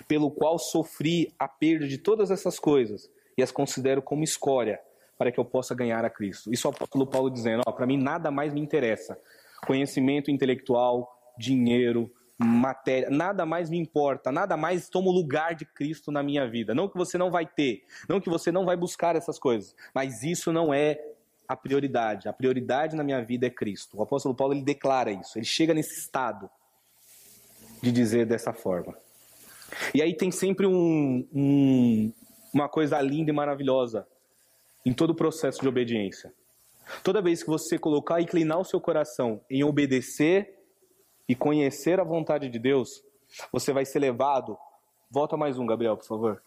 pelo 0.07 0.30
qual 0.30 0.59
sofri 0.59 1.32
a 1.39 1.47
perda 1.47 1.86
de 1.86 1.99
todas 1.99 2.30
essas 2.30 2.59
coisas 2.59 3.11
e 3.36 3.43
as 3.43 3.53
considero 3.53 4.03
como 4.03 4.24
escória 4.24 4.80
para 5.16 5.32
que 5.32 5.39
eu 5.39 5.45
possa 5.45 5.74
ganhar 5.74 6.05
a 6.05 6.11
Cristo. 6.11 6.53
Isso 6.53 6.66
é 6.66 6.70
o 6.70 6.74
apóstolo 6.74 7.07
Paulo 7.07 7.30
dizendo: 7.30 7.62
para 7.64 7.86
mim 7.86 7.97
nada 7.97 8.30
mais 8.30 8.53
me 8.53 8.61
interessa. 8.61 9.18
Conhecimento 9.66 10.30
intelectual, 10.30 11.09
dinheiro, 11.36 12.11
matéria, 12.39 13.11
nada 13.11 13.45
mais 13.45 13.68
me 13.68 13.76
importa, 13.76 14.30
nada 14.30 14.57
mais 14.57 14.89
toma 14.89 15.09
o 15.09 15.12
lugar 15.12 15.55
de 15.55 15.64
Cristo 15.64 16.12
na 16.12 16.22
minha 16.22 16.49
vida. 16.49 16.74
Não 16.74 16.89
que 16.89 16.97
você 16.97 17.18
não 17.18 17.30
vai 17.30 17.47
ter, 17.47 17.84
não 18.09 18.20
que 18.20 18.30
você 18.30 18.53
não 18.53 18.64
vai 18.64 18.76
buscar 18.76 19.16
essas 19.16 19.39
coisas, 19.39 19.74
mas 19.93 20.22
isso 20.22 20.53
não 20.53 20.72
é 20.72 21.01
a 21.49 21.57
prioridade. 21.57 22.28
A 22.28 22.32
prioridade 22.32 22.95
na 22.95 23.03
minha 23.03 23.24
vida 23.24 23.47
é 23.47 23.51
Cristo. 23.51 23.97
O 23.99 24.03
apóstolo 24.03 24.34
Paulo 24.34 24.55
ele 24.55 24.62
declara 24.62 25.11
isso, 25.11 25.36
ele 25.39 25.47
chega 25.47 25.74
nesse 25.74 25.99
estado 25.99 26.49
de 27.82 27.91
dizer 27.91 28.26
dessa 28.26 28.53
forma. 28.53 28.97
E 29.93 30.01
aí 30.01 30.16
tem 30.16 30.30
sempre 30.30 30.66
um, 30.66 31.26
um, 31.32 32.12
uma 32.55 32.68
coisa 32.68 33.01
linda 33.01 33.30
e 33.30 33.34
maravilhosa 33.34 34.07
em 34.86 34.93
todo 34.93 35.11
o 35.11 35.14
processo 35.14 35.61
de 35.61 35.68
obediência. 35.68 36.32
Toda 37.03 37.20
vez 37.20 37.43
que 37.43 37.49
você 37.49 37.78
colocar 37.78 38.20
e 38.20 38.24
inclinar 38.24 38.59
o 38.59 38.64
seu 38.64 38.80
coração 38.80 39.41
em 39.51 39.62
obedecer 39.62 40.57
e 41.29 41.35
conhecer 41.35 42.01
a 42.01 42.05
vontade 42.05 42.49
de 42.49 42.59
Deus, 42.59 43.05
você 43.53 43.72
vai 43.72 43.85
ser 43.85 43.99
levado. 43.99 44.57
Volta 45.11 45.37
mais 45.37 45.59
um, 45.59 45.66
Gabriel, 45.66 45.97
por 45.97 46.07
favor. 46.07 46.43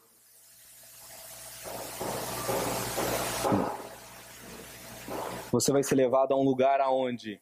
Você 5.52 5.72
vai 5.72 5.84
ser 5.84 5.96
levado 5.96 6.32
a 6.32 6.38
um 6.38 6.44
lugar 6.44 6.80
aonde 6.80 7.40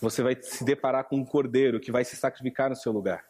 você 0.00 0.22
vai 0.22 0.36
se 0.40 0.64
deparar 0.64 1.04
com 1.04 1.16
um 1.16 1.24
cordeiro 1.24 1.80
que 1.80 1.90
vai 1.90 2.04
se 2.04 2.16
sacrificar 2.16 2.68
no 2.68 2.76
seu 2.76 2.92
lugar. 2.92 3.24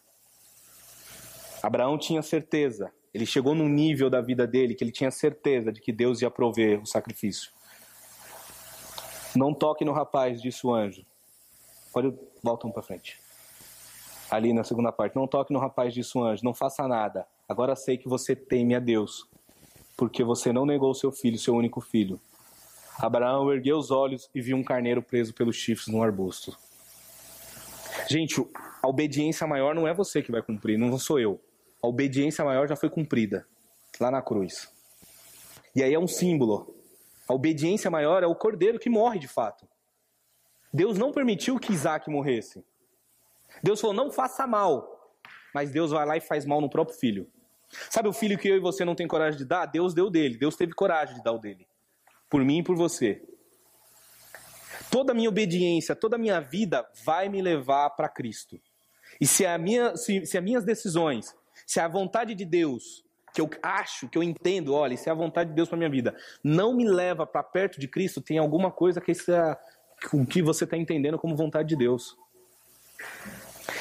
Abraão 1.62 1.96
tinha 1.96 2.22
certeza, 2.22 2.92
ele 3.14 3.24
chegou 3.24 3.54
num 3.54 3.68
nível 3.68 4.10
da 4.10 4.20
vida 4.20 4.46
dele 4.46 4.74
que 4.74 4.82
ele 4.82 4.90
tinha 4.90 5.10
certeza 5.10 5.70
de 5.70 5.80
que 5.80 5.92
Deus 5.92 6.20
ia 6.20 6.30
prover 6.30 6.80
o 6.82 6.86
sacrifício. 6.86 7.52
Não 9.36 9.54
toque 9.54 9.84
no 9.84 9.92
rapaz, 9.92 10.42
disse 10.42 10.66
o 10.66 10.74
anjo. 10.74 11.06
Pode 11.92 12.12
voltar 12.42 12.68
um 12.68 12.72
para 12.72 12.82
frente. 12.82 13.20
Ali 14.30 14.52
na 14.52 14.64
segunda 14.64 14.90
parte, 14.90 15.14
não 15.14 15.26
toque 15.26 15.52
no 15.52 15.58
rapaz, 15.58 15.94
o 16.14 16.24
anjo, 16.24 16.42
não 16.44 16.54
faça 16.54 16.88
nada. 16.88 17.26
Agora 17.48 17.76
sei 17.76 17.98
que 17.98 18.08
você 18.08 18.34
teme 18.34 18.74
a 18.74 18.78
Deus, 18.78 19.26
porque 19.96 20.24
você 20.24 20.52
não 20.52 20.64
negou 20.64 20.94
seu 20.94 21.12
filho, 21.12 21.38
seu 21.38 21.54
único 21.54 21.80
filho. 21.80 22.18
Abraão 22.98 23.52
ergueu 23.52 23.76
os 23.76 23.90
olhos 23.90 24.30
e 24.34 24.40
viu 24.40 24.56
um 24.56 24.64
carneiro 24.64 25.02
preso 25.02 25.34
pelos 25.34 25.56
chifres 25.56 25.88
num 25.88 26.02
arbusto. 26.02 26.56
Gente, 28.08 28.42
a 28.82 28.88
obediência 28.88 29.46
maior 29.46 29.74
não 29.74 29.86
é 29.86 29.92
você 29.92 30.22
que 30.22 30.32
vai 30.32 30.42
cumprir, 30.42 30.78
não 30.78 30.98
sou 30.98 31.20
eu. 31.20 31.40
A 31.82 31.86
obediência 31.86 32.44
maior 32.44 32.66
já 32.68 32.76
foi 32.76 32.88
cumprida 32.88 33.46
lá 34.00 34.10
na 34.10 34.22
cruz. 34.22 34.68
E 35.74 35.82
aí 35.82 35.92
é 35.92 35.98
um 35.98 36.06
símbolo. 36.06 36.74
A 37.28 37.34
obediência 37.34 37.90
maior 37.90 38.22
é 38.22 38.26
o 38.26 38.34
cordeiro 38.34 38.78
que 38.78 38.90
morre 38.90 39.18
de 39.18 39.28
fato. 39.28 39.66
Deus 40.72 40.96
não 40.96 41.12
permitiu 41.12 41.58
que 41.58 41.72
Isaac 41.72 42.08
morresse. 42.10 42.64
Deus 43.62 43.80
falou: 43.80 43.94
não 43.94 44.10
faça 44.10 44.46
mal. 44.46 44.92
Mas 45.54 45.70
Deus 45.70 45.90
vai 45.90 46.06
lá 46.06 46.16
e 46.16 46.20
faz 46.20 46.46
mal 46.46 46.60
no 46.60 46.70
próprio 46.70 46.96
filho. 46.96 47.30
Sabe 47.90 48.08
o 48.08 48.12
filho 48.12 48.38
que 48.38 48.48
eu 48.48 48.56
e 48.56 48.60
você 48.60 48.84
não 48.84 48.94
tem 48.94 49.06
coragem 49.06 49.38
de 49.38 49.44
dar? 49.44 49.66
Deus 49.66 49.94
deu 49.94 50.10
dele. 50.10 50.36
Deus 50.36 50.56
teve 50.56 50.72
coragem 50.72 51.14
de 51.16 51.22
dar 51.22 51.32
o 51.32 51.38
dele. 51.38 51.66
Por 52.28 52.44
mim 52.44 52.58
e 52.58 52.62
por 52.62 52.76
você. 52.76 53.22
Toda 54.90 55.12
a 55.12 55.14
minha 55.14 55.28
obediência, 55.28 55.94
toda 55.94 56.16
a 56.16 56.18
minha 56.18 56.40
vida 56.40 56.86
vai 57.04 57.28
me 57.28 57.40
levar 57.40 57.90
para 57.90 58.08
Cristo. 58.08 58.60
E 59.20 59.26
se, 59.26 59.46
a 59.46 59.56
minha, 59.56 59.96
se, 59.96 60.26
se 60.26 60.36
as 60.36 60.44
minhas 60.44 60.64
decisões, 60.64 61.34
se 61.66 61.80
a 61.80 61.88
vontade 61.88 62.34
de 62.34 62.44
Deus, 62.44 63.04
que 63.32 63.40
eu 63.40 63.48
acho, 63.62 64.08
que 64.08 64.18
eu 64.18 64.22
entendo, 64.22 64.74
olha, 64.74 64.96
se 64.96 65.08
é 65.08 65.12
a 65.12 65.14
vontade 65.14 65.50
de 65.50 65.56
Deus 65.56 65.68
para 65.68 65.78
minha 65.78 65.90
vida, 65.90 66.14
não 66.42 66.74
me 66.74 66.84
leva 66.84 67.26
para 67.26 67.42
perto 67.42 67.80
de 67.80 67.88
Cristo, 67.88 68.20
tem 68.20 68.38
alguma 68.38 68.70
coisa 68.70 69.00
que, 69.00 69.12
essa, 69.12 69.58
que 70.28 70.42
você 70.42 70.64
está 70.64 70.76
entendendo 70.76 71.18
como 71.18 71.36
vontade 71.36 71.68
de 71.68 71.76
Deus. 71.76 72.16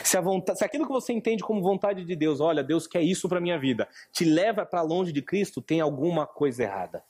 Se, 0.04 0.20
vontade, 0.20 0.60
se, 0.60 0.66
aquilo 0.66 0.86
que 0.86 0.92
você 0.92 1.14
entende 1.14 1.44
como 1.44 1.62
vontade 1.62 2.04
de 2.04 2.16
Deus, 2.16 2.40
olha, 2.40 2.64
Deus 2.64 2.88
quer 2.88 3.02
isso 3.02 3.30
para 3.30 3.40
minha 3.40 3.58
vida, 3.58 3.88
te 4.12 4.26
leva 4.26 4.66
para 4.66 4.82
longe 4.82 5.12
de 5.12 5.22
Cristo, 5.22 5.62
tem 5.62 5.80
alguma 5.80 6.26
coisa 6.26 6.64
errada. 6.64 7.04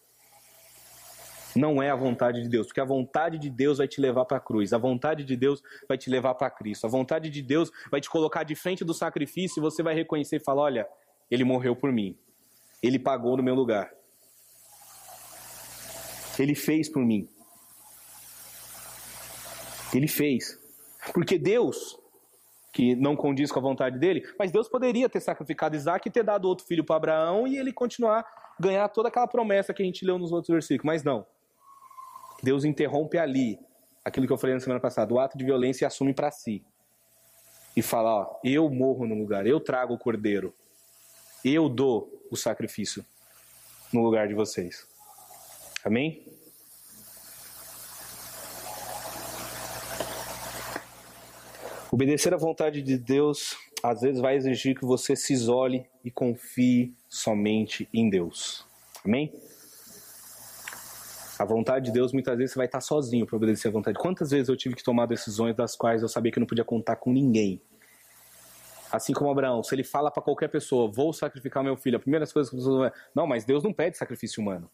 Não 1.55 1.81
é 1.81 1.89
a 1.89 1.95
vontade 1.95 2.41
de 2.41 2.47
Deus, 2.47 2.67
porque 2.67 2.79
a 2.79 2.85
vontade 2.85 3.37
de 3.37 3.49
Deus 3.49 3.79
vai 3.79 3.87
te 3.87 3.99
levar 3.99 4.25
para 4.25 4.37
a 4.37 4.39
cruz, 4.39 4.71
a 4.71 4.77
vontade 4.77 5.23
de 5.23 5.35
Deus 5.35 5.61
vai 5.87 5.97
te 5.97 6.09
levar 6.09 6.33
para 6.35 6.49
Cristo, 6.49 6.85
a 6.85 6.89
vontade 6.89 7.29
de 7.29 7.41
Deus 7.41 7.71
vai 7.89 7.99
te 7.99 8.09
colocar 8.09 8.43
de 8.43 8.55
frente 8.55 8.85
do 8.85 8.93
sacrifício 8.93 9.59
e 9.59 9.61
você 9.61 9.83
vai 9.83 9.93
reconhecer 9.93 10.37
e 10.37 10.39
falar: 10.39 10.63
olha, 10.63 10.87
ele 11.29 11.43
morreu 11.43 11.75
por 11.75 11.91
mim, 11.91 12.17
ele 12.81 12.97
pagou 12.97 13.35
no 13.35 13.43
meu 13.43 13.55
lugar, 13.55 13.91
ele 16.39 16.55
fez 16.55 16.87
por 16.87 17.03
mim. 17.03 17.27
Ele 19.93 20.07
fez. 20.07 20.59
Porque 21.13 21.37
Deus, 21.37 21.97
que 22.71 22.95
não 22.95 23.15
condiz 23.15 23.51
com 23.51 23.59
a 23.59 23.61
vontade 23.61 23.99
dele, 23.99 24.23
mas 24.37 24.51
Deus 24.51 24.67
poderia 24.67 25.09
ter 25.09 25.19
sacrificado 25.19 25.75
Isaac 25.75 26.07
e 26.07 26.11
ter 26.11 26.23
dado 26.23 26.45
outro 26.45 26.65
filho 26.65 26.83
para 26.83 26.95
Abraão 26.95 27.47
e 27.47 27.57
ele 27.57 27.73
continuar 27.73 28.25
ganhar 28.59 28.87
toda 28.89 29.09
aquela 29.09 29.27
promessa 29.27 29.73
que 29.73 29.81
a 29.81 29.85
gente 29.85 30.05
leu 30.05 30.19
nos 30.19 30.31
outros 30.31 30.53
versículos, 30.53 30.85
mas 30.85 31.03
não. 31.03 31.25
Deus 32.43 32.63
interrompe 32.63 33.17
ali 33.17 33.59
aquilo 34.05 34.27
que 34.27 34.33
eu 34.33 34.37
falei 34.37 34.53
na 34.53 34.59
semana 34.59 34.79
passada, 34.79 35.13
o 35.13 35.19
ato 35.19 35.37
de 35.37 35.43
violência 35.43 35.85
e 35.85 35.87
assume 35.87 36.13
para 36.13 36.31
si. 36.31 36.63
E 37.75 37.81
fala, 37.81 38.21
ó, 38.21 38.39
eu 38.43 38.69
morro 38.69 39.07
no 39.07 39.15
lugar, 39.15 39.47
eu 39.47 39.59
trago 39.59 39.93
o 39.93 39.97
cordeiro. 39.97 40.53
Eu 41.43 41.67
dou 41.69 42.27
o 42.29 42.35
sacrifício 42.35 43.05
no 43.91 44.03
lugar 44.03 44.27
de 44.27 44.33
vocês. 44.33 44.87
Amém? 45.83 46.23
Obedecer 51.91 52.33
à 52.33 52.37
vontade 52.37 52.81
de 52.81 52.97
Deus 52.97 53.57
às 53.83 53.99
vezes 53.99 54.21
vai 54.21 54.37
exigir 54.37 54.77
que 54.77 54.85
você 54.85 55.13
se 55.13 55.33
isole 55.33 55.85
e 56.05 56.09
confie 56.09 56.95
somente 57.09 57.89
em 57.93 58.09
Deus. 58.09 58.65
Amém? 59.03 59.33
A 61.37 61.43
vontade 61.43 61.87
de 61.87 61.91
Deus, 61.91 62.13
muitas 62.13 62.37
vezes 62.37 62.53
você 62.53 62.59
vai 62.59 62.67
estar 62.67 62.79
sozinho 62.79 63.25
para 63.25 63.35
obedecer 63.35 63.67
à 63.67 63.71
vontade. 63.71 63.97
Quantas 63.97 64.29
vezes 64.29 64.47
eu 64.47 64.55
tive 64.55 64.75
que 64.75 64.83
tomar 64.83 65.05
decisões 65.05 65.53
das 65.53 65.75
quais 65.75 66.01
eu 66.01 66.07
sabia 66.07 66.31
que 66.31 66.39
não 66.39 66.47
podia 66.47 66.63
contar 66.63 66.95
com 66.95 67.11
ninguém? 67.11 67.59
Assim 68.89 69.11
como 69.11 69.29
Abraão, 69.29 69.63
se 69.63 69.75
ele 69.75 69.83
fala 69.83 70.11
para 70.11 70.21
qualquer 70.21 70.49
pessoa, 70.49 70.89
vou 70.89 71.11
sacrificar 71.11 71.63
meu 71.63 71.75
filho, 71.75 71.97
a 71.97 71.99
primeira 71.99 72.25
coisa 72.27 72.49
que 72.49 72.55
as 72.55 72.61
pessoas 72.61 72.91
vão 72.91 73.01
não, 73.15 73.27
mas 73.27 73.43
Deus 73.43 73.63
não 73.63 73.73
pede 73.73 73.97
sacrifício 73.97 74.41
humano. 74.41 74.69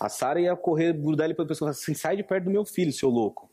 A 0.00 0.08
Sara 0.08 0.40
ia 0.40 0.56
correr, 0.56 0.92
grudar 0.92 1.26
ele 1.26 1.34
para 1.34 1.44
a 1.44 1.48
pessoa 1.48 1.70
assim, 1.70 1.94
sai 1.94 2.16
de 2.16 2.24
perto 2.24 2.44
do 2.44 2.50
meu 2.50 2.64
filho, 2.64 2.92
seu 2.92 3.08
louco. 3.08 3.51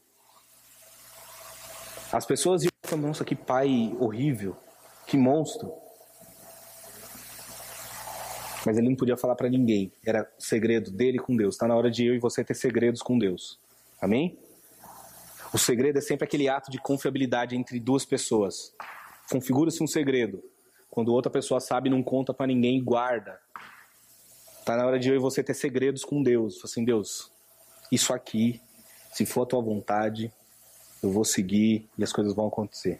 As 2.12 2.26
pessoas 2.26 2.64
iam 2.64 2.98
nossa, 2.98 3.24
que 3.24 3.36
pai 3.36 3.96
horrível, 4.00 4.56
que 5.06 5.16
monstro. 5.16 5.72
Mas 8.66 8.78
ele 8.78 8.90
não 8.90 8.96
podia 8.96 9.16
falar 9.16 9.36
para 9.36 9.50
ninguém. 9.50 9.92
Era 10.06 10.30
segredo 10.38 10.92
dele 10.92 11.20
com 11.20 11.36
Deus. 11.36 11.56
Está 11.56 11.68
na 11.68 11.76
hora 11.76 11.90
de 11.90 12.06
eu 12.06 12.16
e 12.16 12.20
você 12.20 12.44
ter 12.44 12.56
segredos 12.56 13.02
com 13.02 13.18
Deus. 13.18 13.60
Amém? 14.02 14.38
O 15.54 15.58
segredo 15.58 15.98
é 15.98 16.02
sempre 16.02 16.26
aquele 16.26 16.48
ato 16.50 16.70
de 16.70 16.80
confiabilidade 16.80 17.56
entre 17.56 17.80
duas 17.80 18.06
pessoas. 18.06 18.74
Configura-se 19.30 19.84
um 19.84 19.88
segredo. 19.88 20.44
Quando 20.90 21.14
outra 21.14 21.32
pessoa 21.32 21.60
sabe, 21.60 21.90
não 21.90 22.04
conta 22.04 22.34
para 22.34 22.48
ninguém, 22.48 22.84
guarda. 22.84 23.40
Está 24.60 24.76
na 24.76 24.86
hora 24.86 25.00
de 25.00 25.10
eu 25.10 25.16
e 25.16 25.20
você 25.20 25.44
ter 25.44 25.54
segredos 25.54 26.04
com 26.04 26.22
Deus. 26.22 26.60
Assim, 26.64 26.84
Deus, 26.84 27.32
isso 27.92 28.14
aqui, 28.14 28.62
se 29.12 29.26
for 29.26 29.44
a 29.44 29.46
tua 29.46 29.62
vontade, 29.62 30.32
eu 31.02 31.12
vou 31.12 31.24
seguir 31.24 31.88
e 31.98 32.04
as 32.04 32.12
coisas 32.12 32.34
vão 32.34 32.48
acontecer. 32.48 33.00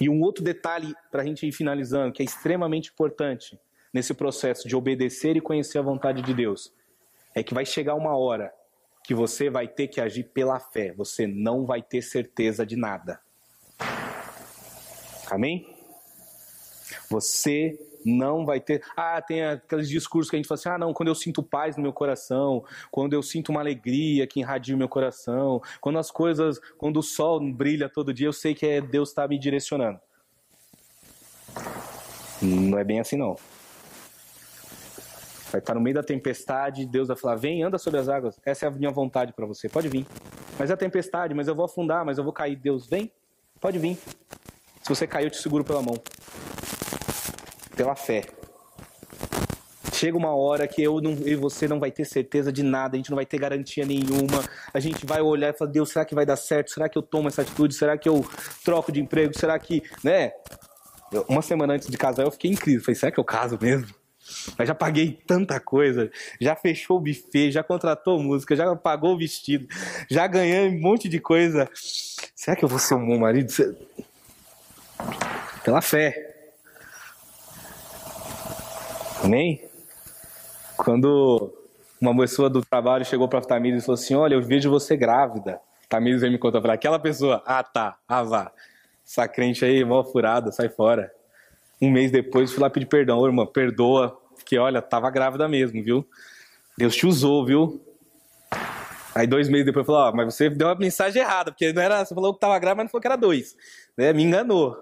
E 0.00 0.08
um 0.08 0.20
outro 0.22 0.44
detalhe 0.44 0.94
para 1.10 1.22
a 1.22 1.24
gente 1.24 1.46
ir 1.46 1.52
finalizando, 1.52 2.12
que 2.12 2.22
é 2.22 2.24
extremamente 2.24 2.90
importante 2.90 3.58
nesse 3.92 4.14
processo 4.14 4.68
de 4.68 4.76
obedecer 4.76 5.36
e 5.36 5.40
conhecer 5.40 5.78
a 5.78 5.82
vontade 5.82 6.22
de 6.22 6.32
Deus, 6.34 6.72
é 7.34 7.42
que 7.42 7.54
vai 7.54 7.64
chegar 7.64 7.94
uma 7.94 8.16
hora 8.16 8.52
que 9.02 9.14
você 9.14 9.48
vai 9.48 9.66
ter 9.66 9.88
que 9.88 10.00
agir 10.00 10.24
pela 10.24 10.60
fé, 10.60 10.92
você 10.92 11.26
não 11.26 11.64
vai 11.64 11.82
ter 11.82 12.02
certeza 12.02 12.64
de 12.64 12.76
nada. 12.76 13.20
Amém? 15.30 15.74
Você 17.10 17.78
não 18.04 18.44
vai 18.44 18.60
ter. 18.60 18.82
Ah, 18.96 19.20
tem 19.20 19.44
aqueles 19.44 19.88
discursos 19.88 20.30
que 20.30 20.36
a 20.36 20.38
gente 20.38 20.48
fala 20.48 20.58
assim: 20.58 20.68
ah, 20.68 20.78
não, 20.78 20.92
quando 20.92 21.08
eu 21.08 21.14
sinto 21.14 21.42
paz 21.42 21.76
no 21.76 21.82
meu 21.82 21.92
coração, 21.92 22.64
quando 22.90 23.12
eu 23.12 23.22
sinto 23.22 23.50
uma 23.50 23.60
alegria 23.60 24.26
que 24.26 24.40
irradia 24.40 24.74
o 24.74 24.78
meu 24.78 24.88
coração, 24.88 25.60
quando 25.80 25.98
as 25.98 26.10
coisas, 26.10 26.58
quando 26.76 26.98
o 26.98 27.02
sol 27.02 27.40
brilha 27.52 27.88
todo 27.88 28.14
dia, 28.14 28.26
eu 28.26 28.32
sei 28.32 28.54
que 28.54 28.66
é 28.66 28.80
Deus 28.80 29.10
está 29.10 29.26
me 29.26 29.38
direcionando. 29.38 30.00
Não 32.40 32.78
é 32.78 32.84
bem 32.84 33.00
assim, 33.00 33.16
não. 33.16 33.36
Vai 35.50 35.60
estar 35.60 35.74
no 35.74 35.80
meio 35.80 35.94
da 35.94 36.02
tempestade, 36.02 36.86
Deus 36.86 37.08
vai 37.08 37.16
falar: 37.16 37.36
vem, 37.36 37.62
anda 37.62 37.78
sobre 37.78 38.00
as 38.00 38.08
águas. 38.08 38.38
Essa 38.44 38.66
é 38.66 38.68
a 38.68 38.70
minha 38.70 38.90
vontade 38.90 39.32
para 39.32 39.46
você. 39.46 39.68
Pode 39.68 39.88
vir. 39.88 40.06
Mas 40.58 40.70
é 40.70 40.76
tempestade, 40.76 41.34
mas 41.34 41.48
eu 41.48 41.54
vou 41.54 41.64
afundar, 41.64 42.04
mas 42.04 42.18
eu 42.18 42.24
vou 42.24 42.32
cair. 42.32 42.56
Deus, 42.56 42.86
vem, 42.86 43.10
pode 43.60 43.78
vir. 43.78 43.96
Se 44.82 44.88
você 44.88 45.06
cair, 45.06 45.24
eu 45.24 45.30
te 45.30 45.38
seguro 45.38 45.64
pela 45.64 45.82
mão 45.82 45.94
pela 47.78 47.94
fé. 47.94 48.24
Chega 49.92 50.16
uma 50.16 50.34
hora 50.34 50.66
que 50.66 50.82
eu, 50.82 51.00
não, 51.00 51.12
eu 51.12 51.28
e 51.28 51.36
você 51.36 51.68
não 51.68 51.78
vai 51.78 51.90
ter 51.92 52.04
certeza 52.04 52.52
de 52.52 52.62
nada, 52.62 52.96
a 52.96 52.98
gente 52.98 53.10
não 53.10 53.16
vai 53.16 53.24
ter 53.24 53.38
garantia 53.38 53.86
nenhuma. 53.86 54.44
A 54.74 54.80
gente 54.80 55.06
vai 55.06 55.20
olhar 55.20 55.54
e 55.54 55.56
falar: 55.56 55.70
Deus, 55.70 55.90
será 55.90 56.04
que 56.04 56.14
vai 56.14 56.26
dar 56.26 56.36
certo? 56.36 56.72
Será 56.72 56.88
que 56.88 56.98
eu 56.98 57.02
tomo 57.02 57.28
essa 57.28 57.42
atitude? 57.42 57.74
Será 57.74 57.96
que 57.96 58.08
eu 58.08 58.26
troco 58.64 58.90
de 58.90 59.00
emprego? 59.00 59.36
Será 59.38 59.58
que. 59.58 59.82
Né? 60.02 60.32
Uma 61.28 61.40
semana 61.40 61.74
antes 61.74 61.88
de 61.88 61.96
casar 61.96 62.24
eu 62.24 62.30
fiquei 62.30 62.50
incrível. 62.50 62.82
Falei: 62.82 62.96
será 62.96 63.12
que 63.12 63.18
eu 63.18 63.24
caso 63.24 63.56
mesmo? 63.60 63.94
Mas 64.58 64.68
já 64.68 64.74
paguei 64.74 65.18
tanta 65.26 65.58
coisa, 65.58 66.10
já 66.38 66.54
fechou 66.54 66.98
o 66.98 67.00
buffet, 67.00 67.50
já 67.50 67.62
contratou 67.62 68.22
música, 68.22 68.54
já 68.54 68.76
pagou 68.76 69.14
o 69.14 69.18
vestido, 69.18 69.66
já 70.10 70.26
ganhei 70.26 70.68
um 70.68 70.80
monte 70.80 71.08
de 71.08 71.18
coisa. 71.18 71.68
Será 72.34 72.54
que 72.54 72.62
eu 72.62 72.68
vou 72.68 72.78
ser 72.78 72.94
um 72.94 73.06
bom 73.06 73.18
marido? 73.18 73.50
Pela 75.64 75.80
fé. 75.80 76.27
Amém? 79.22 79.68
Quando 80.76 81.52
uma 82.00 82.16
pessoa 82.16 82.48
do 82.48 82.62
trabalho 82.62 83.04
chegou 83.04 83.28
para 83.28 83.40
Tamires 83.40 83.82
e 83.82 83.86
falou 83.86 83.98
assim: 83.98 84.14
Olha, 84.14 84.34
eu 84.34 84.42
vejo 84.42 84.70
você 84.70 84.96
grávida. 84.96 85.60
Tamires 85.88 86.20
veio 86.20 86.32
me 86.32 86.38
contar 86.38 86.60
para 86.60 86.74
aquela 86.74 86.98
pessoa: 86.98 87.42
Ah, 87.44 87.62
tá, 87.62 87.98
ah, 88.06 88.22
vá. 88.22 88.52
Essa 89.06 89.26
crente 89.26 89.64
aí, 89.64 89.84
mó 89.84 90.04
furada, 90.04 90.52
sai 90.52 90.68
fora. 90.68 91.10
Um 91.80 91.90
mês 91.90 92.10
depois, 92.10 92.52
fui 92.52 92.62
lá 92.62 92.70
pedir 92.70 92.86
perdão. 92.86 93.18
Ô, 93.18 93.26
irmã, 93.26 93.46
perdoa, 93.46 94.10
porque 94.34 94.58
olha, 94.58 94.82
tava 94.82 95.10
grávida 95.10 95.48
mesmo, 95.48 95.82
viu? 95.82 96.06
Deus 96.76 96.94
te 96.94 97.06
usou, 97.06 97.44
viu? 97.44 97.80
Aí 99.14 99.26
dois 99.26 99.48
meses 99.48 99.66
depois 99.66 99.84
falou, 99.84 100.02
ó, 100.02 100.12
mas 100.12 100.32
você 100.32 100.48
deu 100.48 100.68
uma 100.68 100.76
mensagem 100.76 101.20
errada, 101.20 101.50
porque 101.50 101.72
não 101.72 101.82
era, 101.82 102.04
você 102.04 102.14
falou 102.14 102.32
que 102.34 102.40
tava 102.40 102.58
grávida, 102.58 102.76
mas 102.76 102.84
não 102.84 102.90
falou 102.90 103.00
que 103.00 103.08
era 103.08 103.16
dois. 103.16 103.56
Né? 103.96 104.12
Me 104.12 104.22
enganou. 104.22 104.76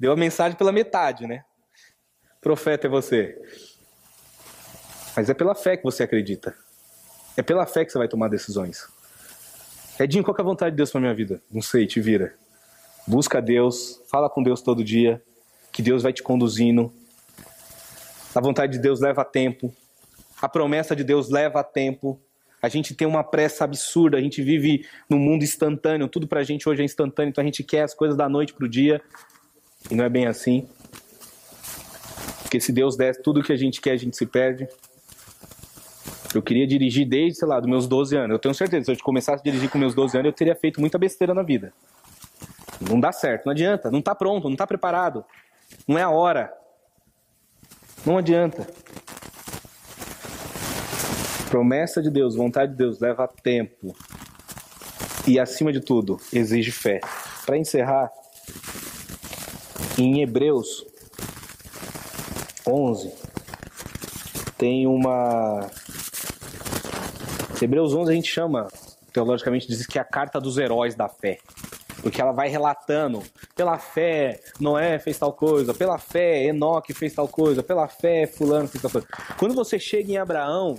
Deu 0.00 0.12
a 0.12 0.16
mensagem 0.16 0.56
pela 0.56 0.72
metade, 0.72 1.26
né? 1.26 1.44
Profeta 2.40 2.86
é 2.86 2.90
você. 2.90 3.38
Mas 5.16 5.30
é 5.30 5.34
pela 5.34 5.54
fé 5.54 5.76
que 5.76 5.84
você 5.84 6.02
acredita. 6.02 6.54
É 7.36 7.42
pela 7.42 7.66
fé 7.66 7.84
que 7.84 7.92
você 7.92 7.98
vai 7.98 8.08
tomar 8.08 8.28
decisões. 8.28 8.86
Edinho, 9.98 10.24
qual 10.24 10.36
é 10.36 10.40
a 10.40 10.44
vontade 10.44 10.72
de 10.72 10.76
Deus 10.76 10.90
para 10.90 11.00
minha 11.00 11.14
vida? 11.14 11.40
Não 11.50 11.62
sei, 11.62 11.86
te 11.86 12.00
vira. 12.00 12.34
Busca 13.06 13.40
Deus, 13.40 14.00
fala 14.10 14.28
com 14.28 14.42
Deus 14.42 14.62
todo 14.62 14.82
dia, 14.82 15.22
que 15.72 15.82
Deus 15.82 16.02
vai 16.02 16.12
te 16.12 16.22
conduzindo. 16.22 16.92
A 18.34 18.40
vontade 18.40 18.72
de 18.72 18.78
Deus 18.78 19.00
leva 19.00 19.24
tempo. 19.24 19.72
A 20.40 20.48
promessa 20.48 20.96
de 20.96 21.04
Deus 21.04 21.28
leva 21.28 21.62
tempo. 21.62 22.20
A 22.60 22.68
gente 22.68 22.94
tem 22.94 23.06
uma 23.06 23.22
pressa 23.22 23.64
absurda, 23.64 24.16
a 24.16 24.20
gente 24.20 24.42
vive 24.42 24.86
num 25.08 25.18
mundo 25.18 25.44
instantâneo, 25.44 26.08
tudo 26.08 26.26
pra 26.26 26.42
gente 26.42 26.68
hoje 26.68 26.82
é 26.82 26.84
instantâneo, 26.84 27.28
então 27.28 27.42
a 27.42 27.44
gente 27.44 27.62
quer 27.62 27.82
as 27.82 27.92
coisas 27.92 28.16
da 28.16 28.28
noite 28.28 28.54
pro 28.54 28.68
dia. 28.68 29.00
E 29.90 29.94
não 29.94 30.04
é 30.04 30.08
bem 30.08 30.26
assim. 30.26 30.66
Porque 32.42 32.58
se 32.58 32.72
Deus 32.72 32.96
desse 32.96 33.22
tudo 33.22 33.40
o 33.40 33.42
que 33.42 33.52
a 33.52 33.56
gente 33.56 33.80
quer, 33.80 33.92
a 33.92 33.96
gente 33.96 34.16
se 34.16 34.24
perde. 34.24 34.66
Eu 36.34 36.42
queria 36.42 36.66
dirigir 36.66 37.08
desde, 37.08 37.38
sei 37.38 37.48
lá, 37.48 37.60
dos 37.60 37.68
meus 37.68 37.86
12 37.86 38.16
anos. 38.16 38.30
Eu 38.30 38.38
tenho 38.38 38.54
certeza, 38.54 38.84
se 38.84 38.92
eu 38.92 39.04
começasse 39.04 39.40
a 39.40 39.44
dirigir 39.44 39.70
com 39.70 39.78
meus 39.78 39.94
12 39.94 40.16
anos, 40.16 40.26
eu 40.26 40.32
teria 40.32 40.54
feito 40.54 40.80
muita 40.80 40.98
besteira 40.98 41.32
na 41.32 41.42
vida. 41.42 41.72
Não 42.80 42.98
dá 42.98 43.12
certo, 43.12 43.46
não 43.46 43.52
adianta, 43.52 43.90
não 43.90 44.00
está 44.00 44.14
pronto, 44.14 44.44
não 44.44 44.52
está 44.52 44.66
preparado. 44.66 45.24
Não 45.86 45.98
é 45.98 46.02
a 46.02 46.10
hora. 46.10 46.52
Não 48.04 48.18
adianta. 48.18 48.66
Promessa 51.48 52.02
de 52.02 52.10
Deus, 52.10 52.34
vontade 52.34 52.72
de 52.72 52.78
Deus 52.78 52.98
leva 52.98 53.28
tempo. 53.28 53.94
E 55.26 55.38
acima 55.38 55.72
de 55.72 55.80
tudo, 55.80 56.18
exige 56.32 56.70
fé. 56.70 57.00
Para 57.46 57.56
encerrar, 57.56 58.10
em 59.96 60.20
Hebreus 60.20 60.84
11 62.66 63.12
tem 64.58 64.86
uma 64.86 65.70
Hebreus 67.64 67.94
11 67.94 68.12
a 68.12 68.14
gente 68.14 68.30
chama, 68.30 68.68
teologicamente 69.10 69.66
diz 69.66 69.86
que 69.86 69.98
é 69.98 70.02
a 70.02 70.04
carta 70.04 70.38
dos 70.38 70.58
heróis 70.58 70.94
da 70.94 71.08
fé. 71.08 71.38
Porque 72.02 72.20
ela 72.20 72.32
vai 72.32 72.48
relatando, 72.48 73.22
pela 73.54 73.78
fé 73.78 74.38
Noé 74.60 74.98
fez 74.98 75.18
tal 75.18 75.32
coisa, 75.32 75.72
pela 75.72 75.96
fé 75.96 76.44
Enoque 76.44 76.92
fez 76.92 77.14
tal 77.14 77.26
coisa, 77.26 77.62
pela 77.62 77.88
fé 77.88 78.26
fulano 78.26 78.68
fez 78.68 78.82
tal 78.82 78.90
coisa. 78.90 79.08
Quando 79.38 79.54
você 79.54 79.78
chega 79.78 80.12
em 80.12 80.18
Abraão, 80.18 80.78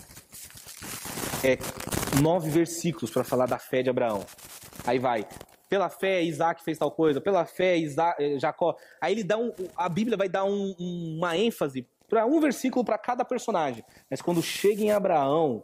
é 1.44 1.58
nove 2.22 2.52
versículos 2.52 3.10
para 3.10 3.24
falar 3.24 3.48
da 3.48 3.58
fé 3.58 3.82
de 3.82 3.90
Abraão. 3.90 4.24
Aí 4.86 5.00
vai, 5.00 5.28
pela 5.68 5.90
fé 5.90 6.22
Isaac 6.22 6.64
fez 6.64 6.78
tal 6.78 6.92
coisa, 6.92 7.20
pela 7.20 7.46
fé 7.46 7.80
eh, 7.80 8.38
Jacó. 8.38 8.76
Aí 9.02 9.14
ele 9.14 9.24
dá 9.24 9.40
um, 9.40 9.52
a 9.76 9.90
Bíblia 9.90 10.16
vai 10.16 10.30
dar 10.30 10.44
um, 10.44 10.76
uma 11.18 11.36
ênfase 11.36 11.88
para 12.08 12.28
um 12.28 12.40
versículo 12.40 12.86
para 12.86 13.00
cada 13.00 13.26
personagem. 13.26 13.84
Mas 14.08 14.22
quando 14.22 14.44
chega 14.44 14.84
em 14.84 14.92
Abraão, 14.92 15.64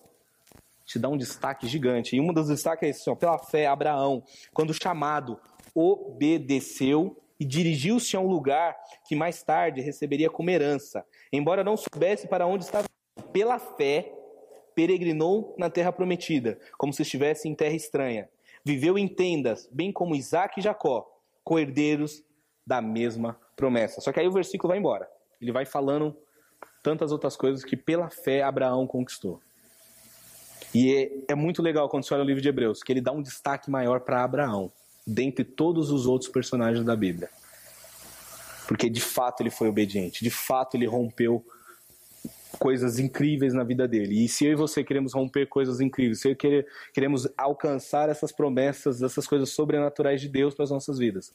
te 0.92 1.00
dá 1.00 1.10
um 1.10 1.18
destaque 1.18 1.68
gigante. 1.68 2.16
E 2.16 2.22
um 2.22 2.34
dos 2.34 2.48
destaques 2.48 2.88
é 2.88 2.90
esse, 2.92 3.10
ó, 3.10 3.16
pela 3.16 3.38
fé, 3.38 3.68
Abraão, 3.68 4.24
quando 4.54 4.74
chamado, 4.74 5.40
obedeceu 5.74 7.18
e 7.40 7.46
dirigiu-se 7.46 8.16
a 8.16 8.20
um 8.20 8.28
lugar 8.28 8.76
que 9.08 9.16
mais 9.16 9.42
tarde 9.42 9.82
receberia 9.82 10.30
como 10.30 10.50
herança, 10.50 11.06
embora 11.32 11.64
não 11.64 11.76
soubesse 11.76 12.28
para 12.28 12.46
onde 12.46 12.66
estava. 12.66 12.88
Pela 13.34 13.58
fé, 13.58 14.14
peregrinou 14.76 15.56
na 15.58 15.70
terra 15.70 15.92
prometida, 15.92 16.60
como 16.78 16.94
se 16.94 17.02
estivesse 17.02 17.48
em 17.48 17.56
terra 17.56 17.76
estranha. 17.76 18.30
Viveu 18.64 18.98
em 18.98 19.08
tendas, 19.08 19.68
bem 19.72 19.92
como 19.92 20.16
Isaac 20.16 20.60
e 20.60 20.64
Jacó, 20.64 21.08
coerdeiros 21.44 22.24
da 22.66 22.82
mesma 22.82 23.40
promessa. 23.56 24.02
Só 24.02 24.12
que 24.12 24.20
aí 24.20 24.28
o 24.28 24.32
versículo 24.32 24.70
vai 24.70 24.78
embora. 24.78 25.10
Ele 25.42 25.52
vai 25.52 25.66
falando 25.66 26.16
tantas 26.84 27.12
outras 27.12 27.36
coisas 27.36 27.64
que 27.64 27.76
pela 27.76 28.10
fé 28.10 28.44
Abraão 28.44 28.86
conquistou. 28.86 29.42
E 30.74 30.94
é, 30.94 31.12
é 31.30 31.36
muito 31.36 31.62
legal 31.62 31.90
quando 31.90 32.06
você 32.06 32.14
olha 32.14 32.24
o 32.24 32.28
livro 32.28 32.42
de 32.42 32.50
Hebreus, 32.50 32.82
que 32.84 32.92
ele 32.92 33.02
dá 33.02 33.12
um 33.12 33.22
destaque 33.22 33.70
maior 33.70 34.02
para 34.02 34.24
Abraão, 34.24 34.72
dentre 35.06 35.44
todos 35.44 35.92
os 35.92 36.06
outros 36.06 36.30
personagens 36.30 36.86
da 36.86 36.96
Bíblia. 36.96 37.30
Porque 38.68 38.90
de 38.90 39.02
fato 39.02 39.42
ele 39.42 39.50
foi 39.50 39.68
obediente, 39.68 40.24
de 40.24 40.30
fato 40.30 40.78
ele 40.78 40.86
rompeu 40.86 41.46
coisas 42.58 43.00
incríveis 43.00 43.54
na 43.54 43.64
vida 43.64 43.88
dele. 43.88 44.24
E 44.24 44.30
se 44.30 44.46
eu 44.46 44.52
e 44.52 44.56
você 44.56 44.84
queremos 44.84 45.14
romper 45.14 45.48
coisas 45.48 45.82
incríveis, 45.82 46.22
se 46.22 46.30
eu 46.30 46.36
querer, 46.36 46.68
queremos 46.94 47.28
alcançar 47.38 48.08
essas 48.08 48.32
promessas, 48.32 49.02
essas 49.02 49.28
coisas 49.28 49.50
sobrenaturais 49.50 50.22
de 50.22 50.30
Deus 50.30 50.54
para 50.54 50.64
as 50.64 50.72
nossas 50.72 50.98
vidas, 50.98 51.34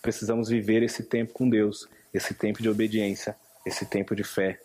precisamos 0.00 0.48
viver 0.48 0.82
esse 0.82 1.04
tempo 1.04 1.32
com 1.32 1.48
Deus, 1.48 1.88
esse 2.12 2.34
tempo 2.34 2.62
de 2.62 2.68
obediência, 2.68 3.36
esse 3.64 3.86
tempo 3.86 4.16
de 4.16 4.24
fé, 4.24 4.60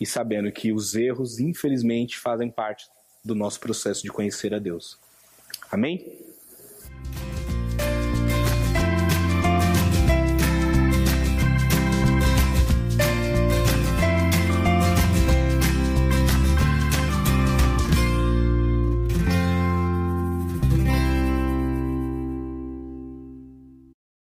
e 0.00 0.06
sabendo 0.06 0.50
que 0.50 0.72
os 0.72 0.94
erros, 0.94 1.38
infelizmente, 1.38 2.18
fazem 2.18 2.50
parte 2.50 2.88
do 3.24 3.34
nosso 3.34 3.58
processo 3.60 4.02
de 4.02 4.10
conhecer 4.10 4.52
a 4.54 4.58
Deus. 4.58 4.98
Amém? 5.70 6.33